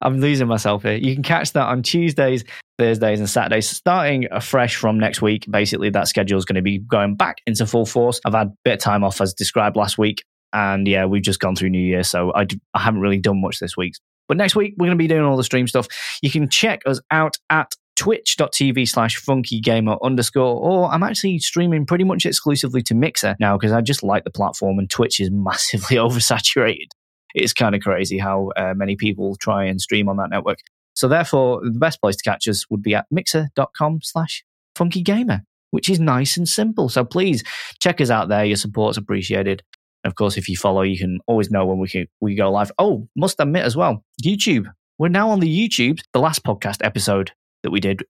I'm 0.00 0.20
losing 0.20 0.48
myself 0.48 0.82
here. 0.82 0.94
You 0.94 1.14
can 1.14 1.22
catch 1.22 1.52
that 1.52 1.66
on 1.66 1.82
Tuesdays, 1.82 2.44
Thursdays, 2.78 3.20
and 3.20 3.28
Saturdays, 3.28 3.68
starting 3.68 4.26
afresh 4.30 4.76
from 4.76 4.98
next 4.98 5.22
week. 5.22 5.46
Basically, 5.50 5.90
that 5.90 6.08
schedule 6.08 6.38
is 6.38 6.44
going 6.44 6.56
to 6.56 6.62
be 6.62 6.78
going 6.78 7.16
back 7.16 7.38
into 7.46 7.66
full 7.66 7.86
force. 7.86 8.20
I've 8.24 8.34
had 8.34 8.48
a 8.48 8.52
bit 8.64 8.74
of 8.74 8.80
time 8.80 9.04
off, 9.04 9.20
as 9.20 9.34
described 9.34 9.76
last 9.76 9.98
week, 9.98 10.24
and 10.52 10.86
yeah, 10.86 11.04
we've 11.04 11.22
just 11.22 11.40
gone 11.40 11.56
through 11.56 11.70
New 11.70 11.86
Year, 11.86 12.02
so 12.02 12.32
I, 12.34 12.44
d- 12.44 12.60
I 12.72 12.80
haven't 12.80 13.00
really 13.00 13.18
done 13.18 13.40
much 13.40 13.58
this 13.58 13.76
week. 13.76 13.94
But 14.28 14.38
next 14.38 14.56
week, 14.56 14.74
we're 14.78 14.86
going 14.86 14.96
to 14.96 15.02
be 15.02 15.08
doing 15.08 15.22
all 15.22 15.36
the 15.36 15.44
stream 15.44 15.66
stuff. 15.66 15.86
You 16.22 16.30
can 16.30 16.48
check 16.48 16.80
us 16.86 17.00
out 17.10 17.36
at 17.50 17.74
twitch.tv 17.96 18.88
slash 18.88 19.22
funkygamer 19.22 19.98
underscore, 20.02 20.60
or 20.60 20.90
I'm 20.90 21.02
actually 21.02 21.38
streaming 21.38 21.86
pretty 21.86 22.04
much 22.04 22.26
exclusively 22.26 22.82
to 22.82 22.94
Mixer 22.94 23.36
now 23.38 23.56
because 23.56 23.72
I 23.72 23.80
just 23.80 24.02
like 24.02 24.24
the 24.24 24.30
platform 24.30 24.78
and 24.78 24.90
Twitch 24.90 25.20
is 25.20 25.30
massively 25.32 25.96
oversaturated. 25.96 26.88
It's 27.34 27.52
kind 27.52 27.74
of 27.74 27.82
crazy 27.82 28.18
how 28.18 28.52
uh, 28.56 28.74
many 28.74 28.96
people 28.96 29.36
try 29.36 29.64
and 29.64 29.80
stream 29.80 30.08
on 30.08 30.16
that 30.18 30.30
network. 30.30 30.58
So 30.94 31.08
therefore, 31.08 31.60
the 31.64 31.78
best 31.78 32.00
place 32.00 32.16
to 32.16 32.22
catch 32.22 32.46
us 32.46 32.68
would 32.70 32.82
be 32.82 32.94
at 32.94 33.06
mixer.com 33.10 34.00
slash 34.02 34.44
funkygamer, 34.76 35.40
which 35.72 35.90
is 35.90 35.98
nice 35.98 36.36
and 36.36 36.48
simple. 36.48 36.88
So 36.88 37.04
please 37.04 37.42
check 37.80 38.00
us 38.00 38.10
out 38.10 38.28
there. 38.28 38.44
Your 38.44 38.56
support's 38.56 38.96
appreciated. 38.96 39.62
Of 40.04 40.14
course, 40.14 40.36
if 40.36 40.48
you 40.48 40.56
follow, 40.56 40.82
you 40.82 40.98
can 40.98 41.18
always 41.26 41.50
know 41.50 41.66
when 41.66 41.78
we 41.78 41.88
can, 41.88 42.06
we 42.20 42.34
go 42.36 42.52
live. 42.52 42.70
Oh, 42.78 43.08
must 43.16 43.40
admit 43.40 43.64
as 43.64 43.76
well, 43.76 44.04
YouTube. 44.22 44.66
We're 44.98 45.08
now 45.08 45.30
on 45.30 45.40
the 45.40 45.68
YouTube. 45.68 45.98
The 46.12 46.20
last 46.20 46.44
podcast 46.44 46.78
episode 46.82 47.32
that 47.64 47.72
we 47.72 47.80
did 47.80 48.04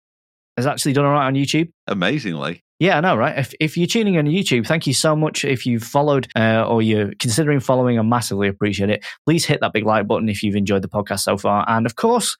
has 0.57 0.67
actually 0.67 0.93
done 0.93 1.07
all 1.07 1.13
right 1.13 1.27
on 1.27 1.35
YouTube. 1.35 1.71
Amazingly. 1.89 2.61
Yeah, 2.79 2.99
I 2.99 3.01
know, 3.01 3.17
right? 3.17 3.39
If, 3.39 3.55
if 3.61 3.77
you're 3.77 3.87
tuning 3.87 4.15
in 4.15 4.27
on 4.27 4.33
YouTube, 4.33 4.67
thank 4.67 4.87
you 4.87 4.95
so 4.95 5.17
much. 5.17 5.45
If 5.45 5.65
you've 5.65 5.83
followed 5.83 6.29
uh, 6.37 6.67
or 6.69 6.83
you're 6.83 7.13
considering 7.19 7.61
following, 7.61 7.99
I 7.99 8.03
massively 8.03 8.49
appreciate 8.49 8.91
it. 8.91 9.05
Please 9.27 9.45
hit 9.45 9.61
that 9.61 9.73
big 9.73 9.87
like 9.87 10.07
button 10.07 10.29
if 10.29 10.43
you've 10.43 10.57
enjoyed 10.57 10.83
the 10.83 10.89
podcast 10.89 11.21
so 11.21 11.39
far. 11.39 11.65
And 11.69 11.87
of 11.87 11.97
course, 11.97 12.37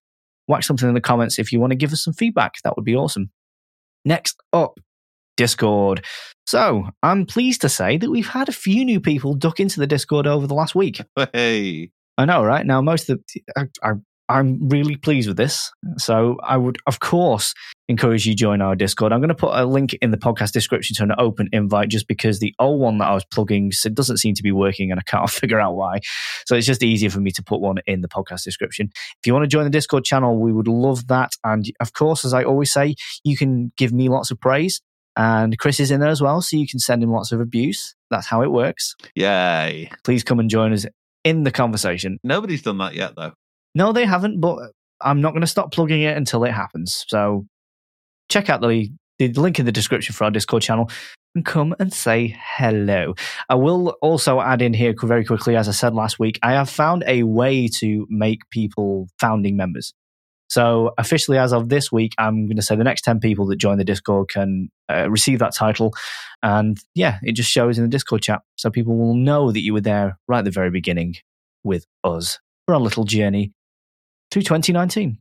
whack 0.47 0.65
something 0.65 0.89
in 0.89 0.95
the 0.95 1.01
comments 1.01 1.39
if 1.39 1.53
you 1.53 1.61
want 1.61 1.71
to 1.71 1.77
give 1.77 1.93
us 1.93 2.05
some 2.05 2.15
feedback. 2.15 2.55
That 2.65 2.77
would 2.77 2.85
be 2.85 2.97
awesome. 2.97 3.31
Next 4.05 4.37
up, 4.53 4.79
Discord. 5.37 6.05
So 6.47 6.89
I'm 7.03 7.27
pleased 7.27 7.61
to 7.63 7.69
say 7.69 7.97
that 7.97 8.11
we've 8.11 8.29
had 8.29 8.49
a 8.49 8.53
few 8.53 8.85
new 8.85 9.01
people 9.01 9.35
duck 9.35 9.61
into 9.61 9.81
the 9.81 9.87
Discord 9.87 10.27
over 10.27 10.47
the 10.47 10.55
last 10.55 10.75
week. 10.75 11.01
Hey. 11.33 11.91
I 12.19 12.27
know, 12.27 12.45
right? 12.45 12.65
Now, 12.67 12.81
most 12.81 13.09
of 13.09 13.21
the, 13.35 13.43
I, 13.57 13.67
I 13.83 13.93
I'm 14.29 14.69
really 14.69 14.97
pleased 14.97 15.29
with 15.29 15.37
this. 15.37 15.71
So 15.99 16.39
I 16.43 16.57
would, 16.57 16.79
of 16.87 17.01
course, 17.01 17.55
encourage 17.89 18.27
you 18.27 18.33
to 18.33 18.37
join 18.37 18.63
our 18.63 18.75
Discord. 18.75 19.13
I'm 19.13 19.21
going 19.21 19.29
to 19.29 19.35
put 19.35 19.55
a 19.55 19.67
link 19.67 19.95
in 20.01 20.11
the 20.11 20.17
podcast 20.17 20.53
description 20.53 20.97
to 20.97 21.03
an 21.03 21.13
open 21.19 21.49
invite 21.53 21.89
just 21.89 22.09
because 22.09 22.41
the 22.41 22.55
old 22.59 22.81
one 22.81 22.99
that 22.99 23.09
I 23.09 23.15
was 23.15 23.25
plugging 23.27 23.71
doesn't 23.93 24.17
seem 24.17 24.35
to 24.35 24.43
be 24.43 24.53
working 24.53 24.91
and 24.91 24.99
I 24.99 25.03
can't 25.03 25.29
figure 25.41 25.61
out 25.61 25.75
why. 25.75 26.01
So 26.47 26.57
it's 26.57 26.67
just 26.67 26.83
easier 26.83 27.11
for 27.11 27.21
me 27.21 27.31
to 27.33 27.43
put 27.43 27.61
one 27.61 27.77
in 27.87 28.01
the 28.01 28.09
podcast 28.09 28.45
description. 28.45 28.91
If 28.95 29.27
you 29.27 29.35
want 29.35 29.45
to 29.45 29.49
join 29.49 29.65
the 29.65 29.71
Discord 29.71 30.05
channel, 30.05 30.39
we 30.39 30.53
would 30.53 30.69
love 30.69 31.07
that. 31.09 31.33
And 31.45 31.67
of 31.81 31.93
course, 31.93 32.25
as 32.25 32.33
I 32.33 32.45
always 32.45 32.73
say, 32.73 32.95
you 33.25 33.37
can 33.37 33.73
give 33.77 33.93
me 33.93 34.09
lots 34.09 34.31
of 34.31 34.41
praise. 34.41 34.81
And 35.17 35.57
Chris 35.59 35.79
is 35.79 35.93
in 35.93 36.01
there 36.01 36.11
as 36.11 36.21
well, 36.21 36.43
so 36.43 36.57
you 36.57 36.67
can 36.67 36.81
send 36.81 37.03
him 37.03 37.13
lots 37.13 37.31
of 37.31 37.41
abuse. 37.41 37.95
That's 38.11 38.27
how 38.27 38.43
it 38.43 38.51
works. 38.51 38.97
Yay. 39.15 39.91
Please 40.03 40.25
come 40.25 40.41
and 40.41 40.51
join 40.51 40.73
us 40.73 40.87
in 41.23 41.45
the 41.45 41.53
conversation. 41.53 42.19
Nobody's 42.25 42.63
done 42.63 42.79
that 42.79 42.95
yet, 42.95 43.15
though. 43.15 43.33
No, 43.75 43.93
they 43.93 44.05
haven't, 44.05 44.41
but 44.41 44.59
I'm 45.01 45.21
not 45.21 45.31
going 45.31 45.43
to 45.43 45.47
stop 45.47 45.73
plugging 45.73 46.03
it 46.03 46.17
until 46.17 46.45
it 46.45 46.53
happens. 46.53 47.05
So 47.09 47.47
check 48.29 48.49
out 48.49 48.61
the, 48.61 48.91
the 49.19 49.29
link 49.29 49.59
in 49.59 49.67
the 49.67 49.73
description 49.73 50.15
for 50.15 50.25
our 50.25 50.31
Discord 50.31 50.63
channel 50.63 50.91
and 51.35 51.45
come 51.45 51.75
and 51.79 51.93
say 51.93 52.37
hello. 52.41 53.15
I 53.49 53.57
will 53.57 53.91
also 54.01 54.41
add 54.41 54.63
in 54.63 54.73
here 54.73 54.95
very 55.03 55.25
quickly, 55.25 55.57
as 55.57 55.69
I 55.69 55.73
said 55.73 55.95
last 55.95 56.19
week, 56.19 56.39
I 56.43 56.53
have 56.53 56.71
found 56.71 57.05
a 57.07 57.25
way 57.25 57.69
to 57.81 58.07
make 58.09 58.49
people 58.51 59.09
founding 59.19 59.57
members. 59.57 59.93
So 60.49 60.93
officially, 60.99 61.39
as 61.39 61.53
of 61.53 61.69
this 61.69 61.91
week, 61.91 62.13
I'm 62.19 62.47
going 62.47 62.57
to 62.57 62.63
say 62.63 62.77
the 62.77 62.85
next 62.85 63.03
10 63.03 63.19
people 63.19 63.47
that 63.47 63.57
join 63.57 63.79
the 63.79 63.85
Discord 63.85 64.29
can 64.29 64.71
uh, 64.89 65.11
receive 65.11 65.41
that 65.41 65.55
title. 65.55 65.95
And 66.43 66.79
yeah, 66.95 67.19
it 67.23 67.33
just 67.33 67.51
shows 67.51 67.79
in 67.79 67.85
the 67.85 67.91
Discord 67.91 68.23
chat. 68.23 68.43
So 68.57 68.71
people 68.71 68.97
will 68.97 69.15
know 69.15 69.51
that 69.51 69.63
you 69.63 69.73
were 69.73 69.81
there 69.81 70.19
right 70.29 70.41
at 70.41 70.45
the 70.45 70.51
very 70.51 70.71
beginning 70.71 71.17
with 71.65 71.87
us 72.05 72.39
for 72.67 72.75
our 72.75 72.81
little 72.81 73.05
journey 73.05 73.53
to 74.35 74.41
2019. 74.41 75.19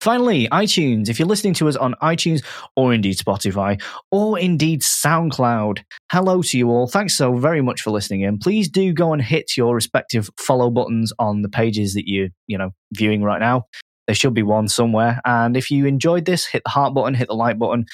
Finally, 0.00 0.48
iTunes. 0.48 1.08
If 1.08 1.18
you're 1.18 1.28
listening 1.28 1.54
to 1.54 1.68
us 1.68 1.76
on 1.76 1.94
iTunes 2.02 2.44
or 2.76 2.92
indeed 2.92 3.16
Spotify 3.16 3.80
or 4.10 4.38
indeed 4.38 4.82
SoundCloud, 4.82 5.82
hello 6.10 6.42
to 6.42 6.58
you 6.58 6.70
all. 6.70 6.86
Thanks 6.86 7.16
so 7.16 7.36
very 7.36 7.62
much 7.62 7.80
for 7.82 7.90
listening 7.90 8.22
in. 8.22 8.38
Please 8.38 8.68
do 8.68 8.92
go 8.92 9.12
and 9.12 9.22
hit 9.22 9.56
your 9.56 9.74
respective 9.74 10.28
follow 10.38 10.70
buttons 10.70 11.12
on 11.18 11.42
the 11.42 11.48
pages 11.48 11.94
that 11.94 12.06
you're, 12.06 12.28
you 12.46 12.58
know, 12.58 12.70
viewing 12.92 13.22
right 13.22 13.40
now. 13.40 13.64
There 14.06 14.14
should 14.14 14.34
be 14.34 14.42
one 14.42 14.68
somewhere. 14.68 15.20
And 15.24 15.56
if 15.56 15.70
you 15.70 15.86
enjoyed 15.86 16.26
this, 16.26 16.44
hit 16.44 16.62
the 16.64 16.70
heart 16.70 16.92
button, 16.92 17.14
hit 17.14 17.28
the 17.28 17.34
like 17.34 17.58
button, 17.58 17.86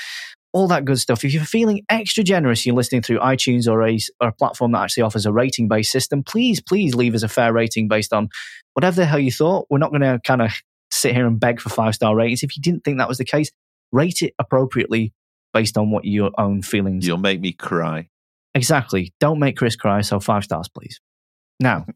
all 0.52 0.68
that 0.68 0.84
good 0.84 0.98
stuff. 0.98 1.24
If 1.24 1.32
you're 1.32 1.44
feeling 1.44 1.84
extra 1.88 2.24
generous, 2.24 2.66
you're 2.66 2.74
listening 2.74 3.02
through 3.02 3.18
iTunes 3.20 3.68
or 3.68 3.86
a, 3.86 3.98
or 4.20 4.28
a 4.28 4.32
platform 4.32 4.72
that 4.72 4.82
actually 4.82 5.04
offers 5.04 5.26
a 5.26 5.32
rating 5.32 5.68
based 5.68 5.92
system, 5.92 6.22
please, 6.22 6.60
please 6.60 6.94
leave 6.94 7.14
us 7.14 7.22
a 7.22 7.28
fair 7.28 7.52
rating 7.52 7.88
based 7.88 8.12
on 8.12 8.28
whatever 8.74 8.96
the 8.96 9.06
hell 9.06 9.18
you 9.18 9.30
thought. 9.30 9.66
We're 9.70 9.78
not 9.78 9.90
going 9.90 10.02
to 10.02 10.20
kind 10.24 10.42
of 10.42 10.50
sit 10.90 11.14
here 11.14 11.26
and 11.26 11.38
beg 11.38 11.60
for 11.60 11.68
five 11.68 11.94
star 11.94 12.16
ratings. 12.16 12.42
If 12.42 12.56
you 12.56 12.62
didn't 12.62 12.84
think 12.84 12.98
that 12.98 13.08
was 13.08 13.18
the 13.18 13.24
case, 13.24 13.50
rate 13.92 14.22
it 14.22 14.34
appropriately 14.38 15.12
based 15.52 15.76
on 15.76 15.90
what 15.90 16.04
your 16.04 16.30
own 16.38 16.62
feelings. 16.62 17.06
You'll 17.06 17.18
make 17.18 17.40
me 17.40 17.52
cry. 17.52 18.08
Exactly. 18.54 19.12
Don't 19.20 19.38
make 19.38 19.56
Chris 19.56 19.76
cry. 19.76 20.00
So 20.00 20.18
five 20.20 20.44
stars, 20.44 20.68
please. 20.68 21.00
Now, 21.60 21.86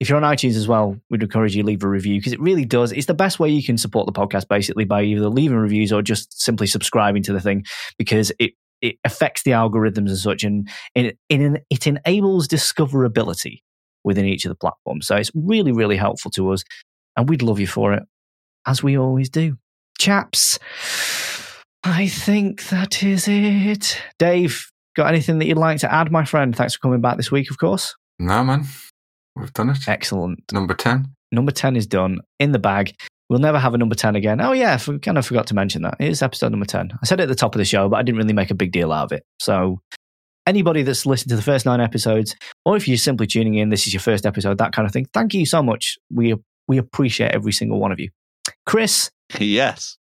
if 0.00 0.08
you're 0.08 0.22
on 0.22 0.34
iTunes 0.34 0.56
as 0.56 0.66
well, 0.66 0.96
we'd 1.08 1.22
encourage 1.22 1.54
you 1.54 1.62
to 1.62 1.66
leave 1.66 1.84
a 1.84 1.88
review 1.88 2.18
because 2.18 2.32
it 2.32 2.40
really 2.40 2.64
does. 2.64 2.92
It's 2.92 3.06
the 3.06 3.14
best 3.14 3.38
way 3.38 3.48
you 3.48 3.62
can 3.62 3.78
support 3.78 4.06
the 4.06 4.12
podcast 4.12 4.48
basically 4.48 4.84
by 4.84 5.02
either 5.02 5.28
leaving 5.28 5.56
reviews 5.56 5.92
or 5.92 6.02
just 6.02 6.40
simply 6.40 6.66
subscribing 6.66 7.22
to 7.24 7.32
the 7.32 7.40
thing 7.40 7.64
because 7.98 8.32
it 8.38 8.52
it 8.80 8.96
affects 9.04 9.44
the 9.44 9.52
algorithms 9.52 10.08
and 10.08 10.18
such 10.18 10.44
and 10.44 10.68
it, 10.94 11.16
it, 11.30 11.86
enables 11.86 12.46
discoverability 12.46 13.62
within 14.02 14.26
each 14.26 14.44
of 14.44 14.50
the 14.50 14.54
platforms. 14.54 15.06
So 15.06 15.16
it's 15.16 15.30
really, 15.34 15.72
really 15.72 15.96
helpful 15.96 16.30
to 16.32 16.50
us 16.50 16.64
and 17.16 17.26
we'd 17.26 17.40
love 17.40 17.58
you 17.58 17.66
for 17.66 17.94
it 17.94 18.02
as 18.66 18.82
we 18.82 18.98
always 18.98 19.30
do. 19.30 19.56
Chaps, 19.98 20.58
I 21.82 22.08
think 22.08 22.68
that 22.68 23.02
is 23.02 23.26
it. 23.26 24.02
Dave, 24.18 24.70
got 24.96 25.06
anything 25.06 25.38
that 25.38 25.46
you'd 25.46 25.56
like 25.56 25.78
to 25.80 25.92
add, 25.92 26.12
my 26.12 26.24
friend? 26.24 26.54
Thanks 26.54 26.74
for 26.74 26.80
coming 26.80 27.00
back 27.00 27.16
this 27.16 27.30
week, 27.30 27.50
of 27.50 27.56
course. 27.56 27.96
No, 28.18 28.44
man. 28.44 28.66
We've 29.36 29.52
done 29.52 29.70
it. 29.70 29.88
Excellent. 29.88 30.40
Number 30.52 30.74
10. 30.74 31.08
Number 31.32 31.52
10 31.52 31.76
is 31.76 31.86
done 31.86 32.20
in 32.38 32.52
the 32.52 32.58
bag. 32.58 32.94
We'll 33.28 33.40
never 33.40 33.58
have 33.58 33.74
a 33.74 33.78
number 33.78 33.94
10 33.94 34.16
again. 34.16 34.40
Oh, 34.40 34.52
yeah, 34.52 34.74
I 34.74 34.98
kind 34.98 35.18
of 35.18 35.26
forgot 35.26 35.46
to 35.48 35.54
mention 35.54 35.82
that. 35.82 35.96
It 35.98 36.08
is 36.08 36.22
episode 36.22 36.50
number 36.50 36.66
10. 36.66 36.90
I 37.02 37.06
said 37.06 37.20
it 37.20 37.24
at 37.24 37.28
the 37.28 37.34
top 37.34 37.54
of 37.54 37.58
the 37.58 37.64
show, 37.64 37.88
but 37.88 37.96
I 37.96 38.02
didn't 38.02 38.18
really 38.18 38.34
make 38.34 38.50
a 38.50 38.54
big 38.54 38.70
deal 38.70 38.92
out 38.92 39.04
of 39.04 39.12
it. 39.12 39.24
So, 39.40 39.80
anybody 40.46 40.82
that's 40.82 41.06
listened 41.06 41.30
to 41.30 41.36
the 41.36 41.42
first 41.42 41.64
nine 41.64 41.80
episodes, 41.80 42.36
or 42.64 42.76
if 42.76 42.86
you're 42.86 42.96
simply 42.98 43.26
tuning 43.26 43.54
in, 43.54 43.70
this 43.70 43.86
is 43.86 43.94
your 43.94 44.00
first 44.00 44.26
episode, 44.26 44.58
that 44.58 44.72
kind 44.72 44.86
of 44.86 44.92
thing, 44.92 45.06
thank 45.14 45.32
you 45.34 45.46
so 45.46 45.62
much. 45.62 45.96
We, 46.12 46.34
we 46.68 46.78
appreciate 46.78 47.32
every 47.32 47.52
single 47.52 47.80
one 47.80 47.92
of 47.92 47.98
you. 47.98 48.10
Chris, 48.66 49.10
yes. 49.38 49.96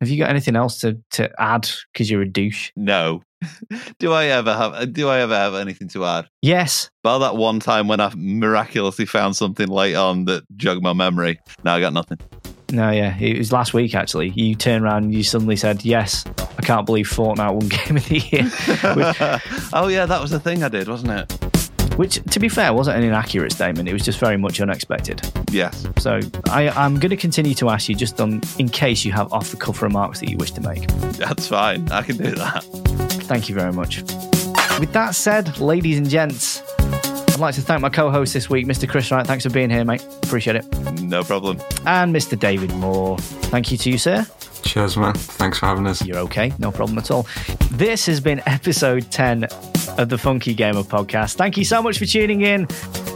have 0.00 0.08
you 0.08 0.18
got 0.18 0.30
anything 0.30 0.54
else 0.54 0.78
to, 0.80 0.98
to 1.12 1.30
add 1.38 1.68
because 1.92 2.08
you're 2.10 2.22
a 2.22 2.28
douche? 2.28 2.70
No. 2.76 3.22
do 3.98 4.12
I 4.12 4.26
ever 4.26 4.54
have? 4.54 4.92
Do 4.92 5.08
I 5.08 5.20
ever 5.20 5.34
have 5.34 5.54
anything 5.54 5.88
to 5.88 6.04
add? 6.04 6.28
Yes. 6.42 6.90
About 7.02 7.18
that 7.18 7.36
one 7.36 7.60
time 7.60 7.88
when 7.88 8.00
I 8.00 8.12
miraculously 8.16 9.06
found 9.06 9.36
something 9.36 9.68
late 9.68 9.94
on 9.94 10.24
that 10.26 10.44
jogged 10.56 10.82
my 10.82 10.92
memory. 10.92 11.40
No, 11.64 11.72
I 11.72 11.80
got 11.80 11.92
nothing. 11.92 12.18
No, 12.70 12.90
yeah. 12.90 13.16
It 13.18 13.38
was 13.38 13.52
last 13.52 13.72
week, 13.72 13.94
actually. 13.94 14.28
You 14.30 14.54
turned 14.54 14.84
around 14.84 15.04
and 15.04 15.14
you 15.14 15.22
suddenly 15.22 15.56
said, 15.56 15.84
Yes, 15.84 16.24
I 16.58 16.62
can't 16.62 16.84
believe 16.84 17.08
Fortnite 17.08 17.54
won 17.54 17.68
Game 17.68 17.96
of 17.96 18.08
the 18.08 18.18
Year. 18.18 18.44
which, 18.94 19.72
oh 19.72 19.88
yeah, 19.88 20.06
that 20.06 20.20
was 20.20 20.30
the 20.30 20.40
thing 20.40 20.62
I 20.62 20.68
did, 20.68 20.88
wasn't 20.88 21.12
it? 21.12 21.47
Which, 21.98 22.22
to 22.30 22.38
be 22.38 22.48
fair, 22.48 22.72
wasn't 22.72 22.96
an 22.96 23.02
inaccurate 23.02 23.50
statement. 23.50 23.88
It 23.88 23.92
was 23.92 24.04
just 24.04 24.20
very 24.20 24.36
much 24.36 24.60
unexpected. 24.60 25.20
Yes. 25.50 25.84
So 25.98 26.20
I, 26.48 26.68
I'm 26.70 27.00
going 27.00 27.10
to 27.10 27.16
continue 27.16 27.54
to 27.56 27.70
ask 27.70 27.88
you 27.88 27.96
just 27.96 28.20
on 28.20 28.40
in 28.58 28.68
case 28.68 29.04
you 29.04 29.10
have 29.10 29.32
off 29.32 29.50
the 29.50 29.56
cuff 29.56 29.82
remarks 29.82 30.20
that 30.20 30.30
you 30.30 30.36
wish 30.36 30.52
to 30.52 30.60
make. 30.60 30.86
That's 31.16 31.48
fine. 31.48 31.90
I 31.90 32.02
can 32.02 32.16
do 32.16 32.30
that. 32.36 32.62
Thank 33.24 33.48
you 33.48 33.56
very 33.56 33.72
much. 33.72 34.02
With 34.78 34.92
that 34.92 35.16
said, 35.16 35.58
ladies 35.58 35.98
and 35.98 36.08
gents, 36.08 36.62
I'd 37.38 37.42
like 37.42 37.54
to 37.54 37.62
thank 37.62 37.80
my 37.80 37.88
co-host 37.88 38.34
this 38.34 38.50
week, 38.50 38.66
Mr. 38.66 38.88
Chris 38.88 39.12
Wright. 39.12 39.24
Thanks 39.24 39.44
for 39.44 39.50
being 39.50 39.70
here, 39.70 39.84
mate. 39.84 40.04
Appreciate 40.24 40.56
it. 40.56 40.66
No 41.02 41.22
problem. 41.22 41.60
And 41.86 42.12
Mr. 42.12 42.36
David 42.36 42.74
Moore. 42.74 43.16
Thank 43.18 43.70
you 43.70 43.78
to 43.78 43.90
you, 43.90 43.96
sir. 43.96 44.26
Cheers, 44.64 44.96
man. 44.96 45.14
Thanks 45.14 45.60
for 45.60 45.66
having 45.66 45.86
us. 45.86 46.04
You're 46.04 46.18
okay. 46.18 46.52
No 46.58 46.72
problem 46.72 46.98
at 46.98 47.12
all. 47.12 47.28
This 47.70 48.06
has 48.06 48.18
been 48.18 48.42
episode 48.46 49.08
10 49.12 49.44
of 49.98 50.08
the 50.08 50.18
Funky 50.18 50.52
Gamer 50.52 50.82
podcast. 50.82 51.36
Thank 51.36 51.56
you 51.56 51.64
so 51.64 51.80
much 51.80 52.00
for 52.00 52.06
tuning 52.06 52.40
in. 52.40 52.66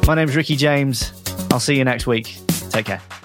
My 0.07 0.15
name's 0.15 0.37
Rickie 0.37 0.55
James. 0.55 1.13
I'll 1.51 1.59
see 1.59 1.77
you 1.77 1.83
next 1.83 2.07
week. 2.07 2.37
Take 2.71 2.87
care. 2.87 3.22